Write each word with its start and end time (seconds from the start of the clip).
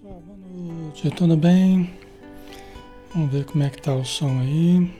pessoal, 0.00 0.20
boa 0.20 0.38
noite, 0.38 1.10
tudo 1.10 1.36
bem? 1.36 1.92
Vamos 3.12 3.32
ver 3.32 3.44
como 3.44 3.64
é 3.64 3.70
que 3.70 3.80
tá 3.82 3.94
o 3.94 4.04
som 4.04 4.40
aí. 4.40 4.90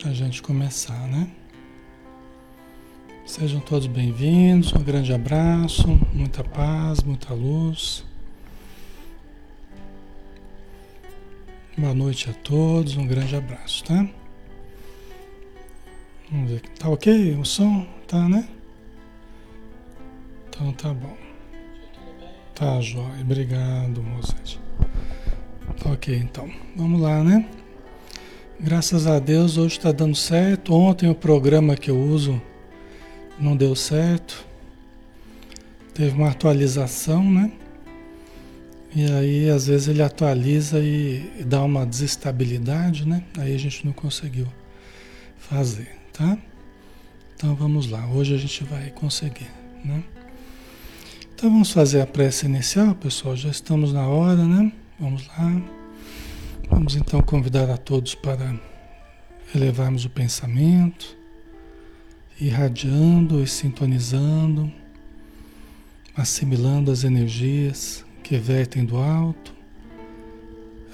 Pra 0.00 0.12
gente 0.12 0.42
começar, 0.42 1.06
né? 1.08 1.30
Sejam 3.26 3.60
todos 3.60 3.86
bem-vindos, 3.86 4.72
um 4.72 4.82
grande 4.82 5.12
abraço, 5.12 5.88
muita 6.12 6.42
paz, 6.42 7.02
muita 7.02 7.34
luz. 7.34 8.04
Boa 11.76 11.94
noite 11.94 12.30
a 12.30 12.34
todos, 12.34 12.96
um 12.96 13.06
grande 13.06 13.36
abraço, 13.36 13.84
tá? 13.84 14.08
Vamos 16.30 16.50
ver, 16.50 16.60
tá 16.78 16.88
ok 16.88 17.36
o 17.36 17.44
som? 17.44 17.86
Tá, 18.06 18.28
né? 18.28 18.48
Então 20.48 20.72
tá 20.72 20.94
bom. 20.94 21.23
Tá, 22.54 22.80
jóia. 22.80 23.20
Obrigado, 23.20 24.00
moças. 24.00 24.60
Ok, 25.84 26.16
então. 26.16 26.48
Vamos 26.76 27.00
lá, 27.00 27.24
né? 27.24 27.48
Graças 28.60 29.08
a 29.08 29.18
Deus 29.18 29.58
hoje 29.58 29.76
está 29.76 29.90
dando 29.90 30.14
certo. 30.14 30.72
Ontem 30.72 31.10
o 31.10 31.14
programa 31.16 31.76
que 31.76 31.90
eu 31.90 32.00
uso 32.00 32.40
não 33.40 33.56
deu 33.56 33.74
certo. 33.74 34.46
Teve 35.92 36.16
uma 36.16 36.30
atualização, 36.30 37.28
né? 37.28 37.50
E 38.94 39.04
aí 39.10 39.50
às 39.50 39.66
vezes 39.66 39.88
ele 39.88 40.02
atualiza 40.02 40.78
e 40.78 41.44
dá 41.44 41.60
uma 41.64 41.84
desestabilidade, 41.84 43.04
né? 43.06 43.24
Aí 43.36 43.52
a 43.52 43.58
gente 43.58 43.84
não 43.84 43.92
conseguiu 43.92 44.46
fazer, 45.36 45.90
tá? 46.12 46.38
Então 47.34 47.56
vamos 47.56 47.88
lá. 47.88 48.06
Hoje 48.06 48.32
a 48.32 48.38
gente 48.38 48.62
vai 48.62 48.90
conseguir, 48.90 49.50
né? 49.84 50.04
Então 51.34 51.50
vamos 51.50 51.72
fazer 51.72 52.00
a 52.00 52.06
prece 52.06 52.46
inicial, 52.46 52.94
pessoal. 52.94 53.34
Já 53.34 53.48
estamos 53.48 53.92
na 53.92 54.06
hora, 54.06 54.44
né? 54.44 54.72
Vamos 55.00 55.26
lá. 55.26 55.62
Vamos 56.70 56.94
então 56.94 57.20
convidar 57.20 57.68
a 57.68 57.76
todos 57.76 58.14
para 58.14 58.54
elevarmos 59.52 60.04
o 60.04 60.10
pensamento, 60.10 61.16
irradiando 62.40 63.42
e 63.42 63.48
sintonizando, 63.48 64.72
assimilando 66.16 66.92
as 66.92 67.02
energias 67.02 68.04
que 68.22 68.38
vertem 68.38 68.84
do 68.84 68.96
alto, 68.96 69.52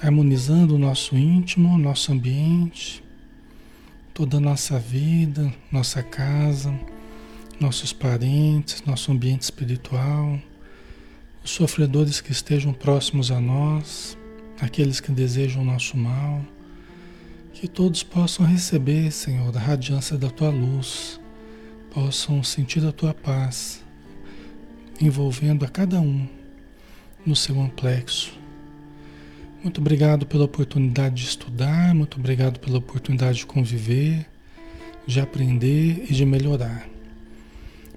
harmonizando 0.01 0.75
o 0.75 0.79
nosso 0.79 1.15
íntimo, 1.15 1.77
nosso 1.77 2.11
ambiente, 2.11 3.03
toda 4.11 4.37
a 4.37 4.41
nossa 4.41 4.79
vida, 4.79 5.53
nossa 5.71 6.01
casa 6.01 6.73
nossos 7.61 7.93
parentes, 7.93 8.83
nosso 8.87 9.11
ambiente 9.11 9.43
espiritual, 9.43 10.39
os 11.43 11.51
sofredores 11.51 12.19
que 12.19 12.31
estejam 12.31 12.73
próximos 12.73 13.29
a 13.29 13.39
nós, 13.39 14.17
aqueles 14.59 14.99
que 14.99 15.11
desejam 15.11 15.61
o 15.61 15.65
nosso 15.65 15.95
mal, 15.95 16.43
que 17.53 17.67
todos 17.67 18.01
possam 18.01 18.45
receber, 18.45 19.11
Senhor, 19.11 19.55
a 19.55 19.59
radiância 19.59 20.17
da 20.17 20.29
tua 20.29 20.49
luz, 20.49 21.19
possam 21.93 22.41
sentir 22.41 22.83
a 22.83 22.91
tua 22.91 23.13
paz, 23.13 23.83
envolvendo 24.99 25.63
a 25.63 25.67
cada 25.67 26.01
um 26.01 26.27
no 27.23 27.35
seu 27.35 27.61
amplexo. 27.61 28.33
Muito 29.61 29.79
obrigado 29.79 30.25
pela 30.25 30.45
oportunidade 30.45 31.15
de 31.15 31.25
estudar, 31.25 31.93
muito 31.93 32.17
obrigado 32.17 32.59
pela 32.59 32.79
oportunidade 32.79 33.39
de 33.39 33.45
conviver, 33.45 34.25
de 35.05 35.19
aprender 35.19 36.07
e 36.09 36.13
de 36.13 36.25
melhorar. 36.25 36.90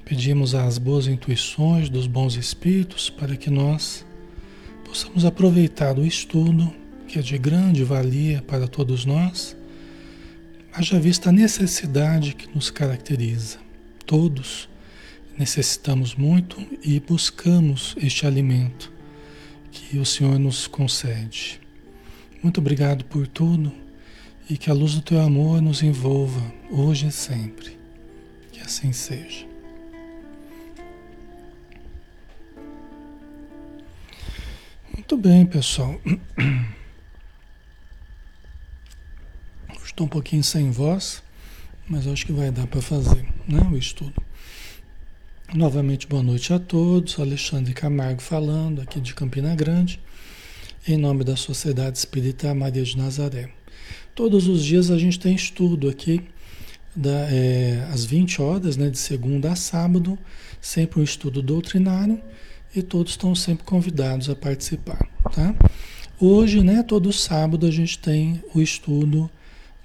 Pedimos 0.05 0.55
as 0.55 0.77
boas 0.77 1.07
intuições 1.07 1.89
dos 1.89 2.07
bons 2.07 2.37
espíritos 2.37 3.09
para 3.09 3.37
que 3.37 3.49
nós 3.49 4.05
possamos 4.85 5.25
aproveitar 5.25 5.99
o 5.99 6.05
estudo, 6.05 6.73
que 7.09 7.19
é 7.19 7.23
de 7.23 7.39
grande 7.39 7.83
valia 7.83 8.43
para 8.43 8.69
todos 8.69 9.07
nós, 9.07 9.57
haja 10.75 11.01
vista 11.01 11.31
a 11.31 11.33
necessidade 11.33 12.35
que 12.35 12.55
nos 12.55 12.71
caracteriza. 12.71 13.59
Todos 14.05 14.69
necessitamos 15.39 16.15
muito 16.15 16.63
e 16.83 17.01
buscamos 17.01 17.97
este 17.97 18.27
alimento 18.27 18.93
que 19.73 19.99
o 19.99 20.05
Senhor 20.05 20.39
nos 20.39 20.67
concede. 20.67 21.61
Muito 22.43 22.61
obrigado 22.61 23.05
por 23.07 23.27
tudo 23.27 23.73
e 24.51 24.59
que 24.59 24.71
a 24.71 24.75
luz 24.75 24.95
do 24.95 25.01
teu 25.01 25.21
amor 25.21 25.63
nos 25.63 25.83
envolva 25.83 26.43
hoje 26.71 27.07
e 27.07 27.13
sempre. 27.13 27.79
Que 28.53 28.61
assim 28.61 28.93
seja. 28.93 29.54
Muito 35.05 35.19
bem, 35.19 35.45
pessoal. 35.45 36.01
Estou 39.85 40.07
um 40.07 40.09
pouquinho 40.09 40.43
sem 40.43 40.71
voz, 40.71 41.23
mas 41.87 42.07
acho 42.07 42.25
que 42.25 42.33
vai 42.33 42.51
dar 42.51 42.67
para 42.67 42.81
fazer 42.81 43.23
né, 43.47 43.61
o 43.71 43.77
estudo. 43.77 44.15
Novamente, 45.53 46.07
boa 46.07 46.23
noite 46.23 46.55
a 46.55 46.59
todos. 46.59 47.21
Alexandre 47.21 47.75
Camargo 47.75 48.23
falando, 48.23 48.81
aqui 48.81 48.99
de 48.99 49.13
Campina 49.13 49.55
Grande, 49.55 50.01
em 50.89 50.97
nome 50.97 51.23
da 51.23 51.37
Sociedade 51.37 51.99
Espírita 51.99 52.55
Maria 52.55 52.83
de 52.83 52.97
Nazaré. 52.97 53.51
Todos 54.15 54.49
os 54.49 54.65
dias 54.65 54.91
a 54.91 54.97
gente 54.97 55.21
tem 55.21 55.35
estudo 55.35 55.87
aqui, 55.87 56.25
da, 56.97 57.31
é, 57.31 57.87
às 57.93 58.07
20 58.07 58.41
horas, 58.41 58.79
né, 58.79 58.89
de 58.89 58.97
segunda 58.97 59.53
a 59.53 59.57
sábado, 59.57 60.19
sempre 60.63 60.99
um 60.99 61.05
estudo 61.05 61.43
doutrinário 61.43 62.23
e 62.75 62.83
todos 62.83 63.13
estão 63.13 63.35
sempre 63.35 63.65
convidados 63.65 64.29
a 64.29 64.35
participar, 64.35 65.09
tá? 65.33 65.55
Hoje, 66.21 66.63
né, 66.63 66.83
todo 66.83 67.13
sábado 67.13 67.67
a 67.67 67.71
gente 67.71 67.99
tem 67.99 68.43
o 68.55 68.61
estudo 68.61 69.31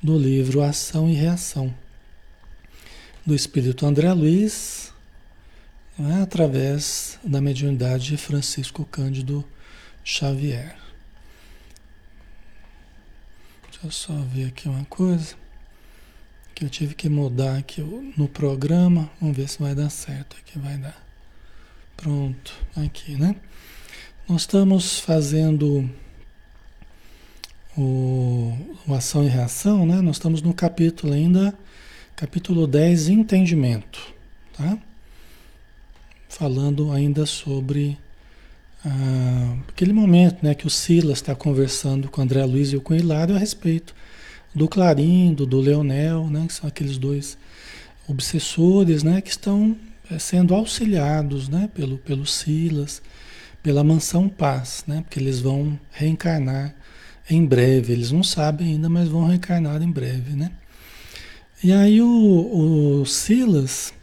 do 0.01 0.17
livro 0.17 0.61
Ação 0.61 1.09
e 1.09 1.13
Reação 1.13 1.73
do 3.25 3.35
Espírito 3.35 3.85
André 3.85 4.11
Luiz, 4.13 4.91
né, 5.97 6.21
através 6.21 7.19
da 7.23 7.41
mediunidade 7.41 8.05
de 8.05 8.17
Francisco 8.17 8.85
Cândido 8.85 9.43
Xavier. 10.03 10.77
Deixa 13.69 13.85
eu 13.85 13.91
só 13.91 14.13
ver 14.13 14.47
aqui 14.47 14.67
uma 14.67 14.85
coisa 14.85 15.35
que 16.55 16.65
eu 16.65 16.69
tive 16.69 16.95
que 16.95 17.07
mudar 17.07 17.57
aqui 17.57 17.81
no 18.17 18.27
programa. 18.27 19.09
Vamos 19.21 19.37
ver 19.37 19.47
se 19.47 19.59
vai 19.59 19.75
dar 19.75 19.89
certo 19.89 20.35
aqui, 20.37 20.57
vai 20.57 20.77
dar. 20.77 21.08
Pronto, 22.01 22.53
aqui, 22.77 23.17
né? 23.17 23.35
Nós 24.25 24.43
estamos 24.43 24.99
fazendo 25.01 25.89
o, 27.77 28.57
o 28.87 28.93
ação 28.93 29.25
e 29.25 29.27
reação, 29.27 29.85
né? 29.85 29.99
Nós 29.99 30.15
estamos 30.15 30.41
no 30.41 30.53
capítulo 30.53 31.11
ainda, 31.11 31.53
capítulo 32.15 32.65
10, 32.65 33.09
entendimento, 33.09 33.99
tá? 34.53 34.77
Falando 36.29 36.89
ainda 36.93 37.25
sobre 37.25 37.97
ah, 38.85 39.57
aquele 39.67 39.91
momento, 39.91 40.37
né, 40.41 40.55
que 40.55 40.65
o 40.65 40.69
Silas 40.69 41.17
está 41.17 41.35
conversando 41.35 42.07
com 42.07 42.21
André 42.21 42.45
Luiz 42.45 42.71
e 42.71 42.79
com 42.79 42.95
Hilário 42.95 43.35
a 43.35 43.37
respeito 43.37 43.93
do 44.55 44.69
Clarindo, 44.69 45.45
do 45.45 45.59
Leonel, 45.59 46.29
né, 46.29 46.45
que 46.47 46.53
são 46.53 46.69
aqueles 46.69 46.97
dois 46.97 47.37
obsessores, 48.07 49.03
né, 49.03 49.19
que 49.19 49.31
estão 49.31 49.75
sendo 50.17 50.55
auxiliados 50.55 51.49
né, 51.49 51.69
pelo, 51.73 51.97
pelo 51.97 52.25
Silas, 52.25 53.01
pela 53.61 53.83
mansão 53.83 54.29
Paz, 54.29 54.83
né, 54.87 55.01
porque 55.01 55.19
eles 55.19 55.39
vão 55.39 55.79
reencarnar 55.91 56.73
em 57.29 57.45
breve. 57.45 57.93
Eles 57.93 58.11
não 58.11 58.23
sabem 58.23 58.69
ainda, 58.69 58.89
mas 58.89 59.07
vão 59.07 59.27
reencarnar 59.27 59.81
em 59.81 59.91
breve. 59.91 60.35
Né? 60.35 60.51
E 61.63 61.71
aí 61.71 62.01
o, 62.01 63.01
o 63.01 63.05
Silas 63.05 63.93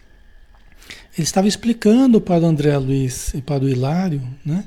ele 1.17 1.25
estava 1.25 1.49
explicando 1.49 2.21
para 2.21 2.45
o 2.45 2.47
André 2.47 2.77
Luiz 2.77 3.33
e 3.33 3.41
para 3.41 3.65
o 3.65 3.69
Hilário 3.69 4.23
né, 4.45 4.65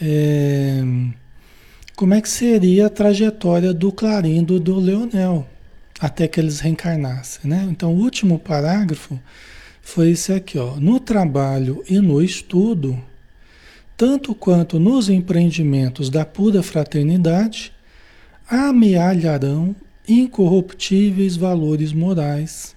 é, 0.00 0.80
como 1.96 2.14
é 2.14 2.20
que 2.20 2.28
seria 2.28 2.86
a 2.86 2.90
trajetória 2.90 3.74
do 3.74 3.90
Clarindo 3.90 4.60
do 4.60 4.78
Leonel 4.78 5.44
até 5.98 6.28
que 6.28 6.38
eles 6.38 6.60
reencarnassem. 6.60 7.50
Né? 7.50 7.66
Então, 7.68 7.92
o 7.92 7.98
último 7.98 8.38
parágrafo 8.38 9.18
foi 9.86 10.10
esse 10.10 10.32
aqui, 10.32 10.58
ó. 10.58 10.74
No 10.74 10.98
trabalho 10.98 11.80
e 11.88 12.00
no 12.00 12.20
estudo, 12.20 13.00
tanto 13.96 14.34
quanto 14.34 14.80
nos 14.80 15.08
empreendimentos 15.08 16.10
da 16.10 16.24
pura 16.24 16.60
fraternidade, 16.60 17.72
amealharão 18.48 19.76
incorruptíveis 20.06 21.36
valores 21.36 21.92
morais. 21.92 22.74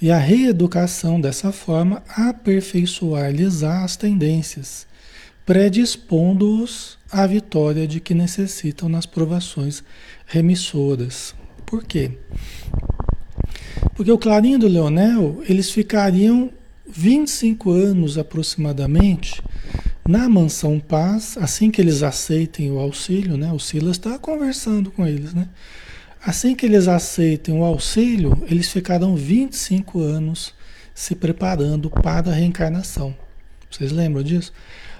E 0.00 0.12
a 0.12 0.16
reeducação 0.16 1.20
dessa 1.20 1.50
forma 1.50 2.04
aperfeiçoar-lhes 2.08 3.64
as 3.64 3.96
tendências, 3.96 4.86
predispondo-os 5.44 6.96
à 7.10 7.26
vitória 7.26 7.86
de 7.86 7.98
que 7.98 8.14
necessitam 8.14 8.88
nas 8.88 9.06
provações 9.06 9.82
remissoras. 10.24 11.34
Por 11.66 11.82
quê? 11.82 12.12
Porque 13.94 14.10
o 14.10 14.18
Clarinho 14.18 14.62
e 14.62 14.64
o 14.64 14.68
Leonel, 14.68 15.42
eles 15.48 15.70
ficariam 15.70 16.50
25 16.88 17.70
anos 17.70 18.16
aproximadamente 18.16 19.42
Na 20.08 20.26
mansão 20.26 20.80
paz, 20.80 21.36
assim 21.38 21.70
que 21.70 21.82
eles 21.82 22.02
aceitem 22.02 22.70
o 22.70 22.78
auxílio, 22.78 23.36
né? 23.36 23.52
O 23.52 23.58
Silas 23.58 23.96
está 23.96 24.18
conversando 24.18 24.90
com 24.90 25.06
eles, 25.06 25.34
né? 25.34 25.48
Assim 26.24 26.54
que 26.54 26.64
eles 26.64 26.88
aceitem 26.88 27.54
o 27.54 27.62
auxílio, 27.62 28.42
eles 28.50 28.70
ficarão 28.70 29.14
25 29.14 30.00
anos 30.00 30.54
se 30.94 31.14
preparando 31.14 31.90
para 31.90 32.30
a 32.30 32.34
reencarnação. 32.34 33.14
Vocês 33.70 33.92
lembram 33.92 34.22
disso? 34.22 34.52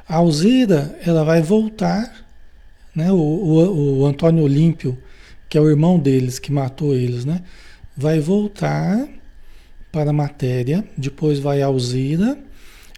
A 0.06 0.16
Alzira, 0.16 0.96
ela 1.04 1.24
vai 1.24 1.40
voltar, 1.40 2.26
né? 2.94 3.10
O, 3.10 3.16
o, 3.16 3.98
o 4.00 4.06
Antônio 4.06 4.44
Olímpio, 4.44 4.98
que 5.48 5.56
é 5.56 5.60
o 5.60 5.70
irmão 5.70 5.98
deles, 5.98 6.38
que 6.38 6.52
matou 6.52 6.94
eles, 6.94 7.24
né? 7.24 7.42
Vai 7.98 8.20
voltar 8.20 9.08
para 9.90 10.10
a 10.10 10.12
matéria, 10.12 10.88
depois 10.96 11.40
vai 11.40 11.60
a 11.60 11.66
Alzira, 11.66 12.38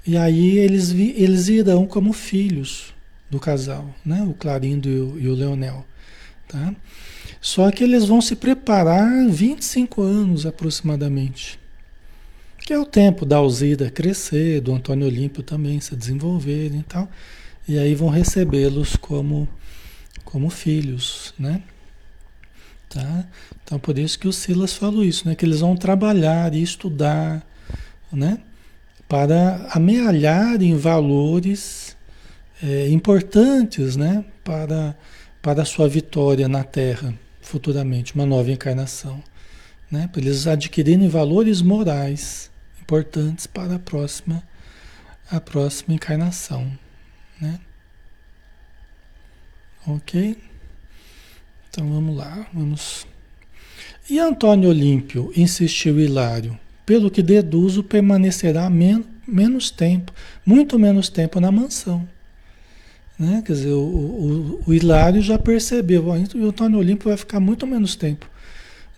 e 0.07 0.17
aí 0.17 0.59
eles, 0.59 0.91
eles 0.93 1.49
irão 1.49 1.87
como 1.87 2.13
filhos 2.13 2.95
do 3.31 3.41
casal, 3.41 3.95
né? 4.05 4.23
O 4.23 4.35
Clarindo 4.35 4.89
e 4.91 5.01
o, 5.01 5.19
e 5.19 5.29
o 5.29 5.35
Leonel, 5.35 5.87
tá? 6.47 6.75
Só 7.41 7.71
que 7.71 7.83
eles 7.83 8.05
vão 8.05 8.21
se 8.21 8.37
preparar 8.37 9.27
25 9.27 10.03
anos 10.03 10.45
aproximadamente 10.45 11.59
que 12.71 12.75
é 12.75 12.79
o 12.79 12.85
tempo 12.85 13.27
da 13.27 13.39
Alzida 13.39 13.91
crescer, 13.91 14.61
do 14.61 14.73
Antônio 14.73 15.09
Olímpio 15.09 15.43
também 15.43 15.81
se 15.81 15.97
desenvolverem 15.97 16.79
e 16.79 16.83
tal, 16.85 17.11
e 17.67 17.77
aí 17.77 17.97
vão 17.97 18.09
recebê-los 18.09 18.95
como, 18.95 19.49
como 20.25 20.49
filhos, 20.51 21.35
né? 21.37 21.63
Tá? 22.91 23.25
Então 23.63 23.79
por 23.79 23.97
isso 23.97 24.19
que 24.19 24.27
o 24.27 24.33
Silas 24.33 24.75
falou 24.75 25.05
isso, 25.05 25.27
né? 25.27 25.37
Que 25.37 25.45
eles 25.45 25.61
vão 25.61 25.77
trabalhar 25.77 26.53
e 26.53 26.61
estudar, 26.61 27.41
né? 28.13 28.41
Para 29.09 29.69
amealhar 29.73 30.61
em 30.61 30.77
valores 30.77 31.97
é, 32.61 32.89
importantes, 32.89 33.95
né? 33.97 34.25
Para, 34.43 34.97
para 35.41 35.63
a 35.63 35.65
sua 35.65 35.89
vitória 35.89 36.49
na 36.49 36.65
Terra, 36.65 37.15
futuramente, 37.41 38.15
uma 38.15 38.27
nova 38.27 38.51
encarnação. 38.51 39.23
Né? 39.89 40.09
Para 40.13 40.21
eles 40.21 40.47
adquirirem 40.47 41.09
valores 41.09 41.63
morais 41.63 42.51
importantes 42.81 43.47
para 43.47 43.77
a 43.77 43.79
próxima, 43.79 44.43
a 45.31 45.41
próxima 45.41 45.95
encarnação, 45.95 46.71
né? 47.41 47.61
Ok? 49.87 50.50
Então 51.71 51.89
vamos 51.89 52.17
lá, 52.17 52.47
vamos. 52.53 53.07
E 54.09 54.19
Antônio 54.19 54.69
Olímpio, 54.69 55.33
insistiu 55.37 56.01
Hilário, 56.01 56.59
pelo 56.85 57.09
que 57.09 57.23
deduzo 57.23 57.85
permanecerá 57.85 58.69
men 58.69 59.05
menos 59.27 59.71
tempo, 59.71 60.13
muito 60.45 60.77
menos 60.77 61.09
tempo 61.09 61.39
na 61.39 61.53
mansão. 61.53 62.07
Né? 63.17 63.41
Quer 63.47 63.53
dizer, 63.53 63.73
o, 63.73 63.79
o, 63.79 64.63
o 64.67 64.75
Hilário 64.75 65.23
já 65.23 65.39
percebeu, 65.39 66.07
o 66.07 66.49
Antônio 66.49 66.81
Olímpio 66.81 67.09
vai 67.09 67.17
ficar 67.17 67.39
muito 67.39 67.65
menos 67.69 67.95
tempo 67.95 68.29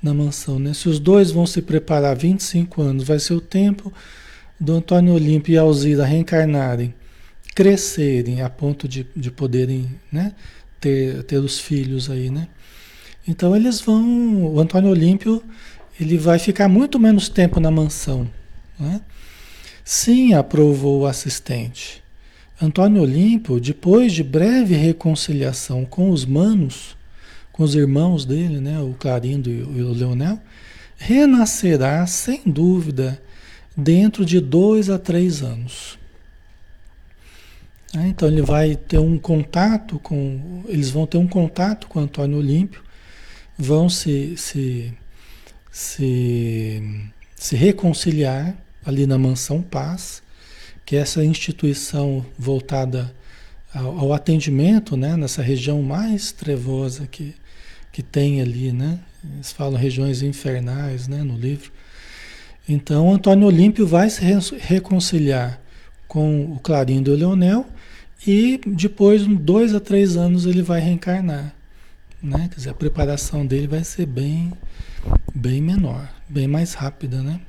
na 0.02 0.14
mansão. 0.14 0.58
Né? 0.58 0.72
Se 0.72 0.88
os 0.88 0.98
dois 0.98 1.30
vão 1.30 1.44
se 1.44 1.60
preparar 1.60 2.16
25 2.16 2.80
anos, 2.80 3.04
vai 3.04 3.18
ser 3.18 3.34
o 3.34 3.40
tempo 3.40 3.92
do 4.58 4.72
Antônio 4.72 5.12
Olímpio 5.12 5.52
e 5.52 5.58
Alzira 5.58 6.06
reencarnarem, 6.06 6.94
crescerem 7.54 8.40
a 8.40 8.48
ponto 8.48 8.88
de, 8.88 9.06
de 9.14 9.30
poderem 9.30 9.90
né, 10.10 10.32
ter, 10.80 11.22
ter 11.24 11.36
os 11.36 11.58
filhos 11.58 12.08
aí, 12.08 12.30
né? 12.30 12.48
Então 13.26 13.54
eles 13.54 13.80
vão, 13.80 14.46
o 14.46 14.60
Antônio 14.60 14.90
Olímpio, 14.90 15.42
ele 16.00 16.18
vai 16.18 16.38
ficar 16.38 16.68
muito 16.68 16.98
menos 16.98 17.28
tempo 17.28 17.60
na 17.60 17.70
mansão, 17.70 18.28
né? 18.78 19.00
Sim, 19.84 20.34
aprovou 20.34 21.00
o 21.00 21.06
assistente. 21.06 22.02
Antônio 22.60 23.02
Olímpio, 23.02 23.58
depois 23.58 24.12
de 24.12 24.22
breve 24.22 24.74
reconciliação 24.74 25.84
com 25.84 26.10
os 26.10 26.24
manos, 26.24 26.96
com 27.52 27.64
os 27.64 27.74
irmãos 27.74 28.24
dele, 28.24 28.60
né, 28.60 28.80
o 28.80 28.94
Clarindo 28.98 29.50
e 29.50 29.62
o 29.62 29.92
Leonel, 29.92 30.38
renascerá 30.96 32.06
sem 32.06 32.42
dúvida 32.46 33.20
dentro 33.76 34.24
de 34.24 34.40
dois 34.40 34.88
a 34.88 34.98
três 34.98 35.42
anos. 35.42 35.98
É, 37.94 38.06
então 38.06 38.28
ele 38.28 38.40
vai 38.40 38.76
ter 38.76 38.98
um 38.98 39.18
contato 39.18 39.98
com, 39.98 40.62
eles 40.66 40.90
vão 40.90 41.06
ter 41.06 41.18
um 41.18 41.26
contato 41.26 41.88
com 41.88 41.98
Antônio 41.98 42.38
Olímpio, 42.38 42.82
vão 43.62 43.88
se, 43.88 44.36
se, 44.36 44.92
se, 45.70 46.82
se 47.36 47.54
reconciliar 47.54 48.56
ali 48.84 49.06
na 49.06 49.16
Mansão 49.16 49.62
Paz, 49.62 50.20
que 50.84 50.96
é 50.96 50.98
essa 50.98 51.24
instituição 51.24 52.26
voltada 52.36 53.14
ao, 53.72 54.00
ao 54.00 54.12
atendimento 54.12 54.96
né, 54.96 55.16
nessa 55.16 55.42
região 55.42 55.80
mais 55.80 56.32
trevosa 56.32 57.06
que, 57.06 57.34
que 57.92 58.02
tem 58.02 58.40
ali, 58.40 58.72
né? 58.72 58.98
Eles 59.34 59.52
falam 59.52 59.78
regiões 59.78 60.20
infernais, 60.20 61.06
né, 61.06 61.22
no 61.22 61.38
livro. 61.38 61.70
Então, 62.68 63.12
Antônio 63.12 63.46
Olímpio 63.46 63.86
vai 63.86 64.10
se 64.10 64.22
reconciliar 64.58 65.60
com 66.08 66.52
o 66.52 66.58
Clarindo 66.58 67.14
Leonel 67.14 67.64
e 68.26 68.60
depois, 68.66 69.24
dois 69.24 69.72
a 69.72 69.78
três 69.78 70.16
anos, 70.16 70.46
ele 70.46 70.62
vai 70.62 70.80
reencarnar. 70.80 71.54
Né? 72.22 72.48
Quer 72.48 72.56
dizer, 72.56 72.70
a 72.70 72.74
preparação 72.74 73.44
dele 73.44 73.66
vai 73.66 73.82
ser 73.82 74.06
bem, 74.06 74.52
bem 75.34 75.60
menor, 75.60 76.08
bem 76.28 76.46
mais 76.46 76.74
rápida, 76.74 77.20
né? 77.20 77.40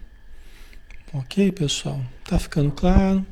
Ok, 1.13 1.51
pessoal? 1.51 2.01
Tá 2.27 2.39
ficando 2.39 2.72
claro? 2.72 3.24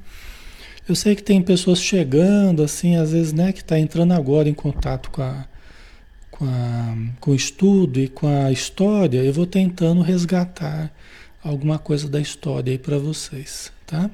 Eu 0.88 0.96
sei 0.96 1.16
que 1.16 1.24
tem 1.24 1.42
pessoas 1.42 1.82
chegando, 1.82 2.62
assim, 2.62 2.96
às 2.96 3.12
vezes, 3.12 3.34
né, 3.34 3.52
que 3.52 3.62
está 3.62 3.80
entrando 3.80 4.14
agora 4.14 4.48
em 4.48 4.54
contato 4.54 5.10
com 5.10 5.24
a, 5.24 5.46
com, 6.30 6.46
a, 6.46 6.98
com 7.20 7.32
o 7.32 7.36
estudo 7.36 8.00
e 8.00 8.08
com 8.08 8.28
a 8.28 8.52
história, 8.52 9.24
eu 9.24 9.34
vou 9.34 9.46
tentando 9.46 10.02
resgatar 10.02 10.92
alguma 11.44 11.80
coisa 11.80 12.08
da 12.08 12.20
história 12.20 12.72
aí 12.72 12.78
para 12.78 12.98
vocês, 12.98 13.72
tá? 13.86 14.12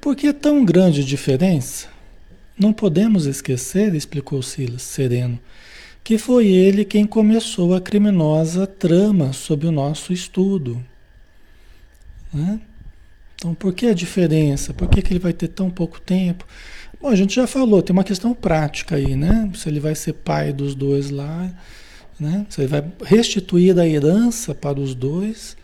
Por 0.00 0.16
que 0.16 0.32
tão 0.32 0.64
grande 0.64 1.04
diferença? 1.04 1.88
Não 2.60 2.74
podemos 2.74 3.24
esquecer, 3.24 3.94
explicou 3.94 4.42
Silas, 4.42 4.82
sereno, 4.82 5.40
que 6.04 6.18
foi 6.18 6.46
ele 6.46 6.84
quem 6.84 7.06
começou 7.06 7.74
a 7.74 7.80
criminosa 7.80 8.66
trama 8.66 9.32
sob 9.32 9.66
o 9.66 9.72
nosso 9.72 10.12
estudo. 10.12 10.84
Né? 12.30 12.60
Então, 13.34 13.54
por 13.54 13.72
que 13.72 13.86
a 13.86 13.94
diferença? 13.94 14.74
Por 14.74 14.90
que, 14.90 15.00
que 15.00 15.10
ele 15.10 15.18
vai 15.18 15.32
ter 15.32 15.48
tão 15.48 15.70
pouco 15.70 15.98
tempo? 15.98 16.46
Bom, 17.00 17.08
a 17.08 17.16
gente 17.16 17.34
já 17.34 17.46
falou, 17.46 17.80
tem 17.80 17.94
uma 17.94 18.04
questão 18.04 18.34
prática 18.34 18.96
aí, 18.96 19.16
né? 19.16 19.50
Se 19.54 19.66
ele 19.66 19.80
vai 19.80 19.94
ser 19.94 20.12
pai 20.12 20.52
dos 20.52 20.74
dois 20.74 21.08
lá, 21.08 21.50
né? 22.18 22.44
Se 22.50 22.60
ele 22.60 22.68
vai 22.68 22.84
restituir 23.02 23.78
a 23.78 23.88
herança 23.88 24.54
para 24.54 24.78
os 24.78 24.94
dois, 24.94 25.56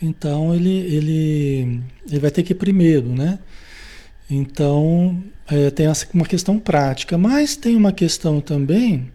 então 0.00 0.54
ele, 0.54 0.70
ele, 0.70 1.82
ele 2.08 2.20
vai 2.20 2.30
ter 2.30 2.44
que 2.44 2.52
ir 2.52 2.56
primeiro, 2.56 3.08
né? 3.08 3.40
Então, 4.30 5.22
é, 5.46 5.70
tem 5.70 5.86
essa, 5.86 6.06
uma 6.12 6.26
questão 6.26 6.58
prática, 6.58 7.16
mas 7.16 7.56
tem 7.56 7.76
uma 7.76 7.92
questão 7.92 8.40
também 8.40 9.10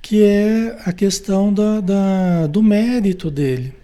que 0.00 0.22
é 0.22 0.76
a 0.84 0.92
questão 0.92 1.52
da, 1.52 1.80
da 1.80 2.46
do 2.46 2.62
mérito 2.62 3.30
dele 3.30 3.74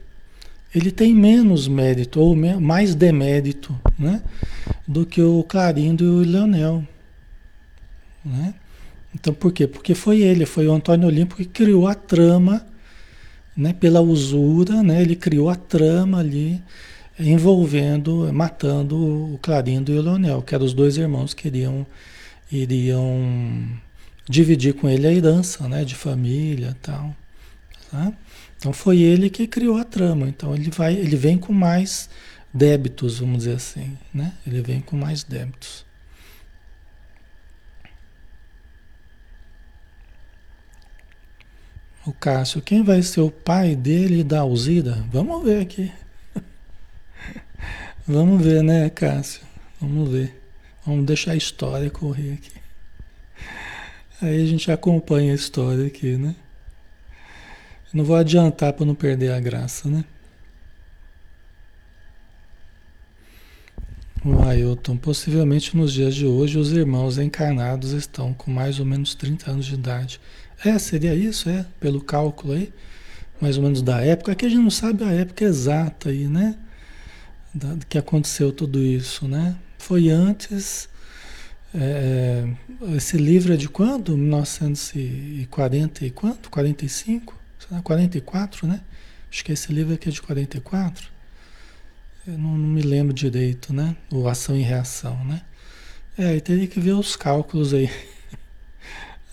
ele 0.75 0.91
tem 0.91 1.15
menos 1.15 1.67
mérito 1.67 2.21
ou 2.21 2.37
mais 2.61 2.95
demérito 2.95 3.79
né, 3.99 4.23
do 4.87 5.05
que 5.05 5.21
o 5.21 5.43
Clarindo 5.43 6.05
e 6.05 6.09
o 6.09 6.31
Leonel. 6.31 6.85
Né? 8.25 8.55
Então 9.15 9.35
por 9.35 9.53
quê? 9.53 9.67
Porque 9.67 9.95
foi 9.95 10.21
ele, 10.21 10.47
foi 10.47 10.69
o 10.69 10.73
Antônio 10.73 11.09
Olimpo 11.09 11.35
que 11.35 11.45
criou 11.45 11.89
a 11.89 11.95
trama, 11.95 12.65
né, 13.57 13.73
pela 13.73 14.01
usura, 14.01 14.83
né, 14.83 15.03
ele 15.03 15.17
criou 15.17 15.51
a 15.51 15.57
trama 15.57 16.21
ali 16.21 16.63
envolvendo, 17.21 18.33
matando 18.33 19.35
o 19.35 19.39
Clarindo 19.39 19.93
e 19.93 19.99
o 19.99 20.03
Leonel, 20.03 20.43
que 20.43 20.55
eram 20.55 20.65
os 20.65 20.73
dois 20.73 20.97
irmãos 20.97 21.35
que 21.35 21.49
iriam, 21.49 21.87
iriam 22.51 23.69
dividir 24.29 24.75
com 24.75 24.89
ele 24.89 25.07
a 25.07 25.13
herança 25.13 25.69
né, 25.69 25.85
de 25.85 25.95
família 25.95 26.77
tal. 26.81 27.15
Tá? 27.91 28.13
Então 28.57 28.73
foi 28.73 29.01
ele 29.01 29.29
que 29.31 29.47
criou 29.47 29.77
a 29.77 29.85
trama. 29.85 30.29
Então 30.29 30.55
ele 30.55 30.71
vai, 30.71 30.95
ele 30.95 31.17
vem 31.17 31.39
com 31.39 31.53
mais 31.53 32.09
débitos, 32.53 33.19
vamos 33.19 33.39
dizer 33.39 33.57
assim, 33.57 33.97
né? 34.13 34.33
Ele 34.47 34.61
vem 34.61 34.81
com 34.81 34.97
mais 34.97 35.23
débitos. 35.23 35.85
O 42.07 42.13
Cássio, 42.13 42.63
quem 42.63 42.83
vai 42.83 43.03
ser 43.03 43.21
o 43.21 43.31
pai 43.31 43.77
dele 43.77 44.25
da 44.25 44.41
Alzira? 44.41 45.05
Vamos 45.13 45.45
ver 45.45 45.61
aqui. 45.61 45.93
Vamos 48.13 48.43
ver, 48.43 48.65
né, 48.65 48.91
Cássio? 48.91 49.41
Vamos 49.81 50.11
ver. 50.11 50.35
Vamos 50.85 51.07
deixar 51.07 51.31
a 51.31 51.37
história 51.37 51.89
correr 51.89 52.33
aqui. 52.33 52.51
Aí 54.21 54.43
a 54.43 54.47
gente 54.47 54.69
acompanha 54.73 55.31
a 55.31 55.37
história 55.37 55.87
aqui, 55.87 56.17
né? 56.17 56.35
Não 57.95 58.03
vou 58.03 58.17
adiantar 58.17 58.73
para 58.73 58.85
não 58.85 58.97
perder 58.97 59.31
a 59.31 59.39
graça, 59.39 59.89
né? 59.89 60.05
O 64.25 64.43
Ailton, 64.43 64.97
possivelmente 64.97 65.77
nos 65.77 65.93
dias 65.93 66.13
de 66.13 66.27
hoje 66.27 66.59
os 66.59 66.73
irmãos 66.73 67.17
encarnados 67.17 67.93
estão 67.93 68.35
com 68.35 68.51
mais 68.51 68.81
ou 68.81 68.85
menos 68.85 69.15
30 69.15 69.53
anos 69.53 69.67
de 69.67 69.75
idade. 69.75 70.21
É, 70.65 70.77
seria 70.81 71.15
isso, 71.15 71.49
é, 71.49 71.65
pelo 71.79 72.03
cálculo 72.03 72.55
aí, 72.55 72.73
mais 73.41 73.57
ou 73.57 73.63
menos 73.63 73.83
da 73.83 74.01
época. 74.01 74.33
Aqui 74.33 74.47
a 74.47 74.49
gente 74.49 74.63
não 74.63 74.69
sabe 74.69 75.05
a 75.05 75.13
época 75.13 75.45
exata 75.45 76.09
aí, 76.09 76.27
né? 76.27 76.59
Que 77.89 77.99
aconteceu 77.99 78.53
tudo 78.53 78.81
isso, 78.81 79.27
né? 79.27 79.57
Foi 79.79 80.09
antes. 80.09 80.89
É, 81.75 82.49
esse 82.97 83.17
livro 83.17 83.53
é 83.53 83.57
de 83.57 83.69
quando? 83.69 84.17
1940 84.17 86.05
e 86.07 86.11
quanto? 86.11 86.51
45? 86.51 87.39
44, 87.83 88.67
né? 88.67 88.81
Acho 89.31 89.45
que 89.45 89.53
esse 89.53 89.73
livro 89.73 89.95
aqui 89.95 90.09
é 90.09 90.13
de 90.13 90.21
44. 90.21 91.09
Eu 92.27 92.37
não, 92.37 92.57
não 92.57 92.69
me 92.69 92.83
lembro 92.83 93.13
direito, 93.13 93.73
né? 93.73 93.97
O 94.13 94.29
ação 94.29 94.57
e 94.57 94.63
reação, 94.63 95.25
né? 95.25 95.43
É, 96.19 96.37
e 96.37 96.41
teria 96.41 96.67
que 96.67 96.81
ver 96.81 96.93
os 96.93 97.17
cálculos 97.17 97.73
aí. 97.75 97.91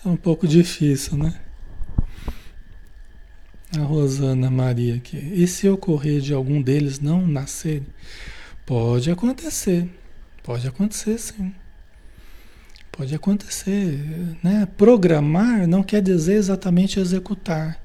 É 0.06 0.10
um 0.10 0.16
pouco 0.16 0.48
difícil, 0.48 1.18
né? 1.18 1.34
A 3.76 3.82
Rosana 3.82 4.50
Maria 4.50 4.96
aqui. 4.96 5.18
E 5.18 5.46
se 5.48 5.68
ocorrer 5.68 6.22
de 6.22 6.34
algum 6.34 6.62
deles 6.62 7.00
não 7.00 7.28
nascer? 7.28 7.84
Pode 8.66 9.12
acontecer. 9.12 9.90
Pode 10.44 10.68
acontecer, 10.68 11.18
sim. 11.18 11.54
Pode 12.98 13.14
acontecer, 13.14 14.36
né? 14.42 14.68
Programar 14.78 15.68
não 15.68 15.84
quer 15.84 16.02
dizer 16.02 16.34
exatamente 16.34 17.00
executar, 17.00 17.80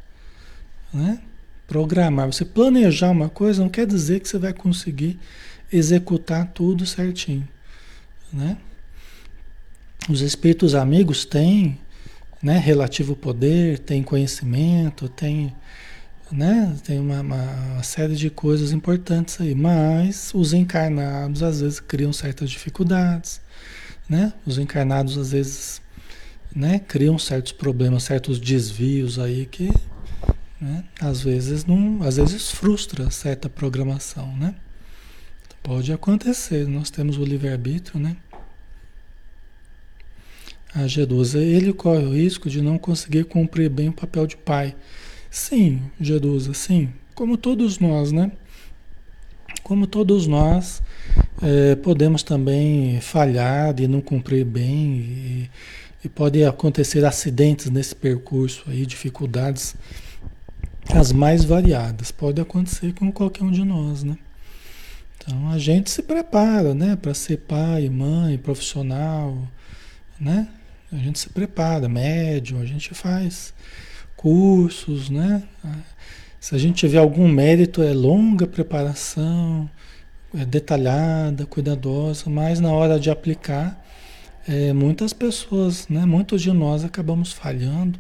né? 0.91 1.21
Programar, 1.67 2.33
você 2.33 2.47
planejar 2.47 3.11
uma 3.11 3.29
coisa 3.29 3.63
não 3.63 3.69
quer 3.69 3.87
dizer 3.87 4.21
que 4.21 4.29
você 4.29 4.39
vai 4.39 4.55
conseguir 4.55 5.19
executar 5.71 6.53
tudo 6.55 6.87
certinho, 6.87 7.47
né? 8.33 8.57
Os 10.09 10.23
espíritos 10.23 10.75
amigos 10.75 11.27
têm, 11.27 11.79
né, 12.43 12.59
relativo 12.59 13.15
poder, 13.15 13.79
têm 13.79 14.03
conhecimento, 14.03 15.09
têm, 15.09 15.55
né, 16.31 16.77
tem 16.85 16.99
uma, 16.99 17.21
uma, 17.21 17.83
série 17.83 18.17
de 18.17 18.29
coisas 18.31 18.73
importantes 18.73 19.41
aí, 19.41 19.55
mas 19.55 20.33
os 20.35 20.53
encarnados 20.53 21.43
às 21.43 21.61
vezes 21.61 21.81
criam 21.81 22.13
certas 22.13 22.51
dificuldades, 22.51 23.41
né? 24.09 24.33
Os 24.45 24.59
encarnados 24.59 25.17
às 25.17 25.33
vezes, 25.33 25.81
né, 26.55 26.81
criam 26.81 27.19
certos 27.19 27.53
problemas, 27.53 28.03
certos 28.03 28.41
desvios 28.41 29.19
aí 29.19 29.47
que 29.47 29.71
né? 30.63 30.85
Às 31.01 31.23
vezes 31.23 31.65
não, 31.65 32.05
às 32.05 32.17
vezes 32.17 32.53
frustra 32.53 33.11
certa 33.11 33.51
programação, 33.51 34.35
né? 34.37 34.55
Pode 35.61 35.93
acontecer, 35.93 36.69
nós 36.69 36.89
temos 36.89 37.19
o 37.19 37.25
livre-arbítrio, 37.25 37.99
né? 37.99 38.17
A 40.75 40.87
Jerusa, 40.87 41.39
ele 41.39 41.73
corre 41.73 42.05
o 42.05 42.15
risco 42.15 42.49
de 42.49 42.63
não 42.63 42.79
conseguir 42.79 43.25
cumprir 43.25 43.69
bem 43.69 43.91
o 43.91 43.93
papel 43.93 44.27
de 44.27 44.37
pai. 44.37 44.75
Sim, 45.31 45.83
Jerusa, 46.01 46.55
sim. 46.55 46.89
Como 47.15 47.37
todos 47.37 47.79
nós, 47.79 48.11
né? 48.11 48.33
Como 49.63 49.87
todos 49.87 50.27
nós, 50.27 50.83
é, 51.43 51.75
podemos 51.77 52.23
também 52.23 53.01
falhar 53.01 53.79
e 53.81 53.87
não 53.87 54.01
cumprir 54.01 54.45
bem 54.45 54.97
e, 54.97 55.51
e 56.05 56.09
pode 56.09 56.43
acontecer 56.43 57.05
acidentes 57.05 57.69
nesse 57.71 57.95
percurso 57.95 58.65
aí, 58.67 58.87
dificuldades 58.87 59.77
as 60.91 61.13
mais 61.13 61.45
variadas. 61.45 62.11
Pode 62.11 62.41
acontecer 62.41 62.93
com 62.95 63.13
qualquer 63.13 63.45
um 63.45 63.51
de 63.51 63.65
nós, 63.65 64.03
né? 64.03 64.17
Então 65.19 65.51
a 65.51 65.59
gente 65.59 65.91
se 65.91 66.03
prepara, 66.03 66.75
né, 66.75 66.97
para 66.97 67.15
ser 67.15 67.39
pai, 67.39 67.89
mãe, 67.89 68.37
profissional, 68.39 69.39
né? 70.19 70.49
A 70.93 70.97
gente 70.97 71.19
se 71.19 71.29
prepara, 71.29 71.89
médium, 71.89 72.61
a 72.61 72.67
gente 72.67 72.95
faz 72.95 73.55
cursos, 74.17 75.09
né? 75.09 75.43
Se 76.39 76.55
a 76.55 76.59
gente 76.59 76.77
tiver 76.77 76.99
algum 76.99 77.27
mérito, 77.29 77.83
é 77.83 77.93
longa 77.93 78.47
preparação, 78.47 79.71
é 80.37 80.45
detalhada, 80.45 81.47
cuidadosa, 81.47 82.29
mas 82.29 82.61
na 82.61 82.71
hora 82.71 83.01
de 83.01 83.11
aplicar, 83.11 83.83
é, 84.47 84.73
muitas 84.73 85.13
pessoas, 85.13 85.89
né, 85.89 86.05
muitos 86.05 86.43
de 86.43 86.53
nós 86.53 86.85
acabamos 86.85 87.33
falhando 87.33 87.99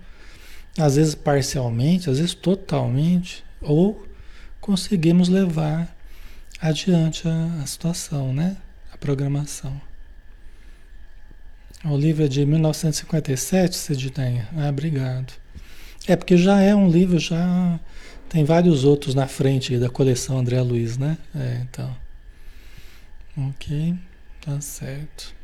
às 0.78 0.96
vezes 0.96 1.14
parcialmente, 1.14 2.09
às 2.09 2.18
vezes 2.18 2.35
totalmente, 2.35 3.44
ou 3.61 4.07
conseguimos 4.61 5.28
levar 5.28 5.94
adiante 6.61 7.28
a, 7.28 7.61
a 7.62 7.66
situação, 7.66 8.33
né? 8.33 8.57
A 8.92 8.96
programação. 8.96 9.81
O 11.85 11.96
livro 11.96 12.24
é 12.24 12.28
de 12.28 12.46
1957, 12.46 13.74
Cidinha. 13.76 14.48
Ah, 14.56 14.68
obrigado. 14.68 15.32
É 16.06 16.14
porque 16.14 16.37
já 16.37 16.61
é 16.61 16.74
um 16.74 16.88
livro, 16.88 17.18
já 17.18 17.78
tem 18.28 18.44
vários 18.44 18.85
outros 18.85 19.14
na 19.14 19.26
frente 19.26 19.76
da 19.78 19.88
coleção 19.88 20.38
André 20.38 20.61
Luiz, 20.62 20.96
né? 20.96 21.18
É, 21.35 21.61
então. 21.62 21.96
Ok, 23.37 23.94
tá 24.40 24.61
certo. 24.61 25.35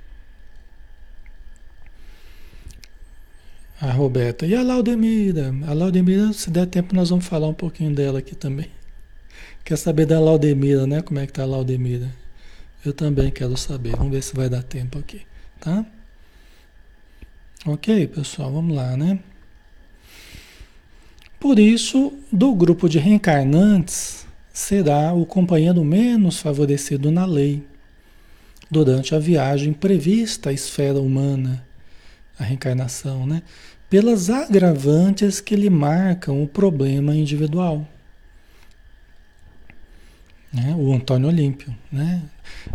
A 3.81 3.93
Roberta. 3.93 4.47
E 4.47 4.55
a 4.55 4.63
Laudemira? 4.63 5.55
A 5.67 5.73
Laudemira, 5.73 6.33
se 6.33 6.51
der 6.51 6.67
tempo, 6.67 6.95
nós 6.95 7.11
vamos 7.11 7.27
falar 7.27 7.49
um 7.49 7.55
pouquinho 7.55 7.95
dela 7.95 8.19
aqui 8.19 8.35
também. 8.35 8.71
Quer 9.65 9.77
saber 9.77 10.07
da 10.07 10.21
Laudemira, 10.21 10.87
né? 10.87 11.03
Como 11.03 11.19
é 11.21 11.27
que 11.27 11.33
tá 11.33 11.43
a 11.43 11.47
Laudemira? 11.47 12.11
Eu 12.85 12.93
também 12.93 13.31
quero 13.31 13.57
saber. 13.57 13.97
Vamos 13.97 14.13
ver 14.13 14.23
se 14.23 14.35
vai 14.35 14.49
dar 14.49 14.63
tempo 14.63 14.99
aqui, 14.99 15.23
tá? 15.61 15.85
Ok, 17.67 18.07
pessoal, 18.09 18.53
vamos 18.53 18.77
lá, 18.77 18.97
né? 18.97 19.19
Por 21.41 21.59
isso, 21.59 22.13
do 22.33 22.55
grupo 22.55 22.89
de 22.89 22.99
reencarnantes 22.99 24.27
será 24.53 25.13
o 25.13 25.27
companheiro 25.27 25.85
menos 25.85 26.39
favorecido 26.39 27.11
na 27.11 27.25
lei 27.25 27.65
durante 28.71 29.15
a 29.15 29.19
viagem 29.19 29.73
prevista 29.73 30.51
à 30.51 30.53
esfera 30.53 31.01
humana, 31.01 31.65
a 32.39 32.45
reencarnação, 32.45 33.27
né? 33.27 33.43
pelas 33.89 34.29
agravantes 34.29 35.41
que 35.41 35.57
lhe 35.57 35.71
marcam 35.71 36.43
o 36.43 36.47
problema 36.47 37.15
individual. 37.15 37.87
Né? 40.53 40.75
O 40.79 40.93
Antônio 40.93 41.29
Olímpio. 41.29 41.75
Né? 41.91 42.23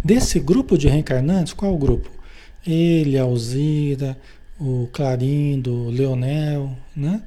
Desse 0.04 0.39
grupo 0.39 0.78
de 0.78 0.88
reencarnantes, 0.88 1.54
qual 1.54 1.74
o 1.74 1.78
grupo? 1.78 2.10
Ele, 2.65 3.17
Alzira, 3.17 4.17
o 4.60 4.88
Clarindo, 4.92 5.74
o 5.74 5.89
Leonel, 5.89 6.78
né? 6.96 7.22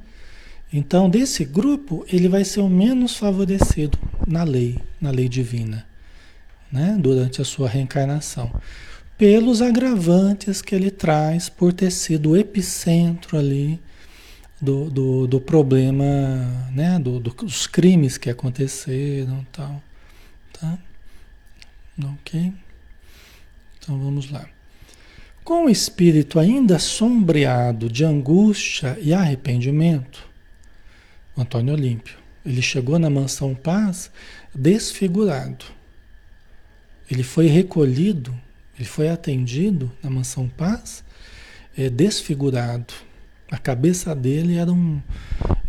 Então, 0.73 1.09
desse 1.09 1.45
grupo, 1.45 2.05
ele 2.11 2.29
vai 2.29 2.45
ser 2.45 2.61
o 2.61 2.69
menos 2.69 3.17
favorecido 3.17 3.99
na 4.27 4.43
lei, 4.43 4.79
na 5.01 5.11
lei 5.11 5.29
divina, 5.29 5.87
né? 6.71 6.97
Durante 6.99 7.41
a 7.41 7.45
sua 7.45 7.69
reencarnação 7.69 8.51
pelos 9.17 9.63
agravantes 9.63 10.61
que 10.61 10.75
ele 10.75 10.91
traz 10.91 11.49
por 11.49 11.73
ter 11.73 11.91
sido 11.91 12.31
o 12.31 12.37
epicentro 12.37 13.39
ali 13.39 13.81
do, 14.61 14.91
do, 14.91 15.27
do 15.27 15.41
problema, 15.41 16.05
né? 16.73 16.99
Do, 16.99 17.19
do, 17.19 17.31
dos 17.31 17.67
crimes 17.67 18.19
que 18.19 18.31
aconteceram 18.31 19.41
e 19.41 19.47
tal. 19.47 19.83
Tá? 20.53 20.79
Ok? 22.15 22.53
Então 23.79 23.99
vamos 23.99 24.31
lá. 24.31 24.47
Com 25.47 25.65
o 25.65 25.71
espírito 25.71 26.39
ainda 26.39 26.79
sombreado 26.79 27.89
de 27.89 28.05
angústia 28.05 28.99
e 29.01 29.15
arrependimento, 29.15 30.29
Antônio 31.35 31.73
Olímpio, 31.73 32.19
ele 32.45 32.61
chegou 32.61 32.99
na 32.99 33.09
mansão 33.09 33.55
Paz 33.55 34.11
desfigurado. 34.55 35.65
Ele 37.11 37.23
foi 37.23 37.47
recolhido 37.47 38.35
ele 38.79 38.87
foi 38.87 39.09
atendido 39.09 39.91
na 40.03 40.11
mansão 40.11 40.49
Paz, 40.49 41.03
é, 41.77 41.89
desfigurado. 41.89 42.93
A 43.51 43.57
cabeça 43.57 44.15
dele 44.15 44.57
era, 44.57 44.71
um, 44.71 45.01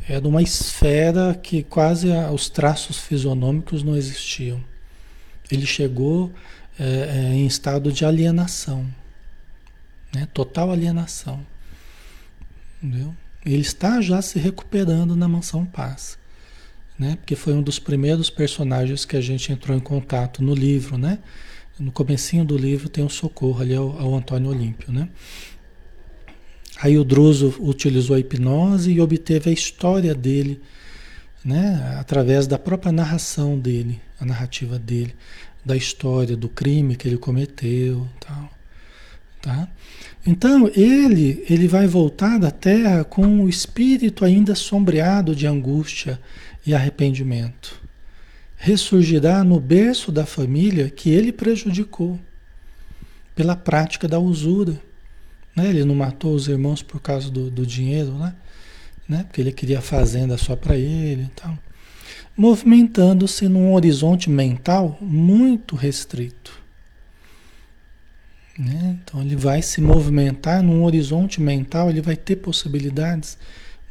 era 0.10 0.28
uma 0.28 0.42
esfera 0.42 1.34
que 1.34 1.64
quase 1.64 2.10
os 2.34 2.50
traços 2.50 2.98
fisionômicos 2.98 3.82
não 3.82 3.96
existiam. 3.96 4.62
Ele 5.50 5.66
chegou 5.66 6.32
é, 6.78 6.84
é, 6.84 7.34
em 7.34 7.48
estado 7.48 7.92
de 7.92 8.04
alienação, 8.04 8.86
né? 10.14 10.28
total 10.34 10.72
alienação. 10.72 11.46
Entendeu? 12.82 13.16
Ele 13.46 13.62
está 13.62 14.02
já 14.02 14.22
se 14.22 14.40
recuperando 14.40 15.16
na 15.16 15.28
mansão 15.28 15.66
Paz. 15.66 16.18
Né? 16.98 17.16
Porque 17.18 17.36
foi 17.36 17.54
um 17.54 17.62
dos 17.62 17.80
primeiros 17.80 18.30
personagens 18.30 19.06
que 19.06 19.16
a 19.16 19.22
gente 19.22 19.52
entrou 19.52 19.76
em 19.76 19.80
contato 19.80 20.44
no 20.44 20.54
livro, 20.54 20.98
né? 20.98 21.20
No 21.80 21.92
comecinho 21.92 22.44
do 22.44 22.58
livro 22.58 22.90
tem 22.90 23.04
um 23.04 23.10
socorro 23.10 23.62
ali 23.62 23.76
ao, 23.76 24.00
ao 24.00 24.16
Antônio 24.16 24.50
Olímpio, 24.50 24.92
né? 24.92 25.08
Aí 26.82 26.98
o 26.98 27.04
Druso 27.04 27.56
utilizou 27.60 28.16
a 28.16 28.20
hipnose 28.20 28.92
e 28.92 29.00
obteve 29.00 29.50
a 29.50 29.54
história 29.54 30.16
dele, 30.16 30.60
né? 31.46 31.98
Através 32.00 32.48
da 32.48 32.58
própria 32.58 32.92
narração 32.92 33.60
dele, 33.60 34.02
a 34.20 34.26
narrativa 34.26 34.80
dele, 34.80 35.14
da 35.64 35.76
história 35.76 36.36
do 36.36 36.50
crime 36.50 36.96
que 36.96 37.08
ele 37.08 37.18
cometeu, 37.18 38.08
tal, 38.20 38.50
tá? 39.48 39.68
Então 40.26 40.70
ele 40.76 41.46
ele 41.50 41.70
vai 41.70 41.88
voltar 41.88 42.38
da 42.38 42.52
terra 42.52 43.06
com 43.06 43.44
o 43.44 43.50
espírito 43.50 44.26
ainda 44.26 44.54
sombreado 44.54 45.34
de 45.34 45.48
angústia 45.48 46.20
e 46.66 46.76
arrependimento. 46.76 47.82
Ressurgirá 48.58 49.44
no 49.44 49.60
berço 49.60 50.12
da 50.12 50.26
família 50.26 50.90
que 50.90 51.10
ele 51.12 51.32
prejudicou 51.32 52.20
pela 53.34 53.56
prática 53.56 54.08
da 54.08 54.20
usura. 54.20 54.82
Né? 55.56 55.70
Ele 55.70 55.86
não 55.86 55.96
matou 55.96 56.34
os 56.34 56.48
irmãos 56.50 56.82
por 56.82 57.00
causa 57.00 57.32
do, 57.32 57.50
do 57.50 57.66
dinheiro, 57.66 58.12
né? 58.18 58.36
né? 59.08 59.24
Porque 59.24 59.40
ele 59.40 59.54
queria 59.54 59.80
fazenda 59.80 60.38
só 60.38 60.56
para 60.56 60.76
ele 60.76 61.24
e 61.24 61.32
tal. 61.40 61.58
Movimentando-se 62.36 63.48
num 63.48 63.74
horizonte 63.74 64.30
mental 64.30 64.98
muito 65.00 65.76
restrito. 65.76 66.57
Né? 68.58 68.98
Então 69.04 69.22
ele 69.22 69.36
vai 69.36 69.62
se 69.62 69.80
movimentar 69.80 70.64
num 70.64 70.84
horizonte 70.84 71.40
mental, 71.40 71.90
ele 71.90 72.02
vai 72.02 72.16
ter 72.16 72.38
possibilidades 72.38 73.38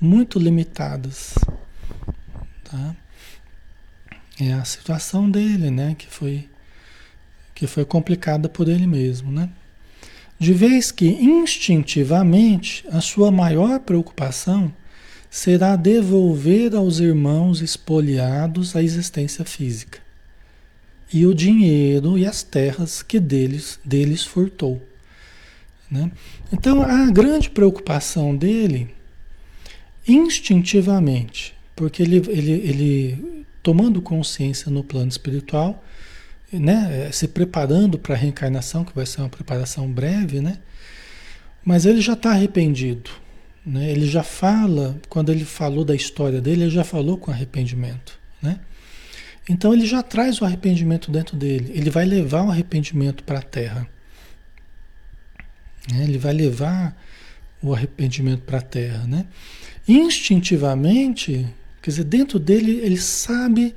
muito 0.00 0.38
limitadas. 0.38 1.35
Tá? 2.64 2.96
É 4.40 4.52
a 4.52 4.64
situação 4.64 5.31
dele, 5.31 5.70
né? 5.70 5.94
Que 5.96 6.09
foi, 6.09 6.48
que 7.55 7.66
foi 7.66 7.85
complicada 7.85 8.48
por 8.48 8.68
ele 8.68 8.87
mesmo, 8.87 9.31
né? 9.31 9.48
De 10.38 10.52
vez 10.52 10.90
que 10.90 11.07
instintivamente 11.07 12.85
a 12.90 13.00
sua 13.00 13.31
maior 13.31 13.81
preocupação 13.81 14.74
será 15.31 15.76
devolver 15.76 16.74
aos 16.74 16.98
irmãos 16.98 17.62
espoliados 17.62 18.76
a 18.76 18.83
existência 18.83 19.44
física 19.44 20.06
e 21.12 21.27
o 21.27 21.35
dinheiro 21.35 22.19
e 22.19 22.27
as 22.27 22.42
terras 22.42 23.03
que 23.03 23.21
deles, 23.21 23.79
deles 23.85 24.25
furtou. 24.25 24.83
Né? 25.90 26.11
Então, 26.53 26.83
a 26.83 27.11
grande 27.11 27.51
preocupação 27.51 28.37
dele, 28.37 28.95
instintivamente, 30.07 31.55
porque 31.75 32.03
ele, 32.03 32.16
ele, 32.29 32.53
ele 32.53 33.47
tomando 33.62 34.03
consciência 34.03 34.71
no 34.71 34.83
plano 34.83 35.09
espiritual, 35.09 35.85
né, 36.53 37.11
se 37.12 37.27
preparando 37.27 37.99
para 37.99 38.14
a 38.14 38.19
reencarnação, 38.19 38.85
que 38.85 38.95
vai 38.95 39.05
ser 39.05 39.21
uma 39.21 39.29
preparação 39.29 39.90
breve, 39.90 40.40
né? 40.40 40.59
Mas 41.64 41.85
ele 41.85 42.01
já 42.01 42.12
está 42.12 42.31
arrependido. 42.31 43.11
Né? 43.64 43.90
Ele 43.90 44.07
já 44.07 44.23
fala, 44.23 44.97
quando 45.09 45.33
ele 45.33 45.45
falou 45.45 45.85
da 45.85 45.97
história 45.97 46.40
dele, 46.40 46.62
ele 46.62 46.71
já 46.71 46.85
falou 46.85 47.19
com 47.19 47.33
arrependimento. 47.33 48.16
Então 49.48 49.72
ele 49.72 49.87
já 49.87 50.02
traz 50.02 50.40
o 50.40 50.44
arrependimento 50.44 51.11
dentro 51.11 51.37
dele. 51.37 51.72
Ele 51.74 51.90
vai 51.90 52.04
levar 52.04 52.42
o 52.42 52.50
arrependimento 52.50 53.22
para 53.22 53.38
a 53.38 53.42
terra. 53.42 53.88
Né? 55.92 56.02
Ele 56.04 56.18
vai 56.18 56.32
levar 56.32 56.96
o 57.62 57.72
arrependimento 57.72 58.42
para 58.42 58.59
a 58.59 58.62
terra. 58.62 59.06
Né? 59.06 59.26
Instintivamente, 59.87 61.46
quer 61.80 61.90
dizer, 61.90 62.04
dentro 62.04 62.38
dele, 62.38 62.80
ele 62.82 62.98
sabe 62.98 63.74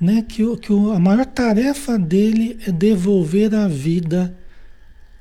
né, 0.00 0.24
que, 0.26 0.44
que 0.56 0.72
a 0.72 0.98
maior 0.98 1.24
tarefa 1.26 1.98
dele 1.98 2.58
é 2.66 2.72
devolver 2.72 3.54
a 3.54 3.68
vida, 3.68 4.36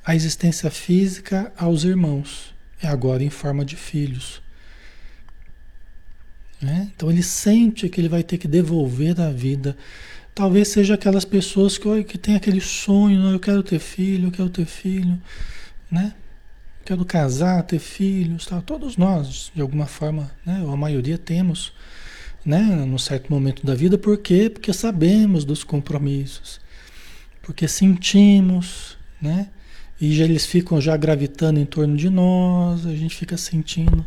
a 0.04 0.16
existência 0.16 0.70
física 0.72 1.52
aos 1.58 1.84
irmãos, 1.84 2.54
é 2.82 2.88
agora 2.88 3.24
em 3.24 3.30
forma 3.30 3.66
de 3.66 3.76
filhos. 3.76 4.42
Né? 6.62 6.90
Então 6.96 7.10
ele 7.10 7.24
sente 7.24 7.88
que 7.88 8.02
ele 8.02 8.10
vai 8.10 8.24
ter 8.24 8.38
que 8.38 8.48
devolver 8.48 9.20
a 9.22 9.30
vida. 9.30 9.78
Talvez 10.34 10.68
seja 10.68 10.96
aquelas 10.96 11.26
pessoas 11.26 11.78
que, 11.78 12.04
que 12.04 12.18
têm 12.18 12.36
aquele 12.36 12.62
sonho, 12.62 13.32
eu 13.32 13.40
quero 13.40 13.64
ter 13.64 13.80
filho, 13.80 14.28
eu 14.28 14.32
quero 14.32 14.50
ter 14.50 14.66
filho, 14.66 15.20
né? 15.90 16.14
Quero 16.86 17.04
casar, 17.04 17.64
ter 17.64 17.80
filhos, 17.80 18.46
tal. 18.46 18.62
Todos 18.62 18.98
nós, 18.98 19.52
de 19.54 19.62
alguma 19.62 19.88
forma, 19.88 20.32
né? 20.46 20.62
Ou 20.64 20.72
a 20.72 20.78
maioria 20.78 21.18
temos 21.18 21.74
né, 22.48 22.62
num 22.62 22.98
certo 22.98 23.30
momento 23.30 23.66
da 23.66 23.76
vida, 23.76 23.98
por 23.98 24.18
quê? 24.20 24.50
Porque 24.50 24.72
sabemos 24.72 25.44
dos 25.44 25.66
compromissos, 25.66 26.62
porque 27.42 27.68
sentimos, 27.68 28.98
né? 29.22 29.50
E 30.00 30.16
já 30.16 30.24
eles 30.24 30.46
ficam 30.46 30.80
já 30.80 30.96
gravitando 30.96 31.60
em 31.60 31.66
torno 31.66 31.98
de 31.98 32.10
nós, 32.10 32.86
a 32.86 32.96
gente 32.96 33.16
fica 33.16 33.36
sentindo, 33.36 34.06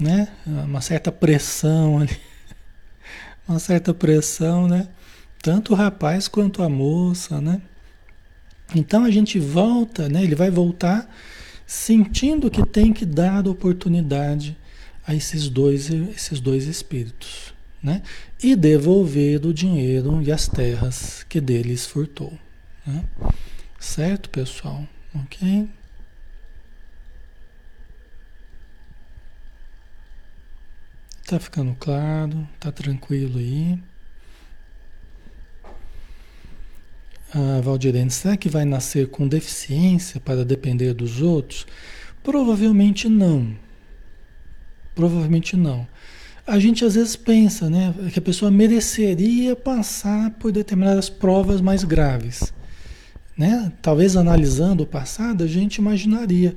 né? 0.00 0.28
Uma 0.46 0.80
certa 0.80 1.12
pressão 1.12 1.98
ali, 1.98 2.16
uma 3.46 3.58
certa 3.58 3.92
pressão, 3.92 4.66
né? 4.66 4.88
Tanto 5.42 5.72
o 5.72 5.76
rapaz 5.76 6.28
quanto 6.28 6.62
a 6.62 6.68
moça, 6.68 7.40
né? 7.40 7.60
Então 8.74 9.04
a 9.04 9.10
gente 9.10 9.38
volta, 9.38 10.08
né? 10.08 10.22
Ele 10.22 10.34
vai 10.34 10.50
voltar 10.50 11.08
sentindo 11.66 12.50
que 12.50 12.66
tem 12.66 12.92
que 12.92 13.06
dar 13.06 13.46
oportunidade 13.46 14.56
a 15.06 15.14
esses 15.14 15.48
dois, 15.48 15.90
esses 15.90 16.40
dois 16.40 16.66
espíritos, 16.66 17.54
né? 17.82 18.02
E 18.42 18.56
devolver 18.56 19.44
o 19.46 19.54
dinheiro 19.54 20.22
e 20.22 20.32
as 20.32 20.48
terras 20.48 21.24
que 21.28 21.40
deles 21.40 21.86
furtou, 21.86 22.32
né? 22.86 23.04
Certo, 23.78 24.28
pessoal? 24.28 24.86
Ok? 25.14 25.68
Tá 31.30 31.38
ficando 31.38 31.76
claro? 31.78 32.44
Tá 32.58 32.72
tranquilo 32.72 33.38
aí? 33.38 33.78
A 37.32 37.60
Valdirene, 37.60 38.10
será 38.10 38.36
que 38.36 38.48
vai 38.48 38.64
nascer 38.64 39.06
com 39.10 39.28
deficiência 39.28 40.18
para 40.18 40.44
depender 40.44 40.92
dos 40.92 41.22
outros? 41.22 41.68
Provavelmente 42.24 43.08
não. 43.08 43.54
Provavelmente 44.92 45.56
não. 45.56 45.86
A 46.44 46.58
gente 46.58 46.84
às 46.84 46.96
vezes 46.96 47.14
pensa, 47.14 47.70
né, 47.70 47.94
que 48.12 48.18
a 48.18 48.22
pessoa 48.22 48.50
mereceria 48.50 49.54
passar 49.54 50.32
por 50.32 50.50
determinadas 50.50 51.08
provas 51.08 51.60
mais 51.60 51.84
graves, 51.84 52.52
né? 53.38 53.70
Talvez 53.80 54.16
analisando 54.16 54.82
o 54.82 54.86
passado 54.86 55.44
a 55.44 55.46
gente 55.46 55.76
imaginaria, 55.76 56.56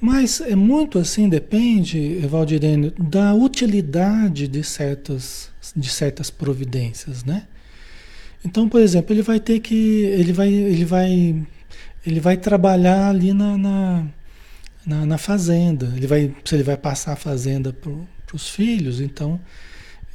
mas 0.00 0.40
é 0.40 0.54
muito 0.54 0.98
assim 0.98 1.28
depende, 1.28 2.18
Valdirene, 2.26 2.92
da 2.98 3.34
utilidade 3.34 4.48
de 4.48 4.62
certas 4.62 5.50
de 5.74 5.88
certas 5.88 6.30
providências, 6.30 7.24
né? 7.24 7.46
Então, 8.44 8.68
por 8.68 8.80
exemplo, 8.80 9.14
ele 9.14 9.22
vai 9.22 9.40
ter 9.40 9.60
que 9.60 9.74
ele 9.74 10.32
vai 10.32 10.52
ele 10.52 10.84
vai 10.84 11.46
ele 12.06 12.20
vai 12.20 12.36
trabalhar 12.36 13.08
ali 13.08 13.32
na, 13.32 13.56
na 13.56 14.06
na, 14.86 15.06
na 15.06 15.18
fazenda. 15.18 15.92
Ele 15.96 16.06
vai, 16.06 16.34
se 16.44 16.54
ele 16.54 16.62
vai 16.62 16.76
passar 16.76 17.12
a 17.12 17.16
fazenda 17.16 17.72
para 17.72 17.92
os 18.32 18.48
filhos, 18.48 19.00
então 19.00 19.40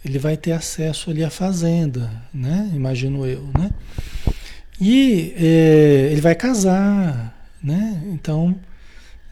ele 0.04 0.20
vai 0.20 0.38
ter 0.38 0.52
acesso 0.52 1.10
ali 1.10 1.24
à 1.24 1.30
fazenda, 1.30 2.12
né? 2.34 2.72
Imagino 2.74 3.26
eu, 3.26 3.50
né? 3.58 3.72
E 4.80 5.34
é, 5.36 6.10
ele 6.12 6.22
vai 6.22 6.36
casar, 6.36 7.36
né? 7.62 8.02
Então 8.08 8.56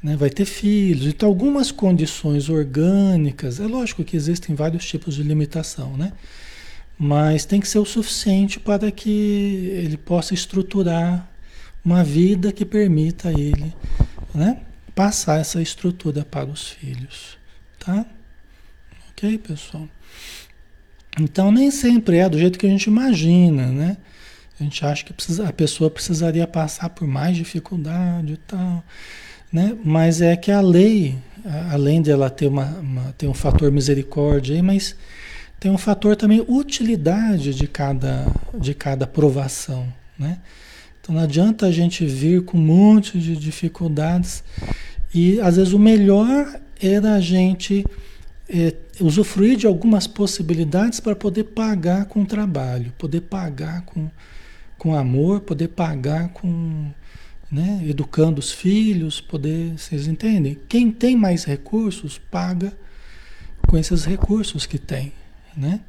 né, 0.02 0.16
vai 0.16 0.30
ter 0.30 0.46
filhos. 0.46 1.08
Então 1.08 1.30
algumas 1.30 1.72
condições 1.72 2.50
orgânicas, 2.50 3.60
é 3.60 3.68
lógico 3.68 4.04
que 4.04 4.16
existem 4.16 4.56
vários 4.56 4.86
tipos 4.86 5.16
de 5.16 5.24
limitação, 5.24 5.96
né? 5.98 6.14
Mas 6.98 7.46
tem 7.46 7.60
que 7.60 7.68
ser 7.68 7.80
o 7.80 7.86
suficiente 7.86 8.60
para 8.60 8.92
que 8.92 9.70
ele 9.74 9.98
possa 9.98 10.34
estruturar 10.34 11.30
uma 11.86 12.04
vida 12.04 12.52
que 12.52 12.66
permita 12.66 13.30
a 13.30 13.32
ele, 13.32 13.74
né? 14.34 14.62
passar 14.98 15.40
essa 15.40 15.62
estrutura 15.62 16.26
para 16.26 16.50
os 16.50 16.70
filhos, 16.70 17.38
tá? 17.78 18.04
Ok, 19.12 19.38
pessoal? 19.38 19.88
Então 21.20 21.52
nem 21.52 21.70
sempre 21.70 22.18
é 22.18 22.28
do 22.28 22.40
jeito 22.40 22.58
que 22.58 22.66
a 22.66 22.70
gente 22.70 22.88
imagina, 22.88 23.68
né? 23.68 23.98
A 24.60 24.64
gente 24.64 24.84
acha 24.84 25.06
que 25.06 25.14
precisa, 25.14 25.48
a 25.48 25.54
pessoa 25.54 25.92
precisaria 25.92 26.48
passar 26.48 26.90
por 26.90 27.08
mais 27.08 27.38
dificuldade 27.38 28.34
e 28.34 28.38
tal, 28.38 28.84
né? 29.58 29.76
Mas 29.84 30.22
é 30.22 30.36
que 30.36 30.52
a 30.52 30.62
lei, 30.62 31.18
além 31.72 32.00
de 32.00 32.12
ela 32.12 32.30
ter, 32.30 32.48
uma, 32.48 32.66
uma, 32.66 33.16
ter 33.18 33.28
um 33.28 33.34
fator 33.34 33.72
misericórdia 33.72 34.56
aí, 34.56 34.62
mas 34.62 34.96
tem 35.60 35.72
um 35.72 35.80
fator 35.80 36.16
também 36.16 36.46
utilidade 36.48 37.56
de 37.56 37.68
cada, 37.68 38.28
de 38.54 38.76
cada 38.76 39.08
provação, 39.08 39.92
né? 40.18 40.38
Então 41.02 41.16
não 41.16 41.24
adianta 41.24 41.66
a 41.66 41.72
gente 41.72 42.06
vir 42.06 42.44
com 42.44 42.58
um 42.58 42.62
monte 42.62 43.18
de 43.18 43.36
dificuldades 43.36 44.44
e 45.12 45.40
às 45.40 45.56
vezes 45.56 45.74
o 45.74 45.80
melhor 45.80 46.60
era 46.80 47.16
a 47.16 47.20
gente 47.20 47.84
é, 48.48 48.76
usufruir 49.00 49.58
de 49.58 49.66
algumas 49.66 50.06
possibilidades 50.06 51.00
para 51.00 51.16
poder 51.16 51.46
pagar 51.46 52.06
com 52.06 52.24
trabalho, 52.26 52.94
poder 52.98 53.22
pagar 53.22 53.82
com, 53.84 54.08
com 54.78 54.94
amor, 54.94 55.40
poder 55.40 55.70
pagar 55.70 56.30
com 56.30 56.92
né, 57.52 57.82
educando 57.88 58.40
os 58.40 58.52
filhos, 58.52 59.22
poder, 59.22 59.78
vocês 59.78 60.08
entendem? 60.08 60.58
Quem 60.68 60.92
tem 60.92 61.16
mais 61.16 61.46
recursos 61.46 62.18
paga 62.18 62.74
com 63.68 63.78
esses 63.78 64.06
recursos 64.06 64.66
que 64.66 64.78
tem, 64.78 65.14
né? 65.56 65.82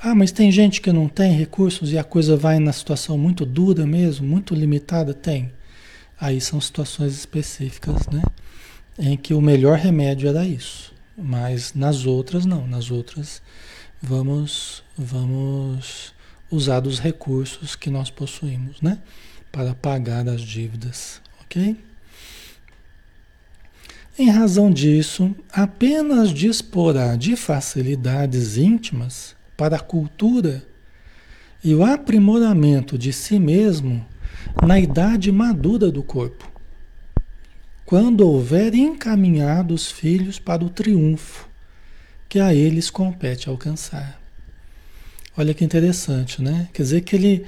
Ah, 0.00 0.14
mas 0.14 0.30
tem 0.30 0.52
gente 0.52 0.80
que 0.80 0.92
não 0.92 1.08
tem 1.08 1.32
recursos 1.32 1.92
e 1.92 1.98
a 1.98 2.04
coisa 2.04 2.36
vai 2.36 2.60
na 2.60 2.72
situação 2.72 3.18
muito 3.18 3.44
dura 3.44 3.84
mesmo, 3.84 4.26
muito 4.26 4.54
limitada? 4.54 5.12
Tem. 5.12 5.50
Aí 6.20 6.40
são 6.40 6.60
situações 6.60 7.14
específicas, 7.14 8.06
né? 8.06 8.22
Em 8.98 9.16
que 9.16 9.34
o 9.34 9.40
melhor 9.40 9.76
remédio 9.76 10.28
era 10.28 10.46
isso. 10.46 10.92
Mas 11.16 11.74
nas 11.74 12.06
outras 12.06 12.46
não, 12.46 12.66
nas 12.66 12.92
outras 12.92 13.42
vamos 14.00 14.84
vamos 14.96 16.14
usar 16.48 16.78
dos 16.78 17.00
recursos 17.00 17.74
que 17.74 17.90
nós 17.90 18.08
possuímos, 18.08 18.80
né? 18.80 18.98
Para 19.50 19.74
pagar 19.74 20.28
as 20.28 20.40
dívidas, 20.40 21.20
ok? 21.42 21.76
Em 24.18 24.30
razão 24.30 24.70
disso, 24.70 25.34
apenas 25.52 26.30
disporá 26.30 27.14
de 27.16 27.36
facilidades 27.36 28.56
íntimas 28.56 29.36
para 29.56 29.76
a 29.76 29.80
cultura 29.80 30.66
e 31.62 31.74
o 31.74 31.84
aprimoramento 31.84 32.98
de 32.98 33.12
si 33.12 33.38
mesmo 33.38 34.04
na 34.66 34.78
idade 34.78 35.30
madura 35.30 35.90
do 35.90 36.02
corpo, 36.02 36.50
quando 37.84 38.20
houver 38.20 38.74
encaminhado 38.74 39.72
os 39.72 39.90
filhos 39.90 40.38
para 40.38 40.64
o 40.64 40.70
triunfo 40.70 41.48
que 42.28 42.38
a 42.38 42.54
eles 42.54 42.90
compete 42.90 43.48
alcançar. 43.48 44.20
Olha 45.36 45.54
que 45.54 45.64
interessante, 45.64 46.42
né? 46.42 46.68
Quer 46.72 46.82
dizer 46.82 47.00
que 47.02 47.16
ele, 47.16 47.46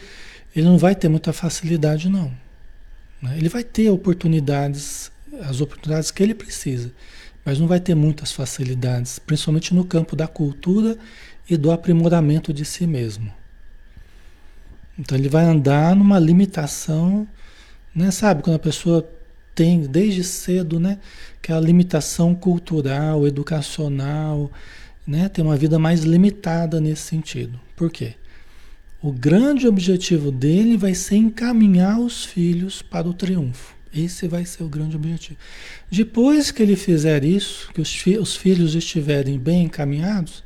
ele 0.55 0.67
não 0.67 0.79
vai 0.79 0.95
ter 0.95 1.09
muita 1.09 1.33
facilidade, 1.33 2.09
não. 2.09 2.33
Né? 3.23 3.37
Ele 3.37 3.49
vai 3.49 3.63
ter 3.63 3.91
oportunidades, 3.91 5.11
as 5.43 5.61
oportunidades 5.61 6.11
que 6.11 6.23
ele 6.23 6.35
precisa, 6.35 6.93
mas 7.45 7.59
não 7.59 7.67
vai 7.67 7.81
ter 7.81 7.95
muitas 7.95 8.33
facilidades, 8.33 9.19
principalmente 9.19 9.75
no 9.75 9.85
campo 9.85 10.15
da 10.15 10.27
cultura 10.27 10.97
e 11.49 11.57
do 11.57 11.71
aprimoramento 11.71 12.53
de 12.53 12.65
si 12.65 12.87
mesmo. 12.87 13.33
Então 14.99 15.17
ele 15.17 15.29
vai 15.29 15.45
andar 15.45 15.97
numa 15.97 16.19
limitação, 16.19 17.27
né? 17.95 18.11
Sabe, 18.11 18.43
quando 18.43 18.57
a 18.57 18.61
pessoa 18.61 19.09
tem 19.55 19.81
desde 19.81 20.23
cedo, 20.23 20.79
né, 20.79 20.99
que 21.43 21.53
a 21.53 21.61
limitação 21.61 22.35
cultural, 22.35 23.27
educacional, 23.27 24.51
né, 25.07 25.29
tem 25.29 25.45
uma 25.45 25.57
vida 25.57 25.79
mais 25.79 26.03
limitada 26.03 26.81
nesse 26.81 27.03
sentido. 27.03 27.59
Por 27.77 27.91
quê? 27.91 28.15
O 29.03 29.11
grande 29.11 29.67
objetivo 29.67 30.31
dele 30.31 30.77
vai 30.77 30.95
ser 30.95 31.17
encaminhar 31.17 31.99
os 31.99 32.27
filhos 32.27 32.83
para 32.83 33.09
o 33.09 33.15
triunfo. 33.15 33.75
Esse 33.95 34.29
vai 34.29 34.45
ser 34.45 34.63
o 34.63 34.69
grande 34.69 34.95
objetivo. 34.95 35.39
Depois 35.91 36.51
que 36.51 36.63
ele 36.63 36.77
fizer 36.77 37.25
isso, 37.25 37.73
que 37.73 37.81
os, 37.81 37.95
fi 37.95 38.19
os 38.19 38.37
filhos 38.37 38.75
estiverem 38.75 39.39
bem 39.39 39.65
encaminhados, 39.65 40.45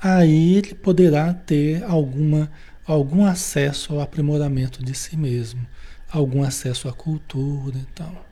aí 0.00 0.54
ele 0.56 0.74
poderá 0.74 1.34
ter 1.34 1.84
alguma, 1.84 2.50
algum 2.86 3.24
acesso 3.24 3.92
ao 3.92 4.00
aprimoramento 4.00 4.82
de 4.82 4.94
si 4.94 5.14
mesmo, 5.14 5.64
algum 6.10 6.42
acesso 6.42 6.88
à 6.88 6.92
cultura 6.92 7.76
e 7.76 7.86
tal. 7.94 8.26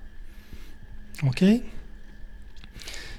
Ok? 1.25 1.62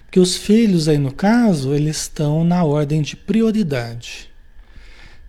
Porque 0.06 0.19
os 0.19 0.36
filhos 0.36 0.88
aí 0.88 0.98
no 0.98 1.13
caso, 1.13 1.76
eles 1.76 1.98
estão 1.98 2.43
na 2.43 2.63
ordem 2.63 3.04
de 3.04 3.15
prioridade. 3.15 4.33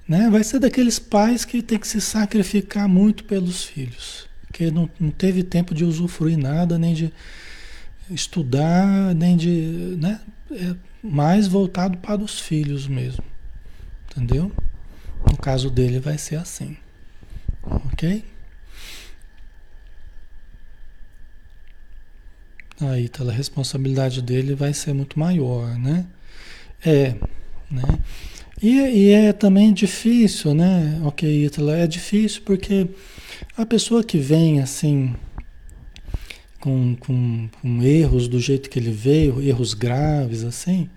Né? 0.06 0.28
Vai 0.30 0.44
ser 0.44 0.58
daqueles 0.58 0.98
pais 0.98 1.44
que 1.44 1.62
tem 1.62 1.78
que 1.78 1.88
se 1.88 2.00
sacrificar 2.00 2.88
muito 2.88 3.24
pelos 3.24 3.64
filhos, 3.64 4.28
que 4.52 4.70
não, 4.70 4.88
não 5.00 5.10
teve 5.10 5.42
tempo 5.42 5.74
de 5.74 5.84
usufruir 5.84 6.36
nada, 6.36 6.78
nem 6.78 6.94
de 6.94 7.12
estudar, 8.10 9.14
nem 9.14 9.36
de. 9.36 9.96
Né? 9.98 10.20
É, 10.50 10.74
mais 11.02 11.46
voltado 11.46 11.98
para 11.98 12.20
os 12.20 12.38
filhos 12.38 12.86
mesmo. 12.86 13.24
Entendeu? 14.10 14.52
No 15.26 15.36
caso 15.36 15.70
dele 15.70 15.98
vai 15.98 16.18
ser 16.18 16.36
assim. 16.36 16.76
Ok? 17.62 18.24
Aí 22.80 23.08
tá, 23.08 23.24
a 23.24 23.32
responsabilidade 23.32 24.20
dele 24.20 24.54
vai 24.54 24.74
ser 24.74 24.92
muito 24.92 25.18
maior, 25.18 25.78
né? 25.78 26.06
É, 26.84 27.14
né? 27.70 27.98
E, 28.64 28.78
e 28.78 29.10
é 29.10 29.30
também 29.30 29.74
difícil, 29.74 30.54
né? 30.54 30.98
Ok, 31.04 31.44
Itala, 31.44 31.76
é 31.76 31.86
difícil 31.86 32.40
porque 32.46 32.88
a 33.58 33.66
pessoa 33.66 34.02
que 34.02 34.16
vem 34.16 34.62
assim 34.62 35.14
com, 36.58 36.96
com, 36.96 37.46
com, 37.60 37.82
erros 37.82 38.26
do 38.26 38.40
jeito 38.40 38.70
que 38.70 38.78
ele 38.78 38.90
veio, 38.90 39.42
erros 39.42 39.74
graves 39.74 40.44
assim, 40.44 40.88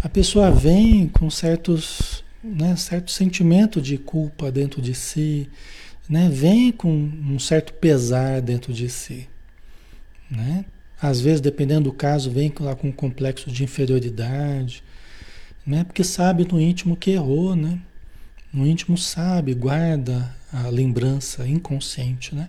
a 0.00 0.08
pessoa 0.08 0.48
vem 0.52 1.08
com 1.08 1.28
certos, 1.28 2.22
né, 2.40 2.76
certo 2.76 3.10
sentimento 3.10 3.82
de 3.82 3.98
culpa 3.98 4.52
dentro 4.52 4.80
de 4.80 4.94
si, 4.94 5.50
né, 6.08 6.28
vem 6.32 6.70
com 6.70 6.88
um 6.88 7.36
certo 7.40 7.72
pesar 7.72 8.40
dentro 8.40 8.72
de 8.72 8.88
si, 8.88 9.28
né? 10.30 10.64
Às 11.00 11.20
vezes, 11.20 11.40
dependendo 11.40 11.90
do 11.90 11.92
caso, 11.92 12.30
vem 12.30 12.52
lá 12.60 12.76
com 12.76 12.90
um 12.90 12.92
complexo 12.92 13.50
de 13.50 13.64
inferioridade, 13.64 14.84
né? 15.66 15.84
Porque 15.84 16.04
sabe 16.04 16.46
no 16.50 16.60
íntimo 16.60 16.96
que 16.96 17.10
errou, 17.10 17.56
né? 17.56 17.78
No 18.52 18.66
íntimo 18.66 18.98
sabe, 18.98 19.54
guarda 19.54 20.34
a 20.52 20.68
lembrança 20.68 21.46
inconsciente, 21.46 22.34
né? 22.34 22.48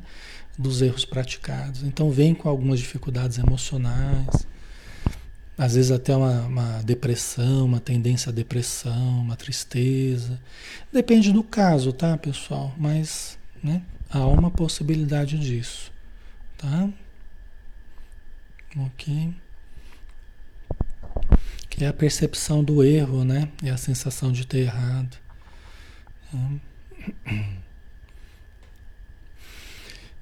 dos 0.58 0.82
erros 0.82 1.06
praticados. 1.06 1.84
Então 1.84 2.12
vem 2.12 2.34
com 2.34 2.48
algumas 2.48 2.80
dificuldades 2.80 3.38
emocionais, 3.38 4.48
às 5.58 5.76
vezes 5.76 5.92
até 5.92 6.16
uma, 6.16 6.42
uma, 6.44 6.82
depressão, 6.84 7.66
uma 7.66 7.80
tendência 7.80 8.30
à 8.30 8.34
depressão, 8.34 9.20
uma 9.20 9.36
tristeza. 9.36 10.40
Depende 10.92 11.32
do 11.32 11.44
caso, 11.44 11.94
tá, 11.94 12.18
pessoal? 12.18 12.74
Mas 12.78 13.38
né, 13.64 13.82
há 14.10 14.26
uma 14.26 14.52
possibilidade 14.52 15.38
disso, 15.38 15.92
tá? 16.58 16.90
Ok. 18.78 19.34
Que 21.76 21.86
é 21.86 21.88
a 21.88 21.94
percepção 21.94 22.64
do 22.64 22.84
erro, 22.84 23.24
né? 23.24 23.50
E 23.64 23.70
a 23.70 23.78
sensação 23.78 24.32
de 24.32 24.46
ter 24.46 24.60
errado. 24.60 25.18
Tá? 26.32 26.38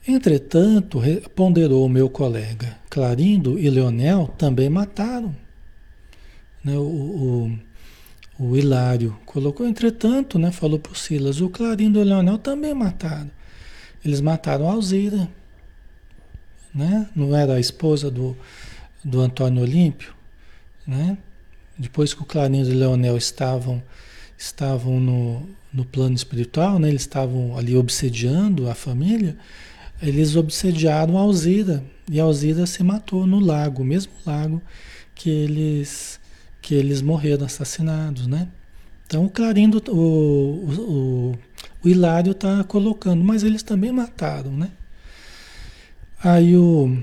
Entretanto, 0.08 1.00
ponderou 1.36 1.86
o 1.86 1.90
meu 1.90 2.10
colega, 2.10 2.80
Clarindo 2.90 3.60
e 3.60 3.70
Leonel 3.70 4.34
também 4.38 4.70
mataram. 4.70 5.36
Né, 6.64 6.76
o, 6.76 6.82
o, 6.82 7.60
o, 8.40 8.58
Hilário 8.58 9.18
colocou, 9.26 9.68
entretanto, 9.68 10.40
né, 10.40 10.52
falou 10.52 10.80
para 10.80 10.92
o 10.92 10.96
Silas, 10.96 11.42
o 11.42 11.50
Clarindo 11.50 12.00
e 12.00 12.02
o 12.02 12.06
Leonel 12.06 12.38
também 12.38 12.74
mataram. 12.74 13.30
Eles 14.04 14.22
mataram 14.22 14.68
a 14.70 14.74
Alzira. 14.74 15.30
Né? 16.74 17.10
Não 17.16 17.36
era 17.36 17.56
a 17.56 17.60
esposa 17.60 18.10
do, 18.10 18.36
do 19.04 19.20
Antônio 19.20 19.62
Olímpio? 19.62 20.16
Né? 20.88 21.18
Depois 21.82 22.13
que 22.13 22.22
o 22.22 22.26
Clarindo 22.26 22.70
e 22.70 22.76
o 22.76 22.78
Leonel 22.78 23.17
estavam, 23.17 23.82
estavam 24.38 25.00
no, 25.00 25.50
no 25.74 25.84
plano 25.84 26.13
espiritual, 26.13 26.78
né? 26.78 26.88
eles 26.88 27.02
estavam 27.02 27.58
ali 27.58 27.76
obsediando 27.76 28.70
a 28.70 28.76
família, 28.76 29.36
eles 30.00 30.36
obsediaram 30.36 31.17
a 31.17 31.22
Alzira 31.22 31.84
e 32.08 32.20
a 32.20 32.24
Alzira 32.24 32.67
se 32.67 32.84
matou 32.84 33.26
no 33.26 33.39
lago, 33.39 33.84
mesmo 33.84 34.12
lago 34.24 34.62
que 35.15 35.30
eles 35.30 36.20
que 36.62 36.76
eles 36.76 37.02
morreram 37.02 37.48
assassinados, 37.48 38.28
né? 38.28 38.48
Então 39.08 39.26
o 39.26 39.30
Clarindo, 39.32 39.82
o, 39.89 39.98
o, 39.98 41.36
o 41.84 41.89
Hilário 41.89 42.34
está 42.34 42.63
colocando, 42.63 43.24
mas 43.24 43.44
eles 43.44 43.63
também 43.63 43.91
mataram, 43.91 44.52
né? 44.52 44.70
Aí 46.24 46.56
o, 46.56 46.96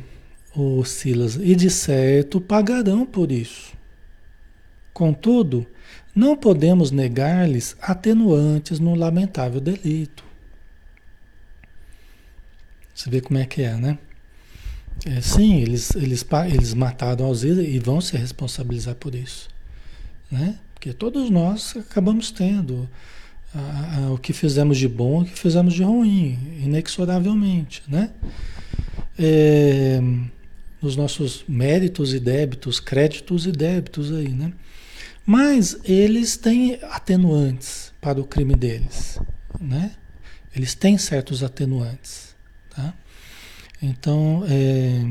o 0.54 0.84
Silas, 0.84 1.34
e 1.34 1.56
de 1.56 1.68
certo 1.68 2.40
pagarão 2.40 3.04
por 3.04 3.32
isso. 3.32 3.77
Contudo, 4.98 5.64
não 6.12 6.37
podemos 6.37 6.90
negar-lhes 6.90 7.76
atenuantes 7.80 8.80
no 8.80 8.96
lamentável 8.96 9.61
delito. 9.61 10.24
Você 12.92 13.08
vê 13.08 13.20
como 13.20 13.38
é 13.38 13.46
que 13.46 13.62
é, 13.62 13.76
né? 13.76 13.96
É, 15.06 15.20
sim, 15.20 15.61
eles, 15.61 15.94
eles, 15.94 16.26
eles 16.52 16.74
mataram 16.74 17.26
Alzira 17.26 17.62
e 17.62 17.78
vão 17.78 18.00
se 18.00 18.16
responsabilizar 18.16 18.96
por 18.96 19.14
isso. 19.14 19.48
Né? 20.28 20.58
Porque 20.74 20.92
todos 20.92 21.30
nós 21.30 21.76
acabamos 21.76 22.32
tendo 22.32 22.90
a, 23.54 23.98
a, 23.98 24.11
o 24.11 24.18
que 24.18 24.32
fizemos 24.32 24.78
de 24.78 24.88
bom 24.88 25.22
e 25.22 25.26
o 25.26 25.30
que 25.30 25.38
fizemos 25.38 25.74
de 25.74 25.84
ruim, 25.84 26.37
inexoravelmente. 26.61 27.84
Né? 27.87 28.11
É, 29.16 30.00
nos 30.82 30.96
nossos 30.96 31.44
méritos 31.46 32.12
e 32.12 32.18
débitos, 32.18 32.80
créditos 32.80 33.46
e 33.46 33.52
débitos 33.52 34.11
aí, 34.11 34.30
né? 34.30 34.52
Mas 35.30 35.76
eles 35.84 36.38
têm 36.38 36.78
atenuantes 36.84 37.92
para 38.00 38.18
o 38.18 38.24
crime 38.24 38.54
deles, 38.54 39.20
né? 39.60 39.94
Eles 40.56 40.74
têm 40.74 40.96
certos 40.96 41.42
atenuantes. 41.42 42.34
Tá? 42.70 42.94
Então, 43.82 44.42
é... 44.48 45.02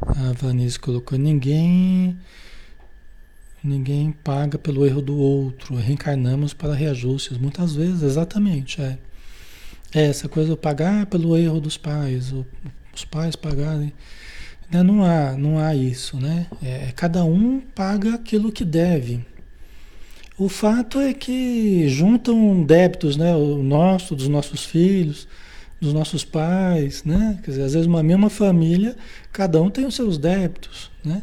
a 0.00 0.32
Vanessa 0.32 0.78
colocou: 0.78 1.18
ninguém, 1.18 2.18
Ninguém 3.62 4.12
paga 4.12 4.56
pelo 4.56 4.86
erro 4.86 5.02
do 5.02 5.18
outro. 5.18 5.74
Reencarnamos 5.74 6.54
para 6.54 6.72
reajustes, 6.72 7.36
muitas 7.36 7.74
vezes, 7.74 8.00
exatamente. 8.00 8.80
É, 8.80 8.96
é 9.92 10.06
essa 10.06 10.26
coisa 10.26 10.52
de 10.52 10.56
pagar 10.56 11.04
pelo 11.04 11.36
erro 11.36 11.60
dos 11.60 11.76
pais, 11.76 12.32
os 12.94 13.04
pais 13.04 13.36
pagarem. 13.36 13.92
Né, 14.70 14.82
não 14.82 15.04
há, 15.04 15.32
não 15.32 15.58
há 15.58 15.74
isso, 15.74 16.18
né? 16.18 16.46
É, 16.62 16.92
cada 16.94 17.24
um 17.24 17.60
paga 17.60 18.14
aquilo 18.14 18.50
que 18.50 18.64
deve. 18.64 19.24
O 20.38 20.48
fato 20.48 20.98
é 21.00 21.14
que 21.14 21.88
juntam 21.88 22.62
débitos, 22.64 23.16
né? 23.16 23.34
O 23.34 23.62
nosso, 23.62 24.14
dos 24.14 24.28
nossos 24.28 24.64
filhos, 24.64 25.26
dos 25.80 25.92
nossos 25.94 26.24
pais, 26.24 27.04
né? 27.04 27.38
Quer 27.42 27.52
dizer, 27.52 27.62
às 27.62 27.72
vezes 27.72 27.86
uma 27.86 28.02
mesma 28.02 28.28
família, 28.28 28.96
cada 29.32 29.62
um 29.62 29.70
tem 29.70 29.86
os 29.86 29.94
seus 29.94 30.18
débitos, 30.18 30.90
né? 31.04 31.22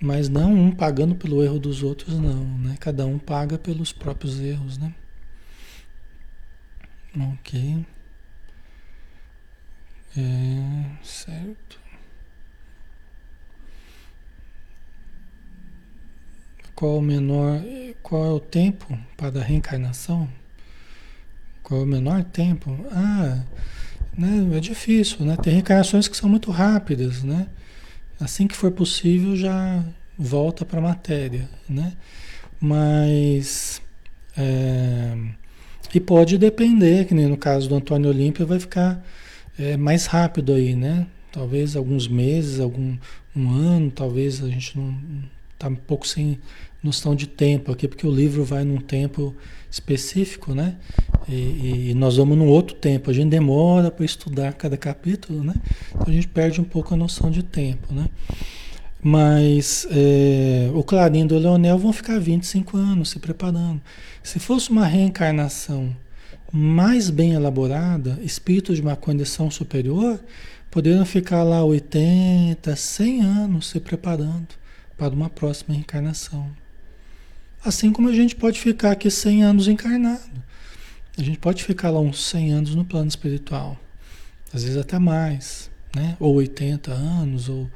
Mas 0.00 0.28
não 0.28 0.54
um 0.54 0.70
pagando 0.70 1.14
pelo 1.14 1.42
erro 1.42 1.58
dos 1.58 1.82
outros, 1.82 2.18
não, 2.18 2.44
né? 2.58 2.76
Cada 2.78 3.06
um 3.06 3.18
paga 3.18 3.58
pelos 3.58 3.92
próprios 3.92 4.38
erros, 4.40 4.78
né? 4.78 4.94
Ok. 7.16 7.84
É, 10.16 10.84
certo. 11.02 11.79
Qual 16.80 16.96
o 16.96 17.02
menor, 17.02 17.60
qual 18.02 18.24
é 18.24 18.30
o 18.30 18.40
tempo 18.40 18.98
para 19.14 19.38
a 19.38 19.42
reencarnação? 19.42 20.26
Qual 21.62 21.82
é 21.82 21.84
o 21.84 21.86
menor 21.86 22.24
tempo? 22.24 22.74
Ah, 22.90 23.42
né, 24.16 24.56
é 24.56 24.60
difícil, 24.60 25.26
né? 25.26 25.36
Tem 25.36 25.52
reencarnações 25.52 26.08
que 26.08 26.16
são 26.16 26.26
muito 26.26 26.50
rápidas, 26.50 27.22
né? 27.22 27.48
Assim 28.18 28.46
que 28.46 28.56
for 28.56 28.70
possível, 28.70 29.36
já 29.36 29.84
volta 30.18 30.64
para 30.64 30.78
a 30.78 30.82
matéria, 30.82 31.50
né? 31.68 31.92
Mas. 32.58 33.82
É, 34.34 35.18
e 35.94 36.00
pode 36.00 36.38
depender, 36.38 37.04
que 37.04 37.12
nem 37.12 37.26
no 37.26 37.36
caso 37.36 37.68
do 37.68 37.74
Antônio 37.74 38.08
Olímpio, 38.08 38.46
vai 38.46 38.58
ficar 38.58 39.04
é, 39.58 39.76
mais 39.76 40.06
rápido 40.06 40.54
aí, 40.54 40.74
né? 40.74 41.06
Talvez 41.30 41.76
alguns 41.76 42.08
meses, 42.08 42.58
algum 42.58 42.96
um 43.36 43.50
ano, 43.50 43.90
talvez 43.90 44.42
a 44.42 44.48
gente 44.48 44.78
não 44.78 44.98
está 45.52 45.68
um 45.68 45.76
pouco 45.76 46.08
sem 46.08 46.38
noção 46.82 47.14
de 47.14 47.26
tempo 47.26 47.70
aqui, 47.70 47.86
porque 47.86 48.06
o 48.06 48.10
livro 48.10 48.44
vai 48.44 48.64
num 48.64 48.78
tempo 48.78 49.34
específico, 49.70 50.54
né? 50.54 50.76
E, 51.28 51.90
e 51.90 51.94
nós 51.94 52.16
vamos 52.16 52.36
num 52.36 52.48
outro 52.48 52.74
tempo. 52.74 53.10
A 53.10 53.14
gente 53.14 53.30
demora 53.30 53.90
para 53.90 54.04
estudar 54.04 54.52
cada 54.54 54.76
capítulo, 54.76 55.44
né? 55.44 55.54
Então 55.90 56.08
a 56.08 56.12
gente 56.12 56.28
perde 56.28 56.60
um 56.60 56.64
pouco 56.64 56.94
a 56.94 56.96
noção 56.96 57.30
de 57.30 57.42
tempo, 57.42 57.92
né? 57.92 58.08
Mas 59.02 59.86
é, 59.90 60.70
o 60.74 60.82
Clarindo 60.82 61.34
e 61.34 61.38
o 61.38 61.40
Leonel 61.40 61.78
vão 61.78 61.92
ficar 61.92 62.18
25 62.18 62.76
anos 62.76 63.10
se 63.10 63.18
preparando. 63.18 63.80
Se 64.22 64.38
fosse 64.38 64.70
uma 64.70 64.86
reencarnação 64.86 65.94
mais 66.52 67.08
bem 67.08 67.32
elaborada, 67.32 68.18
espíritos 68.22 68.76
de 68.76 68.82
uma 68.82 68.96
condição 68.96 69.50
superior, 69.50 70.20
poderiam 70.70 71.06
ficar 71.06 71.42
lá 71.42 71.64
80, 71.64 72.74
100 72.76 73.22
anos 73.22 73.68
se 73.68 73.80
preparando 73.80 74.48
para 74.98 75.14
uma 75.14 75.30
próxima 75.30 75.74
reencarnação. 75.74 76.50
Assim 77.64 77.92
como 77.92 78.08
a 78.08 78.12
gente 78.12 78.34
pode 78.34 78.58
ficar 78.58 78.92
aqui 78.92 79.10
100 79.10 79.44
anos 79.44 79.68
encarnado. 79.68 80.42
A 81.18 81.22
gente 81.22 81.38
pode 81.38 81.62
ficar 81.62 81.90
lá 81.90 82.00
uns 82.00 82.24
100 82.24 82.52
anos 82.52 82.74
no 82.74 82.84
plano 82.84 83.08
espiritual. 83.08 83.78
Às 84.52 84.62
vezes 84.64 84.78
até 84.78 84.98
mais, 84.98 85.70
né? 85.94 86.16
Ou 86.18 86.34
80 86.36 86.90
anos, 86.90 87.48
ou... 87.48 87.70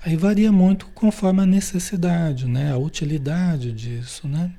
Aí 0.00 0.16
varia 0.16 0.52
muito 0.52 0.86
conforme 0.88 1.42
a 1.42 1.46
necessidade, 1.46 2.46
né? 2.46 2.72
A 2.72 2.76
utilidade 2.76 3.72
disso, 3.72 4.28
né? 4.28 4.52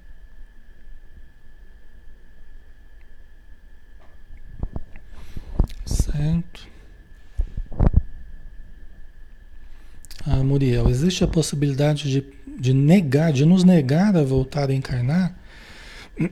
Certo. 5.86 6.75
Ah, 10.26 10.44
Muriel, 10.44 10.90
existe 10.90 11.24
a 11.24 11.28
possibilidade 11.28 12.10
de 12.10 12.22
de 12.58 12.74
negar, 12.74 13.32
de 13.34 13.46
nos 13.46 13.64
negar 13.64 14.18
a 14.18 14.24
voltar 14.24 14.70
a 14.70 14.74
encarnar, 14.74 15.38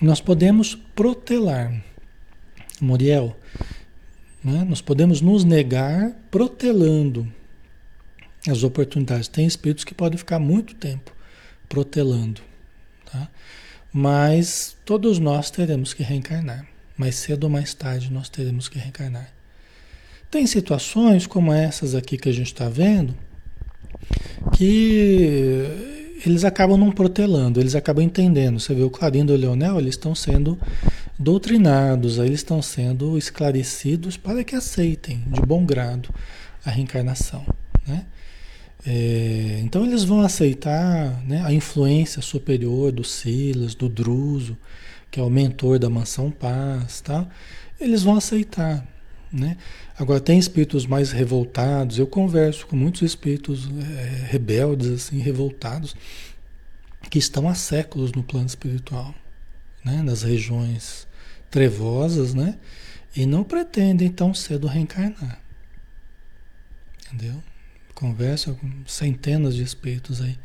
nós 0.00 0.20
podemos 0.20 0.74
protelar, 0.74 1.82
Muriel, 2.80 3.36
né? 4.42 4.64
nós 4.64 4.80
podemos 4.80 5.20
nos 5.20 5.44
negar 5.44 6.10
protelando 6.30 7.32
as 8.48 8.64
oportunidades. 8.64 9.28
Tem 9.28 9.46
espíritos 9.46 9.84
que 9.84 9.94
podem 9.94 10.18
ficar 10.18 10.40
muito 10.40 10.74
tempo 10.74 11.14
protelando, 11.68 12.40
tá? 13.04 13.28
mas 13.92 14.76
todos 14.84 15.20
nós 15.20 15.48
teremos 15.48 15.94
que 15.94 16.02
reencarnar. 16.02 16.71
Mais 16.96 17.16
cedo 17.16 17.44
ou 17.44 17.50
mais 17.50 17.74
tarde 17.74 18.12
nós 18.12 18.28
teremos 18.28 18.68
que 18.68 18.78
reencarnar. 18.78 19.32
Tem 20.30 20.46
situações 20.46 21.26
como 21.26 21.52
essas 21.52 21.94
aqui 21.94 22.16
que 22.16 22.28
a 22.28 22.32
gente 22.32 22.46
está 22.46 22.68
vendo, 22.68 23.14
que 24.56 25.66
eles 26.24 26.44
acabam 26.44 26.78
não 26.78 26.90
protelando, 26.90 27.60
eles 27.60 27.74
acabam 27.74 28.02
entendendo. 28.02 28.58
Você 28.58 28.74
vê 28.74 28.82
o 28.82 28.90
Clarindo 28.90 29.32
e 29.32 29.36
o 29.36 29.38
Leonel, 29.38 29.78
eles 29.78 29.94
estão 29.94 30.14
sendo 30.14 30.58
doutrinados, 31.18 32.18
eles 32.18 32.40
estão 32.40 32.62
sendo 32.62 33.18
esclarecidos 33.18 34.16
para 34.16 34.42
que 34.42 34.54
aceitem 34.54 35.22
de 35.26 35.40
bom 35.40 35.64
grado 35.64 36.08
a 36.64 36.70
reencarnação. 36.70 37.44
Né? 37.86 38.06
É, 38.86 39.60
então 39.62 39.84
eles 39.84 40.02
vão 40.02 40.22
aceitar 40.22 41.22
né, 41.26 41.42
a 41.44 41.52
influência 41.52 42.20
superior 42.20 42.90
do 42.90 43.04
Silas, 43.04 43.74
do 43.74 43.88
Druso, 43.88 44.56
que 45.12 45.20
é 45.20 45.22
o 45.22 45.28
mentor 45.28 45.78
da 45.78 45.90
Mansão 45.90 46.30
Paz, 46.30 47.02
tá? 47.02 47.28
eles 47.78 48.02
vão 48.02 48.16
aceitar. 48.16 48.84
Né? 49.30 49.58
Agora, 49.98 50.20
tem 50.20 50.38
espíritos 50.38 50.86
mais 50.86 51.12
revoltados, 51.12 51.98
eu 51.98 52.06
converso 52.06 52.66
com 52.66 52.74
muitos 52.74 53.02
espíritos 53.02 53.68
é, 53.98 54.26
rebeldes, 54.30 54.90
assim, 54.90 55.18
revoltados, 55.18 55.94
que 57.10 57.18
estão 57.18 57.46
há 57.46 57.54
séculos 57.54 58.12
no 58.12 58.22
plano 58.22 58.46
espiritual, 58.46 59.14
né? 59.84 60.02
nas 60.02 60.22
regiões 60.22 61.06
trevosas, 61.50 62.32
né? 62.32 62.58
e 63.14 63.26
não 63.26 63.44
pretendem 63.44 64.10
tão 64.10 64.32
cedo 64.32 64.66
reencarnar. 64.66 65.40
Entendeu? 67.06 67.42
Converso 67.94 68.54
com 68.54 68.70
centenas 68.86 69.54
de 69.54 69.62
espíritos 69.62 70.22
aí 70.22 70.38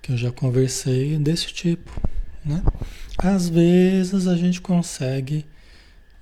que 0.00 0.12
eu 0.12 0.16
já 0.16 0.30
conversei 0.30 1.18
desse 1.18 1.52
tipo. 1.52 1.90
Né? 2.44 2.62
Às 3.18 3.48
vezes 3.48 4.26
a 4.26 4.36
gente 4.36 4.60
consegue 4.60 5.44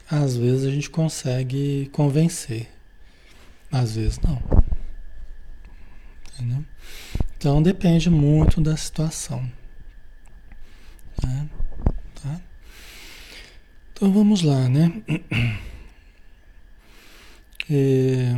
às 0.09 0.37
vezes 0.37 0.65
a 0.65 0.71
gente 0.71 0.89
consegue 0.89 1.91
convencer, 1.93 2.69
às 3.73 3.97
vezes 3.97 4.21
não. 4.21 4.41
Entendeu? 6.33 6.65
Então 7.37 7.61
depende 7.61 8.09
muito 8.09 8.61
da 8.61 8.77
situação. 8.77 9.51
Né? 11.25 11.49
Tá? 12.23 12.41
Então 13.93 14.13
vamos 14.13 14.43
lá, 14.43 14.69
né? 14.69 14.93
É... 17.69 18.33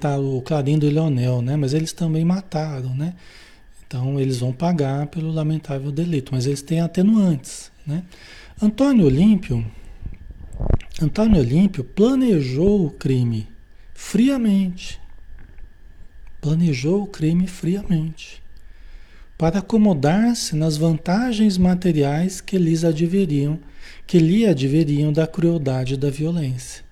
Tá 0.00 0.16
o 0.16 0.40
Clarindo 0.40 0.86
e 0.86 0.88
o 0.88 0.92
Leonel, 0.92 1.42
né? 1.42 1.54
Mas 1.54 1.74
eles 1.74 1.92
também 1.92 2.24
mataram, 2.24 2.94
né? 2.94 3.14
Então 3.92 4.18
eles 4.18 4.38
vão 4.38 4.54
pagar 4.54 5.06
pelo 5.08 5.30
lamentável 5.30 5.92
delito, 5.92 6.32
mas 6.32 6.46
eles 6.46 6.62
têm 6.62 6.80
atenuantes. 6.80 7.70
Né? 7.86 8.02
Antônio 8.60 9.04
Olímpio, 9.04 9.62
Antônio 10.98 11.38
Olímpio 11.38 11.84
planejou 11.84 12.86
o 12.86 12.90
crime 12.90 13.46
friamente. 13.92 14.98
Planejou 16.40 17.02
o 17.02 17.06
crime 17.06 17.46
friamente 17.46 18.42
para 19.36 19.58
acomodar-se 19.58 20.56
nas 20.56 20.78
vantagens 20.78 21.58
materiais 21.58 22.40
que 22.40 22.56
lhes 22.56 22.84
adveriam, 22.84 23.58
que 24.06 24.18
lhe 24.18 24.46
adveriam 24.46 25.12
da 25.12 25.26
crueldade 25.26 25.94
e 25.94 25.96
da 25.98 26.08
violência. 26.08 26.82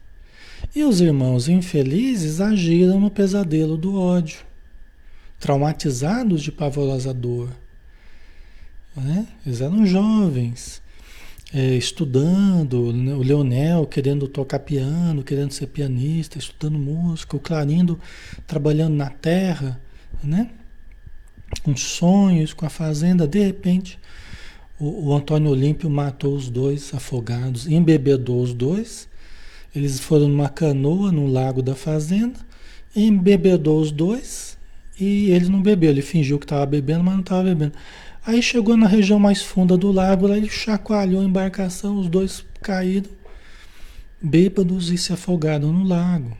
E 0.76 0.84
os 0.84 1.00
irmãos 1.00 1.48
infelizes 1.48 2.42
agiram 2.42 3.00
no 3.00 3.10
pesadelo 3.10 3.78
do 3.78 3.98
ódio 3.98 4.49
traumatizados 5.40 6.42
de 6.42 6.52
pavorosa 6.52 7.12
dor. 7.14 7.48
Né? 8.94 9.26
Eles 9.46 9.62
eram 9.62 9.86
jovens, 9.86 10.82
é, 11.52 11.74
estudando, 11.74 12.92
né? 12.92 13.14
o 13.14 13.22
Leonel 13.22 13.86
querendo 13.86 14.28
tocar 14.28 14.60
piano, 14.60 15.24
querendo 15.24 15.52
ser 15.52 15.66
pianista, 15.68 16.38
estudando 16.38 16.78
música, 16.78 17.36
o 17.36 17.40
Clarindo 17.40 17.98
trabalhando 18.46 18.94
na 18.94 19.08
terra, 19.08 19.80
né? 20.22 20.50
com 21.64 21.74
sonhos, 21.74 22.52
com 22.52 22.66
a 22.66 22.70
fazenda, 22.70 23.26
de 23.26 23.42
repente 23.42 23.98
o, 24.78 25.08
o 25.08 25.14
Antônio 25.14 25.50
Olímpio 25.50 25.90
matou 25.90 26.34
os 26.34 26.48
dois 26.48 26.94
afogados, 26.94 27.66
embebedou 27.66 28.42
os 28.42 28.54
dois 28.54 29.08
Eles 29.74 29.98
foram 29.98 30.28
numa 30.28 30.48
canoa 30.48 31.10
no 31.10 31.26
lago 31.26 31.62
da 31.62 31.74
fazenda, 31.74 32.38
embebedou 32.94 33.80
os 33.80 33.90
dois 33.90 34.59
e 35.00 35.30
ele 35.30 35.48
não 35.48 35.62
bebeu. 35.62 35.90
Ele 35.90 36.02
fingiu 36.02 36.38
que 36.38 36.44
estava 36.44 36.66
bebendo, 36.66 37.02
mas 37.02 37.14
não 37.14 37.22
estava 37.22 37.42
bebendo. 37.44 37.72
Aí 38.24 38.42
chegou 38.42 38.76
na 38.76 38.86
região 38.86 39.18
mais 39.18 39.40
funda 39.42 39.76
do 39.76 39.90
lago, 39.90 40.26
lá 40.26 40.36
ele 40.36 40.48
chacoalhou 40.48 41.22
a 41.22 41.24
embarcação, 41.24 41.98
os 41.98 42.08
dois 42.08 42.44
caíram 42.60 43.10
bêbados 44.20 44.90
e 44.90 44.98
se 44.98 45.12
afogaram 45.12 45.72
no 45.72 45.84
lago. 45.84 46.36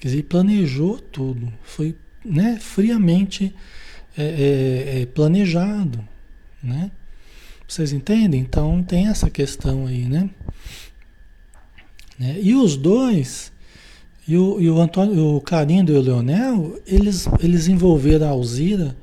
Quer 0.00 0.08
dizer, 0.08 0.22
planejou 0.24 0.98
tudo, 0.98 1.52
foi 1.62 1.94
né, 2.24 2.58
friamente 2.60 3.54
é, 4.16 4.22
é, 4.22 5.02
é, 5.02 5.06
planejado, 5.06 6.06
né? 6.62 6.90
Vocês 7.66 7.92
entendem? 7.92 8.40
Então 8.40 8.82
tem 8.82 9.08
essa 9.08 9.28
questão 9.30 9.86
aí, 9.86 10.06
né? 10.06 10.30
né? 12.18 12.38
E 12.40 12.54
os 12.54 12.76
dois, 12.76 13.52
e 14.26 14.36
o, 14.36 14.60
e 14.60 14.70
o 14.70 14.80
Antônio, 14.80 15.36
o 15.36 15.40
Clarindo 15.40 15.92
e 15.92 15.96
o 15.96 16.00
Leonel, 16.00 16.80
eles, 16.86 17.28
eles 17.40 17.68
envolveram 17.68 18.26
a 18.26 18.30
Alzira 18.30 18.96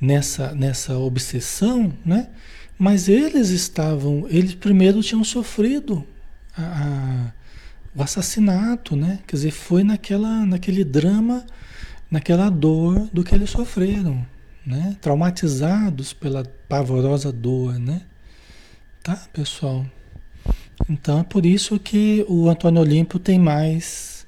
nessa, 0.00 0.54
nessa 0.54 0.96
obsessão, 0.96 1.92
né? 2.04 2.28
Mas 2.78 3.08
eles 3.08 3.50
estavam, 3.50 4.26
eles 4.30 4.54
primeiro 4.54 5.02
tinham 5.02 5.22
sofrido 5.24 6.06
a, 6.56 6.62
a, 6.62 7.32
o 7.94 8.02
assassinato, 8.02 8.94
né? 8.94 9.18
Quer 9.26 9.36
dizer, 9.36 9.50
foi 9.50 9.82
naquela, 9.82 10.46
naquele 10.46 10.84
drama, 10.84 11.44
naquela 12.10 12.48
dor 12.48 13.08
do 13.12 13.24
que 13.24 13.34
eles 13.34 13.50
sofreram, 13.50 14.24
né? 14.64 14.96
Traumatizados 15.00 16.12
pela 16.12 16.44
pavorosa 16.68 17.32
dor, 17.32 17.78
né? 17.78 18.02
Tá, 19.02 19.16
pessoal? 19.32 19.84
Então 20.88 21.20
é 21.20 21.24
por 21.24 21.44
isso 21.44 21.78
que 21.78 22.24
o 22.28 22.48
Antônio 22.48 22.80
Olímpio 22.80 23.18
tem 23.18 23.38
mais 23.38 24.19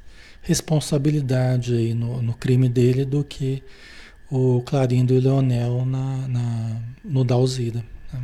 responsabilidade 0.43 1.75
aí 1.75 1.95
no, 1.95 2.21
no 2.21 2.35
crime 2.35 2.69
dele 2.69 3.05
do 3.05 3.25
que 3.25 3.63
o 4.31 4.61
Clarindo 4.63 5.15
e 5.15 5.19
o 5.19 5.21
Leonel 5.21 5.87
na, 5.87 6.29
na, 6.29 6.83
no 7.05 7.25
Dalzira. 7.25 7.85
Né? 8.13 8.21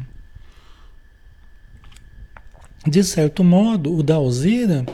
De 2.86 3.04
certo 3.04 3.44
modo, 3.44 3.94
o 3.94 4.02
Dalzira 4.02 4.84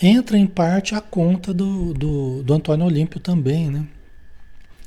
entra 0.00 0.38
em 0.38 0.46
parte 0.46 0.94
a 0.94 1.00
conta 1.00 1.52
do, 1.52 1.92
do, 1.94 2.42
do 2.42 2.54
Antônio 2.54 2.86
Olímpio 2.86 3.18
também, 3.18 3.70
né? 3.70 3.86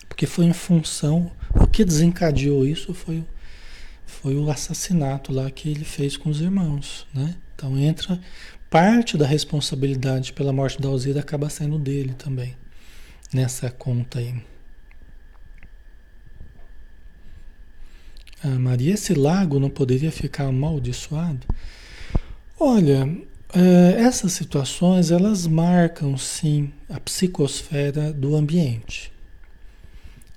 Porque 0.07 0.25
foi 0.25 0.45
em 0.45 0.53
função, 0.53 1.31
o 1.53 1.67
que 1.67 1.83
desencadeou 1.83 2.65
isso 2.65 2.93
foi, 2.93 3.23
foi 4.05 4.35
o 4.35 4.49
assassinato 4.49 5.33
lá 5.33 5.49
que 5.51 5.69
ele 5.69 5.83
fez 5.83 6.15
com 6.15 6.29
os 6.29 6.39
irmãos, 6.39 7.05
né? 7.13 7.35
Então 7.55 7.77
entra 7.77 8.19
parte 8.75 9.17
da 9.17 9.25
responsabilidade 9.25 10.33
pela 10.33 10.51
morte 10.51 10.81
da 10.81 10.89
Alzira 10.89 11.21
acaba 11.21 11.47
sendo 11.47 11.79
dele 11.79 12.13
também, 12.13 12.57
nessa 13.33 13.71
conta 13.71 14.19
aí. 14.19 14.35
Ah, 18.43 18.59
Maria, 18.59 18.95
esse 18.95 19.13
lago 19.13 19.61
não 19.61 19.69
poderia 19.69 20.11
ficar 20.11 20.47
amaldiçoado? 20.47 21.47
Olha, 22.59 23.09
é, 23.53 24.01
essas 24.01 24.33
situações 24.33 25.09
elas 25.09 25.47
marcam 25.47 26.17
sim 26.17 26.73
a 26.89 26.99
psicosfera 26.99 28.11
do 28.11 28.35
ambiente. 28.35 29.09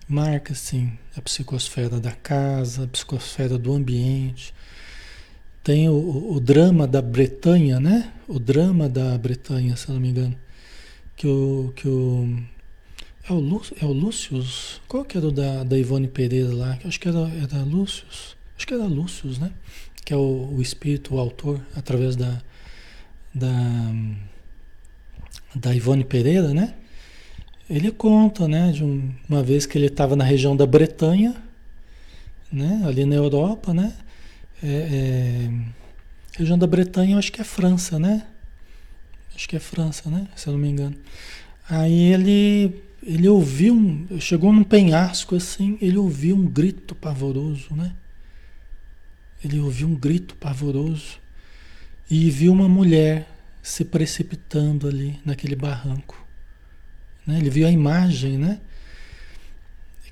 Marca 0.09 0.55
sim 0.55 0.97
a 1.17 1.21
psicosfera 1.21 1.99
da 1.99 2.13
casa, 2.13 2.85
a 2.85 2.87
psicosfera 2.87 3.59
do 3.59 3.73
ambiente. 3.73 4.55
Tem 5.69 5.87
o, 5.87 6.33
o 6.33 6.41
drama 6.41 6.87
da 6.87 7.03
Bretanha, 7.03 7.79
né? 7.79 8.11
O 8.27 8.39
drama 8.39 8.89
da 8.89 9.19
Bretanha, 9.19 9.77
se 9.77 9.91
não 9.91 10.01
me 10.01 10.09
engano. 10.09 10.35
Que 11.15 11.27
o, 11.27 11.75
que 11.77 11.87
o 11.87 12.39
é 13.29 13.35
o, 13.35 13.39
Lú, 13.39 13.61
é 13.79 13.85
o 13.85 13.93
Lúcius? 13.93 14.81
Qual 14.89 15.05
que 15.05 15.19
era 15.19 15.27
o 15.27 15.31
da, 15.31 15.65
da 15.65 15.79
Ivone 15.79 16.09
Pereira 16.09 16.55
lá? 16.55 16.79
Acho 16.87 16.99
que 16.99 17.07
era, 17.07 17.19
era 17.19 17.63
Lúcius. 17.65 18.35
Acho 18.57 18.67
que 18.67 18.73
era 18.73 18.85
Lúcius, 18.85 19.39
né? 19.39 19.53
Que 20.07 20.15
é 20.15 20.17
o, 20.17 20.55
o 20.57 20.63
espírito, 20.63 21.17
o 21.17 21.19
autor, 21.19 21.61
através 21.77 22.17
da, 22.17 22.41
da, 23.35 23.93
da 25.55 25.75
Ivone 25.75 26.05
Pereira, 26.05 26.55
né? 26.55 26.77
Ele 27.69 27.93
conta, 27.93 28.49
né, 28.49 28.73
de 28.73 28.83
um, 28.83 29.13
uma 29.29 29.43
vez 29.43 29.67
que 29.67 29.77
ele 29.77 29.89
estava 29.89 30.17
na 30.17 30.25
região 30.25 30.57
da 30.57 30.65
Bretanha, 30.65 31.37
né, 32.51 32.81
ali 32.87 33.05
na 33.05 33.17
Europa, 33.17 33.75
né? 33.75 33.93
É, 34.63 34.67
é, 34.67 35.51
região 36.37 36.59
da 36.59 36.67
Bretanha, 36.67 37.19
acho 37.19 37.33
que 37.33 37.41
é 37.41 37.45
França, 37.45 37.99
né? 37.99 38.27
Acho 39.35 39.49
que 39.49 39.57
é 39.57 39.61
França, 39.61 40.11
né? 40.11 40.27
Se 40.35 40.49
eu 40.49 40.53
não 40.53 40.61
me 40.61 40.69
engano. 40.69 40.97
Aí 41.69 42.13
ele, 42.13 42.83
ele 43.03 43.29
ouviu, 43.29 43.75
um, 43.75 44.21
chegou 44.21 44.53
num 44.53 44.65
penhasco 44.65 45.37
assim, 45.37 45.79
ele 45.81 45.99
ouviu 45.99 46.35
um 46.35 46.47
grito 46.47 46.95
pavoroso, 46.95 47.75
né? 47.75 47.95
Ele 49.45 49.61
ouviu 49.61 49.87
um 49.87 49.95
grito 49.95 50.35
pavoroso 50.35 51.19
e 52.11 52.31
viu 52.31 52.53
uma 52.53 52.69
mulher 52.69 53.29
se 53.63 53.85
precipitando 53.85 54.89
ali 54.89 55.21
naquele 55.25 55.55
barranco. 55.55 56.27
Né? 57.27 57.39
Ele 57.39 57.51
viu 57.51 57.67
a 57.67 57.71
imagem, 57.71 58.39
né? 58.39 58.61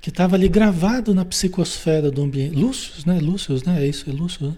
Que 0.06 0.10
estava 0.10 0.36
ali 0.36 0.48
gravado 0.48 1.12
na 1.12 1.24
psicosfera 1.24 2.12
do 2.12 2.22
ambiente. 2.22 2.54
Lúcius, 2.54 3.04
né? 3.04 3.18
Lúcius, 3.18 3.64
né? 3.64 3.82
É 3.82 3.88
isso, 3.88 4.08
é 4.08 4.12
Lúcius. 4.12 4.50
Né? 4.50 4.56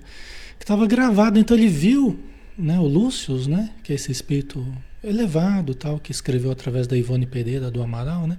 Que 0.59 0.65
estava 0.65 0.87
gravado, 0.87 1.39
então 1.39 1.57
ele 1.57 1.69
viu, 1.69 2.21
né? 2.59 2.79
O 2.79 2.87
Lúcius, 2.87 3.47
né? 3.47 3.71
Que 3.83 3.93
é 3.93 3.97
esse 3.97 4.13
espírito 4.13 4.63
elevado, 5.03 5.75
tal, 5.75 5.99
que 5.99 6.13
escreveu 6.13 6.51
através 6.51 6.87
da 6.87 6.99
Ivone 6.99 7.25
Pereira 7.25 7.71
do 7.71 7.83
Amaral, 7.83 8.27
né? 8.27 8.37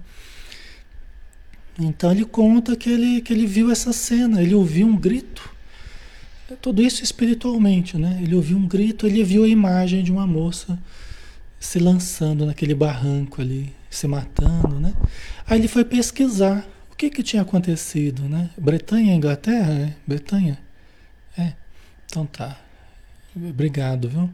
Então 1.80 2.12
ele 2.12 2.26
conta 2.26 2.76
que 2.76 2.91
ele, 2.91 3.22
que 3.22 3.34
ele 3.34 3.47
viu 3.47 3.72
essa 3.72 3.91
cena, 3.91 4.43
ele 4.43 4.53
ouviu 4.53 4.86
um 4.86 4.95
grito 4.95 5.49
tudo 6.62 6.80
isso 6.80 7.03
espiritualmente, 7.03 7.97
né? 7.97 8.20
Ele 8.22 8.36
ouviu 8.36 8.55
um 8.55 8.68
grito, 8.68 9.07
ele 9.07 9.24
viu 9.24 9.45
a 9.45 9.47
imagem 9.47 10.03
de 10.03 10.12
uma 10.12 10.28
moça 10.28 10.78
se 11.60 11.80
lançando 11.80 12.45
naquele 12.45 12.76
barranco 12.76 13.41
ali, 13.41 13.74
se 13.89 14.07
matando, 14.07 14.80
né? 14.80 14.93
Aí 15.47 15.57
ele 15.57 15.68
foi 15.68 15.84
pesquisar 15.84 16.68
que 17.00 17.10
que 17.10 17.24
tinha 17.24 17.43
acontecido, 17.43 18.24
né? 18.24 18.50
Bretanha, 18.58 19.16
Inglaterra, 19.16 19.72
é? 19.72 19.95
Bretanha? 20.06 20.60
É. 21.38 21.54
Então 22.06 22.26
tá. 22.26 22.60
Obrigado, 23.34 24.10
viu? 24.10 24.30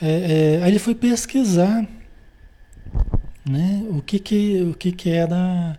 É, 0.00 0.56
é, 0.56 0.62
aí 0.62 0.70
ele 0.70 0.78
foi 0.78 0.94
pesquisar, 0.94 1.86
né? 3.44 3.84
O 3.90 4.00
que 4.00 4.18
que, 4.18 4.62
o 4.62 4.72
que 4.72 4.90
que 4.90 5.10
era, 5.10 5.78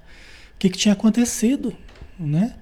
o 0.54 0.58
que 0.60 0.70
que 0.70 0.78
tinha 0.78 0.94
acontecido, 0.94 1.76
né? 2.20 2.54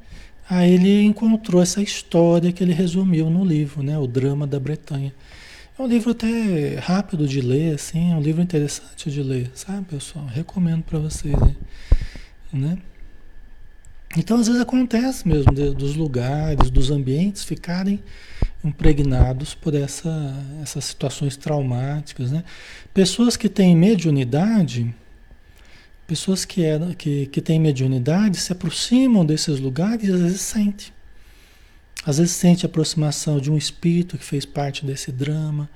Aí 0.50 0.72
ele 0.72 1.04
encontrou 1.04 1.62
essa 1.62 1.82
história 1.82 2.54
que 2.54 2.64
ele 2.64 2.72
resumiu 2.72 3.30
no 3.30 3.44
livro, 3.44 3.84
né? 3.84 3.98
O 4.00 4.08
Drama 4.08 4.48
da 4.48 4.62
Bretanha. 4.62 5.14
É 5.78 5.82
um 5.82 5.88
livro 5.88 6.12
até 6.12 6.76
rápido 6.80 7.28
de 7.28 7.42
ler, 7.42 7.76
assim, 7.76 8.14
é 8.14 8.16
um 8.16 8.22
livro 8.22 8.42
interessante 8.42 9.12
de 9.12 9.22
ler, 9.22 9.52
sabe, 9.54 9.84
pessoal? 9.88 10.26
Recomendo 10.26 10.84
para 10.84 11.00
vocês, 11.00 11.36
né? 12.54 12.78
Então, 14.18 14.38
às 14.38 14.48
vezes 14.48 14.62
acontece 14.62 15.28
mesmo 15.28 15.54
de, 15.54 15.72
dos 15.72 15.96
lugares, 15.96 16.70
dos 16.70 16.90
ambientes 16.90 17.44
ficarem 17.44 18.02
impregnados 18.64 19.54
por 19.54 19.76
essa, 19.76 20.34
essas 20.62 20.86
situações 20.86 21.36
traumáticas, 21.38 22.32
né? 22.32 22.44
Pessoas 22.94 23.36
que 23.36 23.50
têm 23.50 23.76
mediunidade, 23.76 24.94
Pessoas 26.08 26.46
que, 26.46 26.64
eram, 26.64 26.94
que, 26.94 27.26
que 27.28 27.42
têm 27.42 27.60
mediunidade 27.60 28.38
se 28.38 28.52
aproximam 28.52 29.26
desses 29.26 29.60
lugares 29.60 30.08
e 30.08 30.12
às 30.12 30.22
vezes 30.22 30.42
sente. 30.42 30.94
Às 32.06 32.20
vezes 32.20 32.34
sente 32.34 32.64
a 32.64 32.70
aproximação 32.70 33.40
de 33.40 33.52
um 33.52 33.58
espírito 33.58 34.16
que 34.16 34.24
fez 34.24 34.46
parte 34.46 34.86
desse 34.86 35.12
drama, 35.12 35.68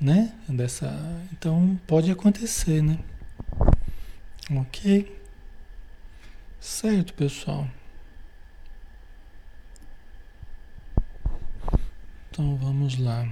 né? 0.00 0.32
Dessa, 0.48 0.96
então 1.32 1.78
pode 1.88 2.08
acontecer, 2.08 2.80
né? 2.80 2.98
Ok? 4.48 5.17
Certo, 6.60 7.14
pessoal. 7.14 7.68
Então 12.30 12.56
vamos 12.56 12.98
lá. 12.98 13.28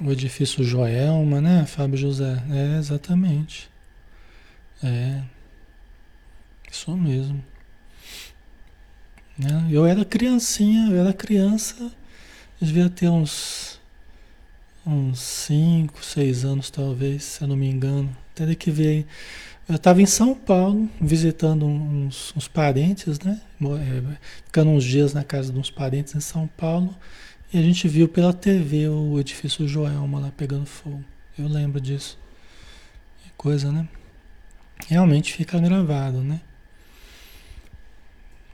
O 0.00 0.10
edifício 0.12 0.62
Joelma, 0.62 1.40
né, 1.40 1.64
Fábio 1.66 1.96
José? 1.96 2.42
É, 2.50 2.78
exatamente. 2.78 3.70
É. 4.82 5.22
Isso 6.70 6.94
mesmo. 6.96 7.42
Né? 9.38 9.68
Eu 9.70 9.86
era 9.86 10.04
criancinha, 10.04 10.90
eu 10.90 11.00
era 11.00 11.12
criança, 11.12 11.92
devia 12.60 12.88
ter 12.88 13.08
uns 13.08 13.80
uns 14.86 15.18
5, 15.18 16.04
6 16.04 16.44
anos 16.44 16.70
talvez, 16.70 17.24
se 17.24 17.42
eu 17.42 17.48
não 17.48 17.56
me 17.56 17.68
engano. 17.68 18.16
Teria 18.34 18.54
que 18.54 18.70
ver. 18.70 19.06
Eu 19.68 19.74
estava 19.74 20.00
em 20.00 20.06
São 20.06 20.32
Paulo, 20.32 20.88
visitando 21.00 21.66
uns, 21.66 22.32
uns 22.36 22.46
parentes, 22.46 23.18
né? 23.18 23.40
É, 23.60 24.16
ficando 24.44 24.70
uns 24.70 24.84
dias 24.84 25.12
na 25.12 25.24
casa 25.24 25.52
de 25.52 25.58
uns 25.58 25.70
parentes 25.70 26.14
em 26.14 26.20
São 26.20 26.46
Paulo. 26.46 26.94
E 27.52 27.58
a 27.58 27.62
gente 27.62 27.88
viu 27.88 28.08
pela 28.08 28.32
TV 28.32 28.88
o 28.88 29.18
edifício 29.18 29.66
Joelma 29.66 30.20
lá 30.20 30.32
pegando 30.36 30.66
fogo. 30.66 31.04
Eu 31.36 31.48
lembro 31.48 31.80
disso. 31.80 32.16
Coisa, 33.36 33.72
né? 33.72 33.88
Realmente 34.86 35.32
fica 35.32 35.58
gravado, 35.58 36.20
né? 36.22 36.40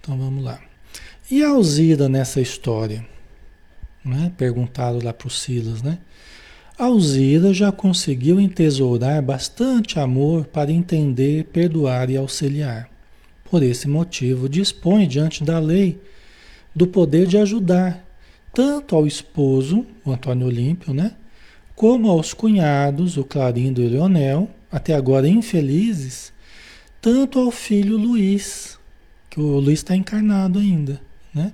Então 0.00 0.18
vamos 0.18 0.42
lá. 0.42 0.60
E 1.30 1.44
a 1.44 1.50
Alzira 1.50 2.08
nessa 2.08 2.40
história? 2.40 3.06
Né? 4.04 4.32
Perguntado 4.36 5.04
lá 5.04 5.12
para 5.12 5.28
o 5.28 5.30
Silas, 5.30 5.82
né? 5.82 5.98
Alzira 6.84 7.54
já 7.54 7.70
conseguiu 7.70 8.40
entesourar 8.40 9.22
bastante 9.22 10.00
amor 10.00 10.46
para 10.46 10.72
entender, 10.72 11.44
perdoar 11.44 12.10
e 12.10 12.16
auxiliar. 12.16 12.90
Por 13.44 13.62
esse 13.62 13.86
motivo, 13.86 14.48
dispõe 14.48 15.06
diante 15.06 15.44
da 15.44 15.60
lei 15.60 16.00
do 16.74 16.84
poder 16.88 17.28
de 17.28 17.38
ajudar 17.38 18.04
tanto 18.52 18.96
ao 18.96 19.06
esposo, 19.06 19.86
o 20.04 20.10
Antônio 20.10 20.48
Olímpio, 20.48 20.92
né? 20.92 21.12
Como 21.76 22.10
aos 22.10 22.34
cunhados, 22.34 23.16
o 23.16 23.22
Clarindo 23.22 23.80
e 23.80 23.86
o 23.86 23.88
Leonel, 23.88 24.50
até 24.68 24.92
agora 24.92 25.28
infelizes, 25.28 26.32
tanto 27.00 27.38
ao 27.38 27.52
filho 27.52 27.96
Luiz, 27.96 28.76
que 29.30 29.38
o 29.38 29.60
Luiz 29.60 29.78
está 29.78 29.94
encarnado 29.94 30.58
ainda, 30.58 31.00
né? 31.32 31.52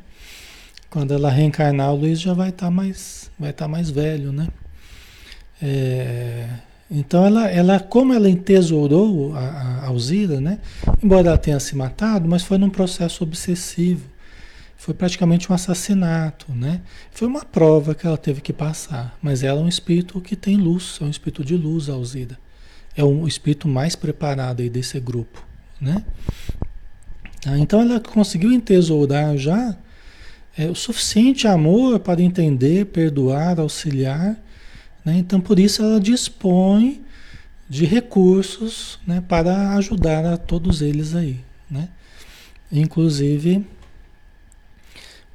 Quando 0.89 1.13
ela 1.13 1.29
reencarnar, 1.29 1.93
o 1.93 1.97
Luiz 1.97 2.19
já 2.19 2.33
vai 2.33 2.49
estar 2.49 2.69
tá 2.69 2.71
mais, 2.71 3.31
vai 3.39 3.51
estar 3.51 3.67
tá 3.67 3.69
mais 3.69 3.91
velho, 3.91 4.33
né? 4.33 4.49
É, 5.61 6.47
então 6.91 7.27
ela, 7.27 7.49
ela, 7.49 7.81
como 7.81 8.15
ela 8.15 8.31
entesourou 8.31 9.35
a, 9.35 9.41
a 9.41 9.87
Alzira, 9.87 10.41
né? 10.41 10.59
Embora 11.03 11.29
ela 11.29 11.39
tenha 11.39 11.61
se 11.61 11.77
matado, 11.77 12.29
mas 12.29 12.43
foi 12.43 12.57
num 12.57 12.71
processo 12.71 13.23
obsessivo. 13.23 14.09
Foi 14.77 14.95
praticamente 14.95 15.51
um 15.51 15.55
assassinato, 15.55 16.53
né? 16.53 16.81
Foi 17.11 17.27
uma 17.27 17.45
prova 17.45 17.95
que 17.95 18.07
ela 18.07 18.17
teve 18.17 18.41
que 18.41 18.53
passar. 18.53 19.19
Mas 19.21 19.43
ela 19.43 19.61
é 19.61 19.63
um 19.63 19.69
espírito 19.69 20.21
que 20.21 20.37
tem 20.37 20.57
luz, 20.57 20.99
é 21.01 21.05
um 21.05 21.11
espírito 21.11 21.45
de 21.45 21.57
luz, 21.57 21.89
Alzira. 21.89 22.39
É 22.97 23.05
o 23.05 23.27
espírito 23.27 23.69
mais 23.69 23.95
preparado 23.95 24.61
aí 24.61 24.71
desse 24.71 24.99
grupo, 24.99 25.45
né? 25.81 26.05
Tá? 27.43 27.59
Então 27.59 27.81
ela 27.83 28.01
conseguiu 28.01 28.53
entesourar 28.53 29.37
já 29.37 29.77
é, 30.57 30.67
o 30.69 30.75
suficiente 30.75 31.47
amor 31.47 31.99
para 32.01 32.23
entender, 32.23 32.87
perdoar, 32.87 33.61
auxiliar 33.61 34.37
né? 35.05 35.19
Então, 35.19 35.41
por 35.41 35.59
isso, 35.59 35.83
ela 35.83 36.01
dispõe 36.01 37.03
de 37.69 37.85
recursos 37.85 38.99
né, 39.07 39.21
para 39.21 39.75
ajudar 39.75 40.25
a 40.25 40.37
todos 40.37 40.81
eles 40.81 41.15
aí. 41.15 41.41
Né? 41.71 41.89
Inclusive, 42.73 43.67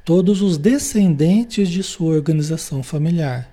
todos 0.04 0.42
os 0.42 0.58
descendentes 0.58 1.70
de 1.70 1.84
sua 1.84 2.14
organização 2.14 2.82
familiar. 2.82 3.50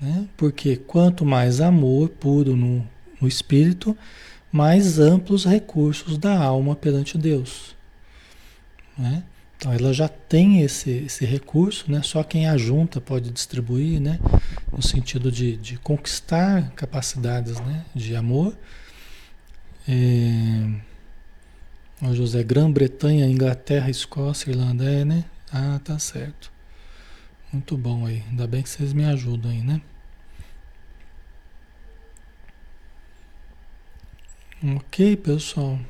Né? 0.00 0.26
Porque 0.36 0.76
quanto 0.76 1.24
mais 1.24 1.60
amor 1.60 2.08
puro 2.08 2.56
no, 2.56 2.86
no 3.20 3.28
espírito, 3.28 3.96
mais 4.50 4.98
amplos 4.98 5.44
recursos 5.44 6.16
da 6.16 6.38
alma 6.38 6.74
perante 6.74 7.18
Deus. 7.18 7.76
Né? 8.96 9.22
Então 9.58 9.72
ela 9.72 9.92
já 9.92 10.08
tem 10.08 10.62
esse, 10.62 10.88
esse 10.88 11.26
recurso, 11.26 11.90
né? 11.90 12.00
só 12.04 12.22
quem 12.22 12.46
ajunta 12.46 13.00
pode 13.00 13.28
distribuir, 13.32 14.00
né? 14.00 14.20
no 14.72 14.80
sentido 14.80 15.32
de, 15.32 15.56
de 15.56 15.76
conquistar 15.78 16.70
capacidades 16.76 17.58
né? 17.58 17.84
de 17.92 18.14
amor. 18.14 18.56
É... 19.88 20.88
José, 22.14 22.44
Grã-Bretanha, 22.44 23.26
Inglaterra, 23.26 23.90
Escócia, 23.90 24.50
Irlanda, 24.50 24.84
é, 24.84 25.04
né? 25.04 25.24
Ah, 25.52 25.80
tá 25.82 25.98
certo. 25.98 26.52
Muito 27.52 27.76
bom 27.76 28.06
aí. 28.06 28.22
Ainda 28.30 28.46
bem 28.46 28.62
que 28.62 28.68
vocês 28.68 28.92
me 28.92 29.04
ajudam 29.04 29.50
aí, 29.50 29.60
né? 29.60 29.80
Ok, 34.76 35.16
pessoal. 35.16 35.80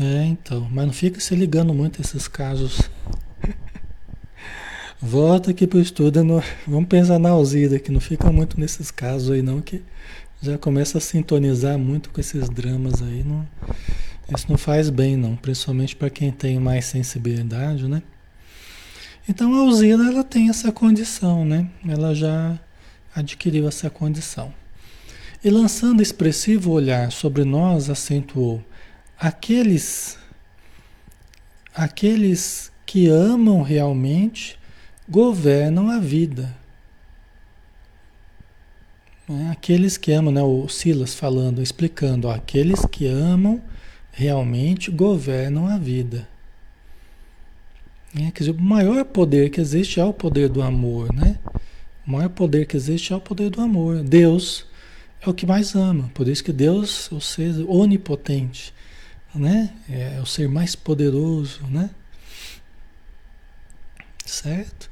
É, 0.00 0.24
então, 0.24 0.68
mas 0.72 0.86
não 0.86 0.92
fica 0.92 1.20
se 1.20 1.36
ligando 1.36 1.72
muito 1.72 2.00
a 2.00 2.04
esses 2.04 2.26
casos. 2.26 2.80
Volta 5.00 5.52
aqui 5.52 5.66
para 5.66 5.78
o 5.78 5.82
estudo, 5.82 6.20
vamos 6.66 6.88
pensar 6.88 7.18
na 7.20 7.30
Alzira, 7.30 7.78
que 7.78 7.92
não 7.92 8.00
fica 8.00 8.32
muito 8.32 8.58
nesses 8.58 8.90
casos 8.90 9.30
aí 9.30 9.42
não, 9.42 9.60
que 9.60 9.82
já 10.42 10.58
começa 10.58 10.98
a 10.98 11.00
sintonizar 11.00 11.78
muito 11.78 12.10
com 12.10 12.20
esses 12.20 12.48
dramas 12.48 13.02
aí, 13.02 13.22
não, 13.22 13.46
isso 14.34 14.46
não 14.48 14.58
faz 14.58 14.90
bem 14.90 15.16
não, 15.16 15.36
principalmente 15.36 15.94
para 15.94 16.10
quem 16.10 16.32
tem 16.32 16.58
mais 16.58 16.86
sensibilidade, 16.86 17.86
né? 17.86 18.02
Então 19.28 19.54
a 19.54 19.58
Alzira, 19.58 20.04
ela 20.04 20.24
tem 20.24 20.48
essa 20.48 20.72
condição, 20.72 21.44
né? 21.44 21.68
Ela 21.86 22.14
já 22.14 22.58
adquiriu 23.14 23.68
essa 23.68 23.88
condição. 23.88 24.52
E 25.42 25.50
lançando 25.50 26.02
expressivo 26.02 26.72
olhar 26.72 27.12
sobre 27.12 27.44
nós, 27.44 27.88
acentuou 27.88 28.62
aqueles 29.24 30.18
aqueles 31.74 32.70
que 32.84 33.08
amam 33.08 33.62
realmente 33.62 34.58
governam 35.08 35.88
a 35.88 35.98
vida. 35.98 36.54
É, 39.26 39.48
aqueles 39.50 39.96
que 39.96 40.12
amam, 40.12 40.30
né, 40.30 40.42
o 40.42 40.68
Silas 40.68 41.14
falando, 41.14 41.62
explicando, 41.62 42.28
aqueles 42.28 42.84
que 42.84 43.06
amam 43.06 43.62
realmente 44.12 44.90
governam 44.90 45.68
a 45.68 45.78
vida. 45.78 46.28
É, 48.14 48.30
quer 48.30 48.44
dizer, 48.44 48.50
o 48.50 48.60
maior 48.60 49.02
poder 49.06 49.48
que 49.48 49.58
existe 49.58 49.98
é 49.98 50.04
o 50.04 50.12
poder 50.12 50.50
do 50.50 50.60
amor, 50.60 51.10
né? 51.14 51.38
O 52.06 52.10
maior 52.10 52.28
poder 52.28 52.66
que 52.66 52.76
existe 52.76 53.14
é 53.14 53.16
o 53.16 53.20
poder 53.20 53.48
do 53.48 53.62
amor. 53.62 54.02
Deus 54.02 54.66
é 55.22 55.30
o 55.30 55.32
que 55.32 55.46
mais 55.46 55.74
ama. 55.74 56.10
Por 56.12 56.28
isso 56.28 56.44
que 56.44 56.52
Deus 56.52 57.10
é 57.10 57.14
o 57.14 57.20
ser 57.22 57.64
onipotente 57.66 58.74
né? 59.34 59.70
É 59.88 60.20
o 60.20 60.26
ser 60.26 60.48
mais 60.48 60.74
poderoso, 60.74 61.62
né? 61.66 61.90
Certo? 64.24 64.90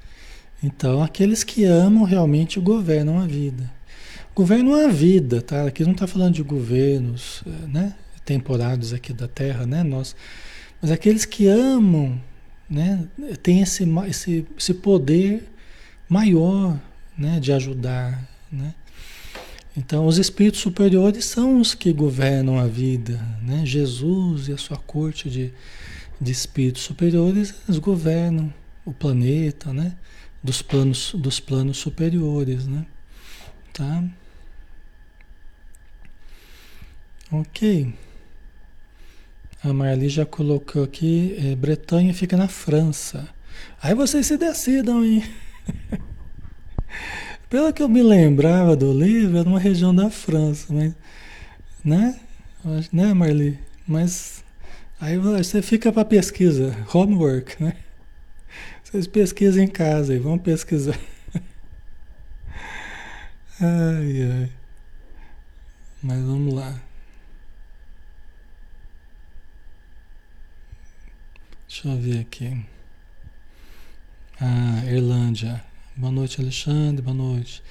Então, 0.63 1.03
aqueles 1.03 1.43
que 1.43 1.65
amam 1.65 2.05
realmente 2.05 2.61
governam 2.61 3.19
a 3.19 3.27
vida. 3.27 3.71
Governam 4.35 4.75
a 4.75 4.89
vida, 4.89 5.43
tá? 5.43 5.67
Aqui 5.67 5.85
não 5.85 5.93
está 5.93 6.07
falando 6.07 6.35
de 6.35 6.43
governos, 6.43 7.43
né? 7.69 7.95
Temporários 8.25 8.93
aqui 8.93 9.13
da 9.13 9.27
Terra, 9.27 9.67
né? 9.67 9.83
Nós, 9.83 10.15
mas 10.81 10.91
aqueles 10.91 11.25
que 11.25 11.47
amam, 11.49 12.21
né? 12.69 13.05
Tem 13.43 13.61
esse, 13.61 13.85
esse, 14.07 14.47
esse 14.57 14.75
poder 14.75 15.51
maior, 16.09 16.79
né? 17.19 17.41
De 17.41 17.53
ajudar, 17.53 18.23
né? 18.51 18.75
Então, 19.77 20.07
os 20.07 20.19
espíritos 20.19 20.61
superiores 20.61 21.25
são 21.25 21.59
os 21.59 21.75
que 21.75 21.93
governam 21.93 22.59
a 22.59 22.67
vida, 22.67 23.19
né? 23.41 23.65
Jesus 23.65 24.49
e 24.49 24.53
a 24.53 24.59
sua 24.59 24.77
corte 24.77 25.31
de, 25.31 25.53
de 26.21 26.31
espíritos 26.31 26.83
superiores, 26.83 27.55
eles 27.67 27.79
governam 27.79 28.53
o 28.85 28.93
planeta, 28.93 29.73
né? 29.73 29.97
Dos 30.43 30.61
planos, 30.61 31.15
dos 31.15 31.41
planos 31.41 31.79
superiores, 31.79 32.67
né? 32.67 32.85
Tá? 33.73 34.05
Ok. 37.31 37.95
A 39.65 39.73
Marli 39.73 40.09
já 40.09 40.27
colocou 40.27 40.83
aqui, 40.83 41.35
é, 41.39 41.57
Bretanha 41.57 42.13
fica 42.13 42.37
na 42.37 42.49
França. 42.49 43.27
Aí 43.81 43.95
vocês 43.95 44.27
se 44.27 44.37
decidam, 44.37 45.03
hein? 45.03 45.25
Pelo 47.53 47.71
que 47.71 47.83
eu 47.83 47.89
me 47.89 48.03
lembrava 48.03 48.75
do 48.75 48.95
livro, 48.95 49.37
era 49.37 49.47
uma 49.47 49.61
região 49.61 49.95
da 49.95 50.09
França, 50.09 50.73
mas, 50.73 50.95
né? 51.85 52.19
Né, 52.91 53.13
Marli? 53.13 53.59
Mas 53.87 54.43
aí 54.99 55.19
você 55.19 55.61
fica 55.61 55.93
para 55.93 56.03
pesquisa, 56.03 56.75
homework, 56.95 57.63
né? 57.63 57.77
Vocês 58.83 59.07
pesquisam 59.07 59.63
em 59.63 59.69
casa 59.69 60.15
e 60.15 60.19
vão 60.19 60.39
pesquisar. 60.39 60.99
Ai, 63.61 64.23
ai. 64.23 64.53
Mas 66.03 66.23
vamos 66.23 66.55
lá. 66.55 66.81
Deixa 71.69 71.89
eu 71.89 71.99
ver 71.99 72.21
aqui. 72.21 72.65
Ah, 74.41 74.83
Irlândia. 74.87 75.63
Boa 75.95 76.11
noite, 76.11 76.41
Alexandre. 76.41 77.03
Boa 77.03 77.15
noite. 77.15 77.63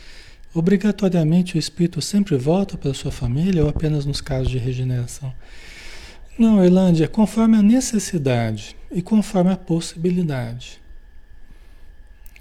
Obrigatoriamente 0.54 1.56
o 1.56 1.60
espírito 1.60 2.00
sempre 2.04 2.38
volta 2.38 2.78
para 2.78 2.94
sua 2.94 3.12
família 3.12 3.64
ou 3.64 3.70
apenas 3.70 4.06
nos 4.06 4.22
casos 4.22 4.52
de 4.52 4.60
regeneração? 4.60 5.34
Não, 6.38 6.64
Erlândia, 6.64 7.08
conforme 7.08 7.58
a 7.58 7.64
necessidade 7.64 8.76
e 8.92 9.02
conforme 9.02 9.52
a 9.52 9.58
possibilidade. 9.58 10.80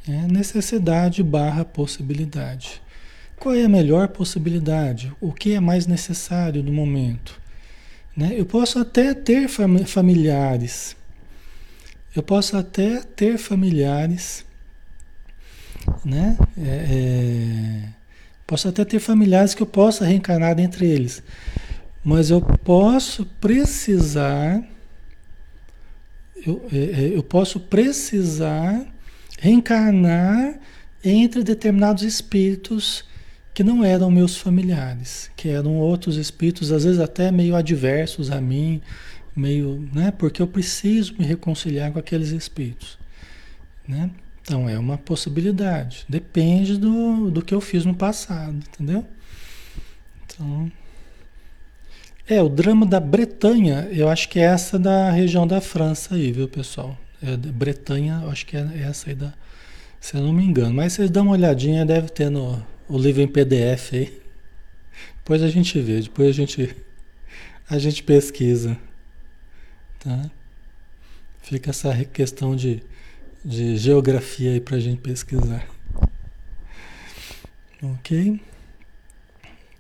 É 0.07 0.27
necessidade 0.27 1.23
barra 1.23 1.65
possibilidade. 1.65 2.83
Qual 3.39 3.55
é 3.55 3.65
a 3.65 3.69
melhor 3.69 4.09
possibilidade? 4.09 5.11
O 5.19 5.33
que 5.33 5.55
é 5.55 5.61
mais 5.61 5.87
necessário 5.87 6.63
no 6.63 6.73
momento? 6.73 7.41
Né? 8.15 8.35
Eu 8.37 8.45
posso 8.45 8.79
até 8.79 9.15
ter 9.15 9.49
familiares 9.49 10.95
Eu 12.15 12.23
posso 12.23 12.57
até 12.57 13.01
ter 13.01 13.39
familiares, 13.39 14.45
né? 16.05 16.37
É, 16.59 16.69
é, 16.69 17.89
posso 18.47 18.69
até 18.69 18.85
ter 18.85 18.99
familiares 18.99 19.55
que 19.55 19.63
eu 19.63 19.67
possa 19.67 20.05
reencarnar 20.05 20.59
entre 20.59 20.87
eles, 20.87 21.23
mas 22.03 22.31
eu 22.31 22.41
posso 22.41 23.27
precisar, 23.41 24.63
eu, 26.47 26.67
é, 26.73 26.77
é, 26.77 27.17
eu 27.17 27.23
posso 27.23 27.61
precisar 27.61 28.85
reencarnar 29.39 30.59
entre 31.03 31.43
determinados 31.43 32.03
espíritos 32.03 33.05
que 33.53 33.65
não 33.65 33.85
eram 33.85 34.11
meus 34.11 34.37
familiares, 34.37 35.31
que 35.37 35.49
eram 35.49 35.77
outros 35.77 36.17
espíritos, 36.17 36.73
às 36.73 36.85
vezes 36.85 37.01
até 37.01 37.31
meio 37.33 37.57
adversos 37.57 38.31
a 38.31 38.41
mim, 38.41 38.81
meio, 39.35 39.89
né? 39.93 40.11
Porque 40.11 40.41
eu 40.41 40.47
preciso 40.47 41.15
me 41.19 41.25
reconciliar 41.25 41.93
com 41.93 41.99
aqueles 41.99 42.31
espíritos, 42.31 42.99
né? 43.87 44.11
Então 44.51 44.69
é 44.69 44.77
uma 44.77 44.99
possibilidade, 44.99 46.05
depende 46.09 46.77
do, 46.77 47.31
do 47.31 47.41
que 47.41 47.55
eu 47.55 47.61
fiz 47.61 47.85
no 47.85 47.95
passado, 47.95 48.57
entendeu? 48.57 49.07
Então, 50.25 50.73
é 52.27 52.43
o 52.43 52.49
drama 52.49 52.85
da 52.85 52.99
Bretanha, 52.99 53.89
eu 53.93 54.09
acho 54.09 54.29
que 54.29 54.41
é 54.41 54.43
essa 54.43 54.77
da 54.77 55.09
região 55.13 55.47
da 55.47 55.61
França 55.61 56.17
aí, 56.17 56.33
viu, 56.33 56.49
pessoal? 56.49 56.99
É, 57.23 57.37
Bretanha, 57.37 58.23
eu 58.25 58.31
acho 58.31 58.45
que 58.45 58.57
é 58.57 58.67
essa 58.83 59.11
aí 59.11 59.15
da, 59.15 59.33
se 60.01 60.17
eu 60.17 60.21
não 60.21 60.33
me 60.33 60.45
engano. 60.45 60.75
Mas 60.75 60.95
vocês 60.95 61.11
dão 61.11 61.27
uma 61.27 61.35
olhadinha, 61.35 61.87
deve 61.87 62.09
ter 62.09 62.29
no 62.29 62.61
o 62.89 62.99
livro 62.99 63.23
em 63.23 63.29
PDF 63.29 63.93
aí. 63.93 64.21
Depois 65.19 65.45
a 65.45 65.49
gente 65.49 65.81
vê, 65.81 66.01
depois 66.01 66.29
a 66.29 66.33
gente 66.33 66.77
a 67.69 67.79
gente 67.79 68.03
pesquisa. 68.03 68.77
Tá? 70.01 70.29
Fica 71.41 71.71
essa 71.71 72.05
questão 72.07 72.57
de, 72.57 72.83
de 73.45 73.77
geografia 73.77 74.53
aí 74.53 74.61
para 74.61 74.77
a 74.77 74.81
gente 74.81 75.01
pesquisar. 75.01 75.67
Ok? 77.83 78.41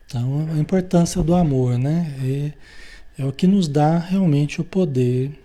Então, 0.06 0.48
a 0.52 0.58
importância 0.58 1.22
do 1.22 1.34
amor, 1.34 1.78
né? 1.78 2.14
É, 3.16 3.22
é 3.22 3.24
o 3.24 3.32
que 3.32 3.46
nos 3.46 3.68
dá 3.68 3.98
realmente 3.98 4.60
o 4.60 4.64
poder, 4.64 5.38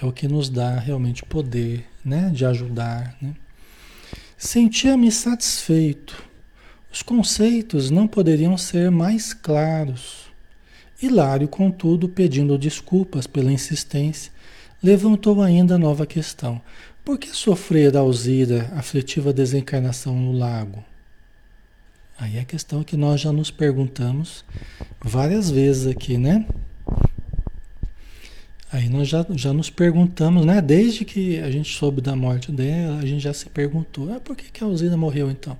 é 0.00 0.04
o 0.04 0.12
que 0.12 0.26
nos 0.26 0.48
dá 0.48 0.78
realmente 0.78 1.22
o 1.22 1.26
poder, 1.26 1.86
né? 2.04 2.30
De 2.30 2.44
ajudar, 2.44 3.16
né? 3.22 3.34
Sentia-me 4.36 5.10
satisfeito. 5.10 6.22
Os 6.92 7.02
conceitos 7.02 7.90
não 7.90 8.06
poderiam 8.06 8.58
ser 8.58 8.90
mais 8.90 9.32
claros. 9.32 10.24
Hilário, 11.00 11.48
contudo, 11.48 12.08
pedindo 12.08 12.58
desculpas 12.58 13.26
pela 13.26 13.52
insistência, 13.52 14.32
levantou 14.82 15.40
ainda 15.40 15.78
nova 15.78 16.06
questão. 16.06 16.60
Por 17.04 17.18
que 17.18 17.28
sofrer 17.36 17.94
a 17.94 18.00
Alzira 18.00 18.72
aflitiva 18.74 19.30
desencarnação 19.30 20.16
no 20.16 20.32
lago? 20.32 20.82
Aí 22.18 22.38
é 22.38 22.40
a 22.40 22.44
questão 22.46 22.82
que 22.82 22.96
nós 22.96 23.20
já 23.20 23.30
nos 23.30 23.50
perguntamos 23.50 24.42
várias 25.02 25.50
vezes 25.50 25.86
aqui, 25.86 26.16
né? 26.16 26.46
Aí 28.72 28.88
nós 28.88 29.06
já, 29.06 29.26
já 29.32 29.52
nos 29.52 29.68
perguntamos, 29.68 30.46
né? 30.46 30.62
Desde 30.62 31.04
que 31.04 31.38
a 31.40 31.50
gente 31.50 31.76
soube 31.76 32.00
da 32.00 32.16
morte 32.16 32.50
dela, 32.50 32.98
a 32.98 33.06
gente 33.06 33.20
já 33.20 33.34
se 33.34 33.50
perguntou, 33.50 34.10
ah, 34.10 34.18
por 34.18 34.34
que, 34.34 34.50
que 34.50 34.64
a 34.64 34.66
Alzira 34.66 34.96
morreu 34.96 35.30
então? 35.30 35.58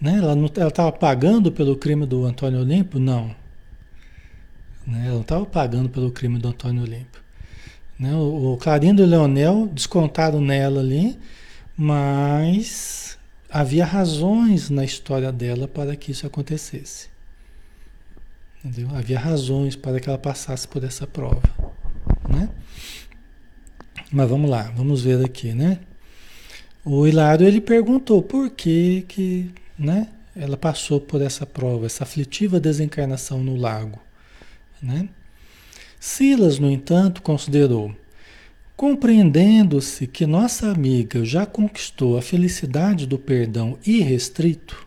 Né? 0.00 0.18
Ela 0.18 0.68
estava 0.68 0.90
pagando 0.90 1.52
pelo 1.52 1.76
crime 1.76 2.04
do 2.04 2.24
Antônio 2.24 2.58
Olimpo? 2.58 2.98
Não. 2.98 3.28
Né? 4.84 5.04
Ela 5.04 5.14
não 5.14 5.20
estava 5.20 5.46
pagando 5.46 5.88
pelo 5.88 6.10
crime 6.10 6.40
do 6.40 6.48
Antônio 6.48 6.82
Olimpo. 6.82 7.21
Né? 8.02 8.12
O, 8.16 8.54
o 8.54 8.56
Clarindo 8.56 9.00
e 9.00 9.04
o 9.04 9.08
Leonel 9.08 9.68
descontaram 9.72 10.40
nela 10.40 10.80
ali, 10.80 11.16
mas 11.76 13.16
havia 13.48 13.84
razões 13.84 14.68
na 14.70 14.84
história 14.84 15.30
dela 15.30 15.68
para 15.68 15.94
que 15.94 16.10
isso 16.10 16.26
acontecesse. 16.26 17.08
Entendeu? 18.64 18.88
Havia 18.96 19.20
razões 19.20 19.76
para 19.76 20.00
que 20.00 20.08
ela 20.08 20.18
passasse 20.18 20.66
por 20.66 20.82
essa 20.82 21.06
prova. 21.06 21.42
Né? 22.28 22.48
Mas 24.10 24.28
vamos 24.28 24.50
lá, 24.50 24.62
vamos 24.76 25.00
ver 25.00 25.24
aqui, 25.24 25.52
né? 25.52 25.78
O 26.84 27.06
Hilário 27.06 27.46
ele 27.46 27.60
perguntou 27.60 28.20
por 28.20 28.50
que, 28.50 29.04
que 29.06 29.48
né, 29.78 30.08
ela 30.34 30.56
passou 30.56 31.00
por 31.00 31.22
essa 31.22 31.46
prova, 31.46 31.86
essa 31.86 32.02
aflitiva 32.02 32.58
desencarnação 32.58 33.38
no 33.38 33.54
lago. 33.54 34.00
Né? 34.82 35.08
Silas, 36.04 36.58
no 36.58 36.68
entanto, 36.68 37.22
considerou: 37.22 37.94
compreendendo-se 38.76 40.08
que 40.08 40.26
nossa 40.26 40.68
amiga 40.68 41.24
já 41.24 41.46
conquistou 41.46 42.18
a 42.18 42.20
felicidade 42.22 43.06
do 43.06 43.16
perdão 43.16 43.78
irrestrito, 43.86 44.84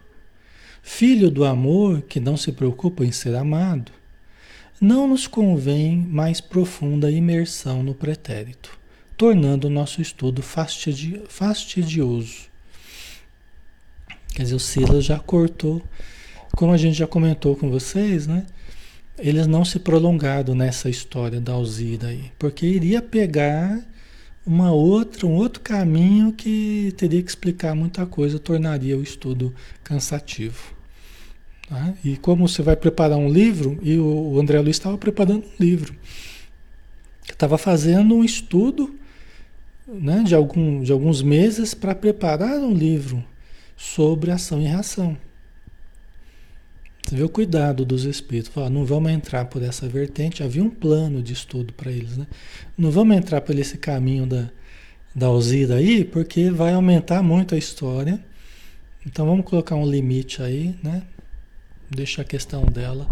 filho 0.83 1.31
do 1.31 1.45
amor 1.45 2.01
que 2.01 2.19
não 2.19 2.35
se 2.35 2.51
preocupa 2.51 3.05
em 3.05 3.13
ser 3.13 3.33
amado, 3.33 3.93
não 4.81 5.07
nos 5.07 5.25
convém 5.25 5.95
mais 5.95 6.41
profunda 6.41 7.09
imersão 7.09 7.81
no 7.81 7.95
pretérito, 7.95 8.77
tornando 9.15 9.67
o 9.67 9.71
nosso 9.71 10.01
estudo 10.01 10.41
fastidi 10.41 11.21
fastidioso. 11.29 12.49
Quer 14.33 14.43
dizer, 14.43 14.55
o 14.55 14.59
Silas 14.59 15.05
já 15.05 15.17
cortou, 15.17 15.81
como 16.57 16.73
a 16.73 16.77
gente 16.77 16.97
já 16.97 17.07
comentou 17.07 17.55
com 17.55 17.71
vocês, 17.71 18.27
né? 18.27 18.45
Eles 19.17 19.47
não 19.47 19.63
se 19.63 19.79
prolongaram 19.79 20.53
nessa 20.53 20.89
história 20.89 21.39
da 21.39 21.53
Alzira 21.53 22.07
aí, 22.07 22.31
porque 22.37 22.65
iria 22.65 23.01
pegar 23.01 23.81
uma 24.45 24.71
outra, 24.71 25.25
um 25.25 25.33
outro 25.33 25.61
caminho 25.61 26.31
que 26.31 26.93
teria 26.97 27.21
que 27.23 27.29
explicar 27.29 27.73
muita 27.73 28.05
coisa, 28.05 28.37
tornaria 28.37 28.97
o 28.97 29.01
estudo 29.01 29.53
cansativo. 29.83 30.75
Tá? 31.67 31.93
E 32.03 32.15
como 32.17 32.47
você 32.47 32.61
vai 32.61 32.75
preparar 32.75 33.17
um 33.17 33.29
livro, 33.29 33.79
e 33.81 33.97
o 33.97 34.39
André 34.39 34.59
Luiz 34.59 34.75
estava 34.75 34.97
preparando 34.97 35.45
um 35.45 35.63
livro, 35.63 35.95
estava 37.27 37.57
fazendo 37.57 38.15
um 38.15 38.23
estudo 38.23 38.95
né, 39.87 40.23
de, 40.23 40.35
algum, 40.35 40.83
de 40.83 40.91
alguns 40.91 41.21
meses 41.21 41.73
para 41.73 41.95
preparar 41.95 42.59
um 42.59 42.73
livro 42.73 43.23
sobre 43.75 44.31
ação 44.31 44.61
e 44.61 44.65
reação. 44.65 45.17
Você 47.05 47.15
vê 47.15 47.23
o 47.23 47.29
cuidado 47.29 47.85
dos 47.85 48.03
espíritos. 48.03 48.51
Fala, 48.51 48.69
não 48.69 48.83
vamos 48.83 49.11
entrar 49.11 49.45
por 49.45 49.61
essa 49.61 49.87
vertente. 49.87 50.41
Havia 50.41 50.63
um 50.63 50.69
plano 50.71 51.21
de 51.21 51.33
estudo 51.33 51.71
para 51.71 51.91
eles. 51.91 52.17
Né? 52.17 52.25
Não 52.75 52.89
vamos 52.89 53.15
entrar 53.15 53.41
por 53.41 53.55
esse 53.57 53.77
caminho 53.77 54.25
da, 54.25 54.49
da 55.13 55.27
Alzira 55.27 55.75
aí, 55.75 56.03
porque 56.03 56.49
vai 56.49 56.73
aumentar 56.73 57.21
muito 57.21 57.53
a 57.53 57.57
história. 57.59 58.19
Então 59.05 59.27
vamos 59.27 59.45
colocar 59.45 59.75
um 59.75 59.87
limite 59.87 60.41
aí, 60.41 60.75
né? 60.81 61.03
Deixa 61.87 62.23
a 62.23 62.25
questão 62.25 62.65
dela, 62.65 63.07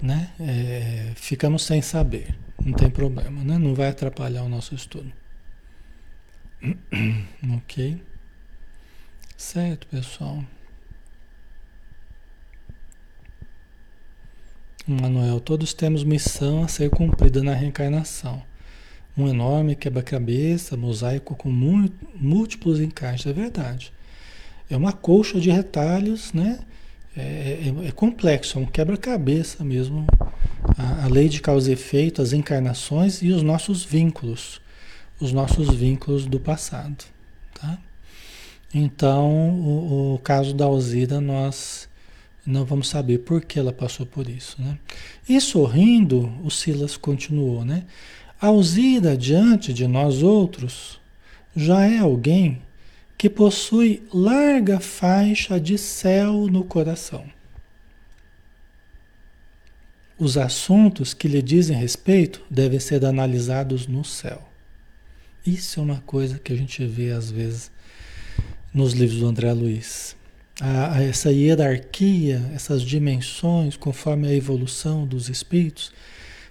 né? 0.00 0.30
É, 0.40 1.12
ficamos 1.14 1.62
sem 1.62 1.82
saber. 1.82 2.34
Não 2.64 2.72
tem 2.72 2.88
problema, 2.88 3.44
né? 3.44 3.58
Não 3.58 3.74
vai 3.74 3.88
atrapalhar 3.88 4.44
o 4.44 4.48
nosso 4.48 4.74
estudo. 4.74 5.12
ok? 7.54 8.00
Certo, 9.36 9.86
pessoal. 9.88 10.42
Manuel, 14.86 15.40
todos 15.40 15.74
temos 15.74 16.02
missão 16.02 16.62
a 16.62 16.68
ser 16.68 16.90
cumprida 16.90 17.42
na 17.42 17.54
reencarnação. 17.54 18.42
Um 19.16 19.28
enorme 19.28 19.76
quebra-cabeça, 19.76 20.76
mosaico 20.76 21.34
com 21.34 21.50
múltiplos 21.50 22.80
encaixes, 22.80 23.26
é 23.26 23.32
verdade. 23.32 23.92
É 24.70 24.76
uma 24.76 24.92
colcha 24.92 25.38
de 25.40 25.50
retalhos, 25.50 26.32
né? 26.32 26.60
É, 27.16 27.20
é, 27.84 27.88
é 27.88 27.92
complexo, 27.92 28.58
é 28.58 28.62
um 28.62 28.66
quebra-cabeça 28.66 29.62
mesmo. 29.64 30.06
A, 30.78 31.04
a, 31.04 31.08
lei 31.08 31.28
de 31.28 31.40
causa 31.40 31.70
e 31.70 31.74
efeito, 31.74 32.22
as 32.22 32.32
encarnações 32.32 33.20
e 33.20 33.30
os 33.30 33.42
nossos 33.42 33.84
vínculos, 33.84 34.60
os 35.20 35.32
nossos 35.32 35.68
vínculos 35.74 36.24
do 36.26 36.38
passado, 36.38 37.04
tá? 37.54 37.78
Então, 38.72 39.50
o, 39.50 40.14
o 40.14 40.18
caso 40.20 40.54
da 40.54 40.64
Alzira, 40.64 41.20
nós 41.20 41.89
não 42.50 42.64
vamos 42.64 42.88
saber 42.88 43.18
por 43.18 43.44
que 43.44 43.58
ela 43.58 43.72
passou 43.72 44.04
por 44.04 44.28
isso. 44.28 44.60
Né? 44.60 44.78
E 45.28 45.40
sorrindo, 45.40 46.32
o 46.42 46.50
Silas 46.50 46.96
continuou, 46.96 47.64
né? 47.64 47.84
Alzira, 48.40 49.16
diante 49.16 49.72
de 49.72 49.86
nós 49.86 50.22
outros, 50.22 50.98
já 51.54 51.86
é 51.86 51.98
alguém 51.98 52.60
que 53.16 53.28
possui 53.28 54.02
larga 54.12 54.80
faixa 54.80 55.60
de 55.60 55.76
céu 55.76 56.46
no 56.46 56.64
coração. 56.64 57.24
Os 60.18 60.36
assuntos 60.36 61.14
que 61.14 61.28
lhe 61.28 61.42
dizem 61.42 61.76
respeito 61.76 62.42
devem 62.50 62.80
ser 62.80 63.04
analisados 63.04 63.86
no 63.86 64.04
céu. 64.04 64.48
Isso 65.46 65.80
é 65.80 65.82
uma 65.82 66.00
coisa 66.00 66.38
que 66.38 66.52
a 66.52 66.56
gente 66.56 66.84
vê 66.86 67.10
às 67.10 67.30
vezes 67.30 67.70
nos 68.72 68.92
livros 68.92 69.20
do 69.20 69.26
André 69.26 69.52
Luiz 69.52 70.16
a, 70.60 70.96
a 70.96 71.02
essa 71.02 71.32
hierarquia, 71.32 72.50
essas 72.54 72.82
dimensões, 72.82 73.76
conforme 73.76 74.28
a 74.28 74.34
evolução 74.34 75.06
dos 75.06 75.28
espíritos, 75.28 75.90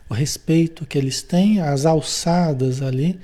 o 0.10 0.14
respeito 0.14 0.86
que 0.86 0.98
eles 0.98 1.22
têm, 1.22 1.62
as 1.62 1.86
alçadas 1.86 2.82
ali, 2.82 3.20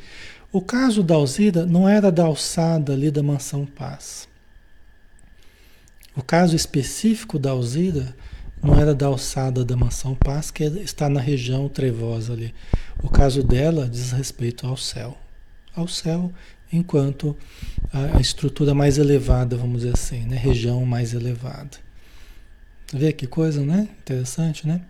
O 0.55 0.61
caso 0.61 1.03
da 1.03 1.15
Alzira 1.15 1.65
não 1.65 1.89
era 1.89 2.09
da 2.09 2.23
alçada 2.23 2.93
ali 2.93 3.11
da 3.11 3.21
mansão 3.21 3.65
Paz. 3.65 4.25
O 6.15 6.23
caso 6.23 6.55
específico 6.55 7.37
da 7.37 7.51
Alzira 7.51 8.15
não 8.63 8.79
era 8.79 8.95
da 8.95 9.07
alçada 9.07 9.65
da 9.65 9.75
mansão 9.75 10.15
Paz, 10.15 10.51
que 10.51 10.63
está 10.63 11.09
na 11.09 11.19
região 11.19 11.67
trevosa 11.67 12.31
ali. 12.31 12.55
O 13.03 13.09
caso 13.09 13.43
dela 13.43 13.89
diz 13.89 14.13
respeito 14.13 14.65
ao 14.65 14.77
céu. 14.77 15.17
Ao 15.75 15.89
céu, 15.89 16.31
enquanto 16.71 17.35
a, 17.91 18.17
a 18.17 18.21
estrutura 18.21 18.73
mais 18.73 18.97
elevada, 18.97 19.55
vamos 19.55 19.81
dizer 19.81 19.93
assim, 19.93 20.25
né? 20.25 20.35
região 20.35 20.85
mais 20.85 21.13
elevada. 21.13 21.77
Vê 22.93 23.11
que 23.11 23.27
coisa, 23.27 23.61
né? 23.65 23.89
Interessante, 23.99 24.67
né? 24.67 24.81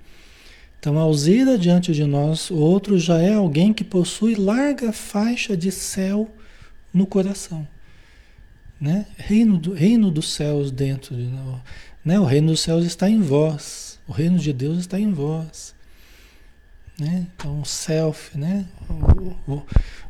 Então, 0.79 0.99
Alzira 0.99 1.57
diante 1.57 1.93
de 1.93 2.05
nós, 2.05 2.51
o 2.51 2.57
outro 2.57 2.99
já 2.99 3.19
é 3.19 3.33
alguém 3.33 3.73
que 3.73 3.83
possui 3.83 4.35
larga 4.35 4.91
faixa 4.91 5.57
de 5.57 5.71
céu 5.71 6.29
no 6.93 7.07
coração. 7.07 7.67
Né? 8.79 9.07
Reino, 9.17 9.57
do, 9.57 9.73
reino 9.73 10.11
dos 10.11 10.31
céus 10.33 10.69
dentro 10.69 11.15
de 11.15 11.23
nós. 11.23 11.59
Né? 12.03 12.19
O 12.19 12.23
reino 12.23 12.49
dos 12.51 12.59
céus 12.59 12.85
está 12.85 13.09
em 13.09 13.19
vós. 13.19 13.99
O 14.07 14.11
reino 14.11 14.37
de 14.37 14.53
Deus 14.53 14.77
está 14.77 14.99
em 14.99 15.11
vós. 15.11 15.73
Né? 16.99 17.25
Então, 17.35 17.61
o 17.61 17.65
self, 17.65 18.37
né? 18.37 18.65
o, 18.87 19.53
o, 19.53 19.63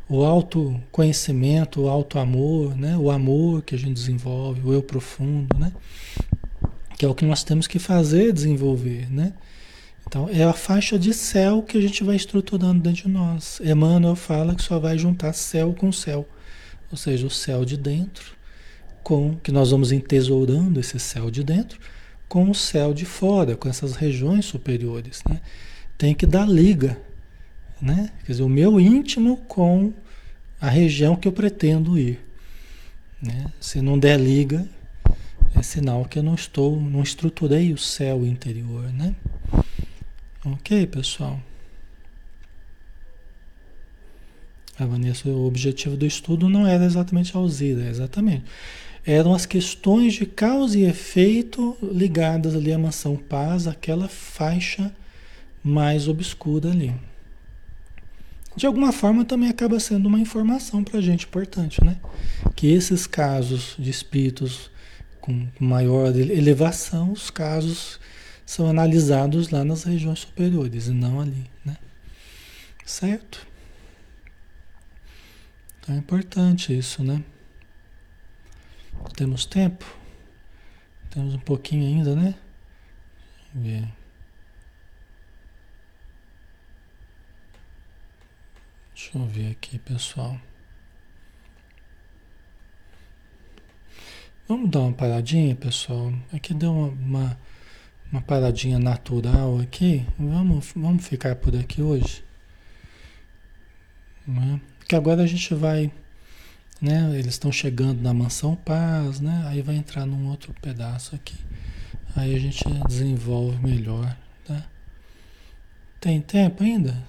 o 0.08 0.24
autoconhecimento, 0.24 1.82
o 1.82 1.88
auto-amor, 1.88 2.76
né? 2.76 2.96
o 2.96 3.10
amor 3.10 3.62
que 3.62 3.74
a 3.74 3.78
gente 3.78 3.94
desenvolve, 3.94 4.60
o 4.64 4.72
eu 4.72 4.82
profundo, 4.82 5.58
né? 5.58 5.72
que 6.96 7.04
é 7.04 7.08
o 7.08 7.14
que 7.14 7.24
nós 7.24 7.42
temos 7.42 7.66
que 7.66 7.78
fazer, 7.78 8.32
desenvolver. 8.32 9.10
Né? 9.10 9.32
Então, 10.06 10.28
é 10.32 10.44
a 10.44 10.52
faixa 10.52 10.98
de 10.98 11.12
céu 11.12 11.62
que 11.62 11.76
a 11.76 11.80
gente 11.80 12.04
vai 12.04 12.14
estruturando 12.14 12.80
dentro 12.80 13.02
de 13.02 13.08
nós. 13.08 13.60
Emmanuel 13.60 14.14
fala 14.14 14.54
que 14.54 14.62
só 14.62 14.78
vai 14.78 14.96
juntar 14.96 15.32
céu 15.32 15.74
com 15.74 15.90
céu, 15.90 16.28
ou 16.90 16.96
seja, 16.96 17.26
o 17.26 17.30
céu 17.30 17.64
de 17.64 17.76
dentro, 17.76 18.36
com 19.02 19.36
que 19.36 19.50
nós 19.50 19.72
vamos 19.72 19.90
entesourando 19.90 20.78
esse 20.78 20.98
céu 21.00 21.30
de 21.30 21.42
dentro, 21.42 21.80
com 22.28 22.48
o 22.48 22.54
céu 22.54 22.94
de 22.94 23.04
fora, 23.04 23.56
com 23.56 23.68
essas 23.68 23.96
regiões 23.96 24.44
superiores. 24.44 25.20
Né? 25.28 25.40
Tem 25.98 26.14
que 26.14 26.26
dar 26.26 26.48
liga, 26.48 26.96
né? 27.80 28.10
quer 28.24 28.32
dizer, 28.32 28.42
o 28.42 28.48
meu 28.48 28.80
íntimo 28.80 29.36
com 29.48 29.92
a 30.60 30.68
região 30.68 31.16
que 31.16 31.28
eu 31.28 31.32
pretendo 31.32 31.98
ir. 31.98 32.20
Né? 33.20 33.52
Se 33.60 33.80
não 33.80 33.98
der 33.98 34.18
liga, 34.18 34.66
é 35.54 35.62
sinal 35.62 36.04
que 36.04 36.18
eu 36.18 36.22
não 36.22 36.34
estou, 36.34 36.80
não 36.80 37.02
estruturei 37.02 37.72
o 37.72 37.78
céu 37.78 38.26
interior, 38.26 38.92
né? 38.92 39.14
Ok, 40.44 40.86
pessoal? 40.86 41.40
A 44.78 44.84
Vanessa, 44.84 45.28
o 45.28 45.46
objetivo 45.46 45.96
do 45.96 46.04
estudo 46.04 46.48
não 46.48 46.66
era 46.66 46.84
exatamente 46.84 47.34
a 47.34 47.40
Alzira, 47.40 47.88
exatamente. 47.88 48.44
Eram 49.06 49.32
as 49.32 49.46
questões 49.46 50.14
de 50.14 50.26
causa 50.26 50.78
e 50.78 50.84
efeito 50.84 51.76
ligadas 51.82 52.54
ali 52.54 52.72
à 52.72 52.78
mansão 52.78 53.16
paz, 53.16 53.66
aquela 53.66 54.08
faixa 54.08 54.94
mais 55.64 56.06
obscura 56.08 56.70
ali. 56.70 56.94
De 58.56 58.66
alguma 58.66 58.90
forma 58.90 59.24
também 59.24 59.50
acaba 59.50 59.78
sendo 59.78 60.06
uma 60.06 60.18
informação 60.18 60.82
para 60.82 60.98
a 60.98 61.02
gente 61.02 61.26
importante, 61.26 61.84
né? 61.84 61.98
Que 62.54 62.68
esses 62.68 63.06
casos 63.06 63.74
de 63.78 63.90
espíritos 63.90 64.70
com 65.20 65.46
maior 65.60 66.14
elevação, 66.16 67.12
os 67.12 67.30
casos 67.30 68.00
são 68.46 68.66
analisados 68.68 69.50
lá 69.50 69.64
nas 69.64 69.82
regiões 69.82 70.20
superiores 70.20 70.86
e 70.86 70.92
não 70.92 71.20
ali, 71.20 71.50
né? 71.64 71.76
Certo? 72.84 73.46
Então 75.80 75.94
é 75.94 75.98
importante 75.98 76.76
isso, 76.76 77.02
né? 77.04 77.22
Temos 79.16 79.44
tempo? 79.44 79.84
Temos 81.10 81.34
um 81.34 81.38
pouquinho 81.38 81.86
ainda, 81.86 82.16
né? 82.16 82.34
Vamos 83.52 83.68
ver. 83.68 84.05
Deixa 88.96 89.18
eu 89.18 89.26
ver 89.26 89.52
aqui, 89.52 89.78
pessoal. 89.78 90.40
Vamos 94.48 94.70
dar 94.70 94.80
uma 94.80 94.92
paradinha, 94.92 95.54
pessoal. 95.54 96.12
Aqui 96.32 96.52
deu 96.52 96.72
uma, 96.72 96.88
uma 96.88 97.38
uma 98.10 98.22
paradinha 98.22 98.78
natural 98.78 99.58
aqui. 99.58 100.06
Vamos, 100.18 100.72
vamos 100.74 101.06
ficar 101.06 101.36
por 101.36 101.56
aqui 101.56 101.82
hoje. 101.82 102.24
Né? 104.26 104.60
Que 104.88 104.96
agora 104.96 105.22
a 105.22 105.26
gente 105.26 105.54
vai, 105.54 105.90
né? 106.80 107.10
Eles 107.14 107.34
estão 107.34 107.50
chegando 107.50 108.00
na 108.00 108.14
mansão 108.14 108.56
Paz, 108.56 109.20
né? 109.20 109.44
Aí 109.46 109.62
vai 109.62 109.76
entrar 109.76 110.06
num 110.06 110.28
outro 110.28 110.54
pedaço 110.60 111.14
aqui. 111.14 111.36
Aí 112.14 112.34
a 112.34 112.38
gente 112.38 112.64
desenvolve 112.88 113.58
melhor, 113.62 114.16
tá? 114.44 114.64
Tem 116.00 116.20
tempo 116.20 116.62
ainda? 116.62 117.02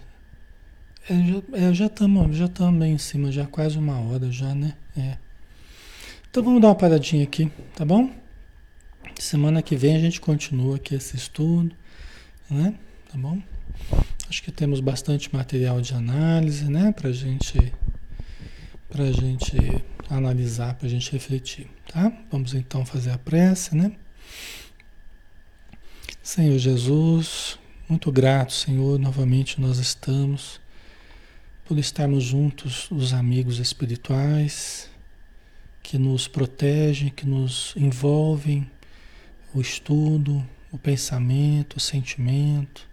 É, 1.10 1.74
já 1.74 1.86
estamos 1.86 2.30
é, 2.32 2.34
já 2.34 2.72
bem 2.72 2.94
em 2.94 2.98
cima, 2.98 3.32
já 3.32 3.46
quase 3.46 3.78
uma 3.78 3.98
hora 3.98 4.30
já, 4.30 4.54
né? 4.54 4.74
É. 4.98 5.18
Então 6.30 6.44
vamos 6.44 6.62
dar 6.62 6.68
uma 6.68 6.76
paradinha 6.76 7.24
aqui, 7.24 7.50
tá 7.74 7.86
bom? 7.86 8.12
Semana 9.18 9.62
que 9.62 9.78
vem 9.78 9.96
a 9.96 10.00
gente 10.00 10.20
continua 10.20 10.76
aqui 10.76 10.96
esse 10.96 11.16
estudo, 11.16 11.74
né? 12.50 12.74
Tá 13.10 13.18
bom? 13.18 13.42
Acho 14.30 14.44
que 14.44 14.52
temos 14.52 14.82
bastante 14.82 15.34
material 15.34 15.80
de 15.80 15.94
análise, 15.94 16.70
né? 16.70 16.92
Pra 16.92 17.10
gente, 17.14 17.74
pra 18.90 19.10
gente 19.10 19.56
analisar, 20.10 20.74
pra 20.76 20.90
gente 20.90 21.10
refletir, 21.10 21.70
tá? 21.90 22.12
Vamos 22.30 22.54
então 22.54 22.86
fazer 22.86 23.12
a 23.12 23.18
prece, 23.18 23.74
né? 23.78 23.94
Senhor 26.22 26.58
Jesus, 26.58 27.58
muito 27.88 28.12
grato, 28.12 28.52
Senhor, 28.52 29.00
novamente 29.00 29.62
nós 29.62 29.78
estamos 29.78 30.60
por 31.68 31.78
estarmos 31.78 32.24
juntos, 32.24 32.90
os 32.90 33.12
amigos 33.12 33.60
espirituais 33.60 34.90
que 35.84 35.98
nos 35.98 36.26
protegem, 36.26 37.10
que 37.10 37.28
nos 37.28 37.74
envolvem 37.76 38.72
o 39.54 39.60
estudo, 39.60 40.48
o 40.72 40.78
pensamento, 40.78 41.76
o 41.76 41.80
sentimento, 41.82 42.88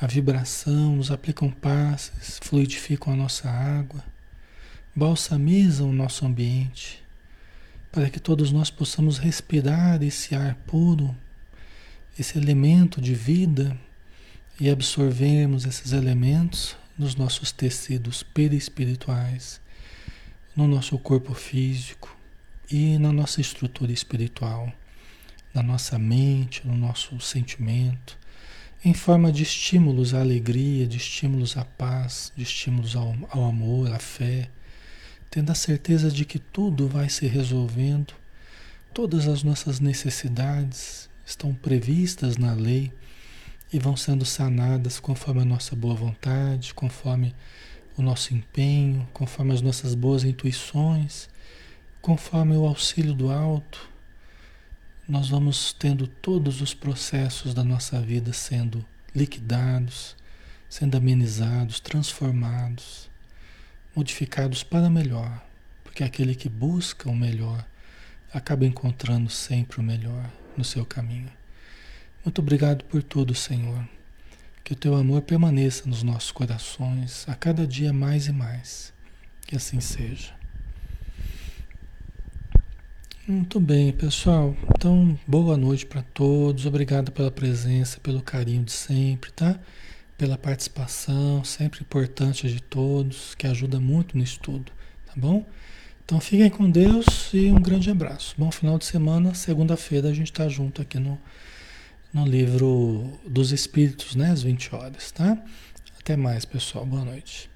a 0.00 0.06
vibração, 0.06 0.94
nos 0.94 1.10
aplicam 1.10 1.50
passes, 1.50 2.38
fluidificam 2.40 3.12
a 3.14 3.16
nossa 3.16 3.50
água, 3.50 4.04
balsamizam 4.94 5.90
o 5.90 5.92
nosso 5.92 6.24
ambiente, 6.24 7.02
para 7.90 8.08
que 8.08 8.20
todos 8.20 8.52
nós 8.52 8.70
possamos 8.70 9.18
respirar 9.18 10.04
esse 10.04 10.36
ar 10.36 10.54
puro, 10.68 11.16
esse 12.16 12.38
elemento 12.38 13.00
de 13.00 13.12
vida 13.12 13.76
e 14.60 14.70
absorvermos 14.70 15.64
esses 15.64 15.90
elementos 15.90 16.76
nos 16.98 17.14
nossos 17.14 17.52
tecidos 17.52 18.22
perispirituais, 18.22 19.60
no 20.56 20.66
nosso 20.66 20.98
corpo 20.98 21.32
físico 21.34 22.16
e 22.70 22.98
na 22.98 23.12
nossa 23.12 23.40
estrutura 23.40 23.92
espiritual 23.92 24.72
na 25.58 25.62
nossa 25.62 25.98
mente, 25.98 26.66
no 26.66 26.76
nosso 26.76 27.18
sentimento, 27.20 28.18
em 28.84 28.94
forma 28.94 29.32
de 29.32 29.42
estímulos 29.42 30.14
à 30.14 30.20
alegria, 30.20 30.86
de 30.86 30.96
estímulos 30.96 31.56
à 31.56 31.64
paz, 31.64 32.32
de 32.36 32.42
estímulos 32.42 32.94
ao, 32.94 33.16
ao 33.30 33.44
amor, 33.44 33.92
à 33.92 33.98
fé, 33.98 34.48
tendo 35.30 35.50
a 35.50 35.54
certeza 35.54 36.10
de 36.10 36.24
que 36.24 36.38
tudo 36.38 36.86
vai 36.86 37.08
se 37.08 37.26
resolvendo, 37.26 38.14
todas 38.94 39.26
as 39.26 39.42
nossas 39.42 39.80
necessidades 39.80 41.10
estão 41.26 41.52
previstas 41.52 42.36
na 42.36 42.52
lei 42.52 42.92
e 43.72 43.78
vão 43.78 43.96
sendo 43.96 44.24
sanadas 44.24 44.98
conforme 44.98 45.42
a 45.42 45.44
nossa 45.44 45.76
boa 45.76 45.94
vontade, 45.94 46.72
conforme 46.74 47.34
o 47.96 48.02
nosso 48.02 48.32
empenho, 48.32 49.08
conforme 49.12 49.52
as 49.52 49.60
nossas 49.60 49.94
boas 49.94 50.24
intuições, 50.24 51.28
conforme 52.00 52.56
o 52.56 52.66
auxílio 52.66 53.12
do 53.12 53.30
alto, 53.30 53.88
nós 55.08 55.28
vamos 55.28 55.72
tendo 55.72 56.06
todos 56.06 56.60
os 56.60 56.74
processos 56.74 57.54
da 57.54 57.64
nossa 57.64 58.00
vida 58.00 58.32
sendo 58.32 58.84
liquidados, 59.14 60.14
sendo 60.68 60.96
amenizados, 60.96 61.80
transformados, 61.80 63.10
modificados 63.96 64.62
para 64.62 64.90
melhor, 64.90 65.42
porque 65.82 66.04
aquele 66.04 66.34
que 66.34 66.48
busca 66.48 67.08
o 67.08 67.16
melhor 67.16 67.66
acaba 68.32 68.66
encontrando 68.66 69.30
sempre 69.30 69.80
o 69.80 69.82
melhor 69.82 70.30
no 70.56 70.64
seu 70.64 70.84
caminho. 70.84 71.37
Muito 72.24 72.40
obrigado 72.40 72.84
por 72.84 73.02
tudo, 73.02 73.34
Senhor. 73.34 73.88
Que 74.62 74.72
o 74.72 74.76
teu 74.76 74.94
amor 74.94 75.22
permaneça 75.22 75.88
nos 75.88 76.02
nossos 76.02 76.30
corações 76.30 77.24
a 77.28 77.34
cada 77.34 77.66
dia 77.66 77.92
mais 77.92 78.26
e 78.26 78.32
mais. 78.32 78.92
Que 79.46 79.56
assim 79.56 79.80
seja. 79.80 80.32
Muito 83.26 83.60
bem, 83.60 83.92
pessoal. 83.92 84.56
Então, 84.76 85.18
boa 85.26 85.56
noite 85.56 85.86
para 85.86 86.02
todos. 86.02 86.66
Obrigado 86.66 87.12
pela 87.12 87.30
presença, 87.30 88.00
pelo 88.00 88.22
carinho 88.22 88.64
de 88.64 88.72
sempre, 88.72 89.30
tá? 89.32 89.58
pela 90.18 90.36
participação, 90.36 91.44
sempre 91.44 91.80
importante 91.80 92.48
de 92.48 92.60
todos, 92.60 93.36
que 93.36 93.46
ajuda 93.46 93.78
muito 93.78 94.18
no 94.18 94.24
estudo, 94.24 94.72
tá 95.06 95.12
bom? 95.16 95.46
Então 96.04 96.18
fiquem 96.18 96.50
com 96.50 96.68
Deus 96.68 97.32
e 97.32 97.52
um 97.52 97.60
grande 97.60 97.88
abraço. 97.88 98.34
Bom 98.36 98.50
final 98.50 98.76
de 98.78 98.84
semana, 98.84 99.32
segunda-feira 99.32 100.08
a 100.08 100.12
gente 100.12 100.32
está 100.32 100.48
junto 100.48 100.82
aqui 100.82 100.98
no, 100.98 101.16
no 102.12 102.26
livro 102.26 103.18
dos 103.26 103.52
Espíritos, 103.52 104.14
né? 104.14 104.30
Às 104.30 104.42
20 104.42 104.74
horas, 104.74 105.10
tá? 105.10 105.42
Até 105.98 106.16
mais, 106.16 106.44
pessoal. 106.44 106.86
Boa 106.86 107.04
noite. 107.04 107.50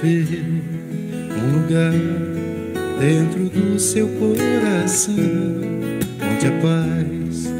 haver 0.00 0.26
um 1.36 1.60
lugar 1.60 1.92
dentro 2.98 3.50
do 3.50 3.78
seu 3.78 4.08
coração 4.18 5.14
onde 6.22 6.46
a 6.46 6.52
paz 6.62 7.59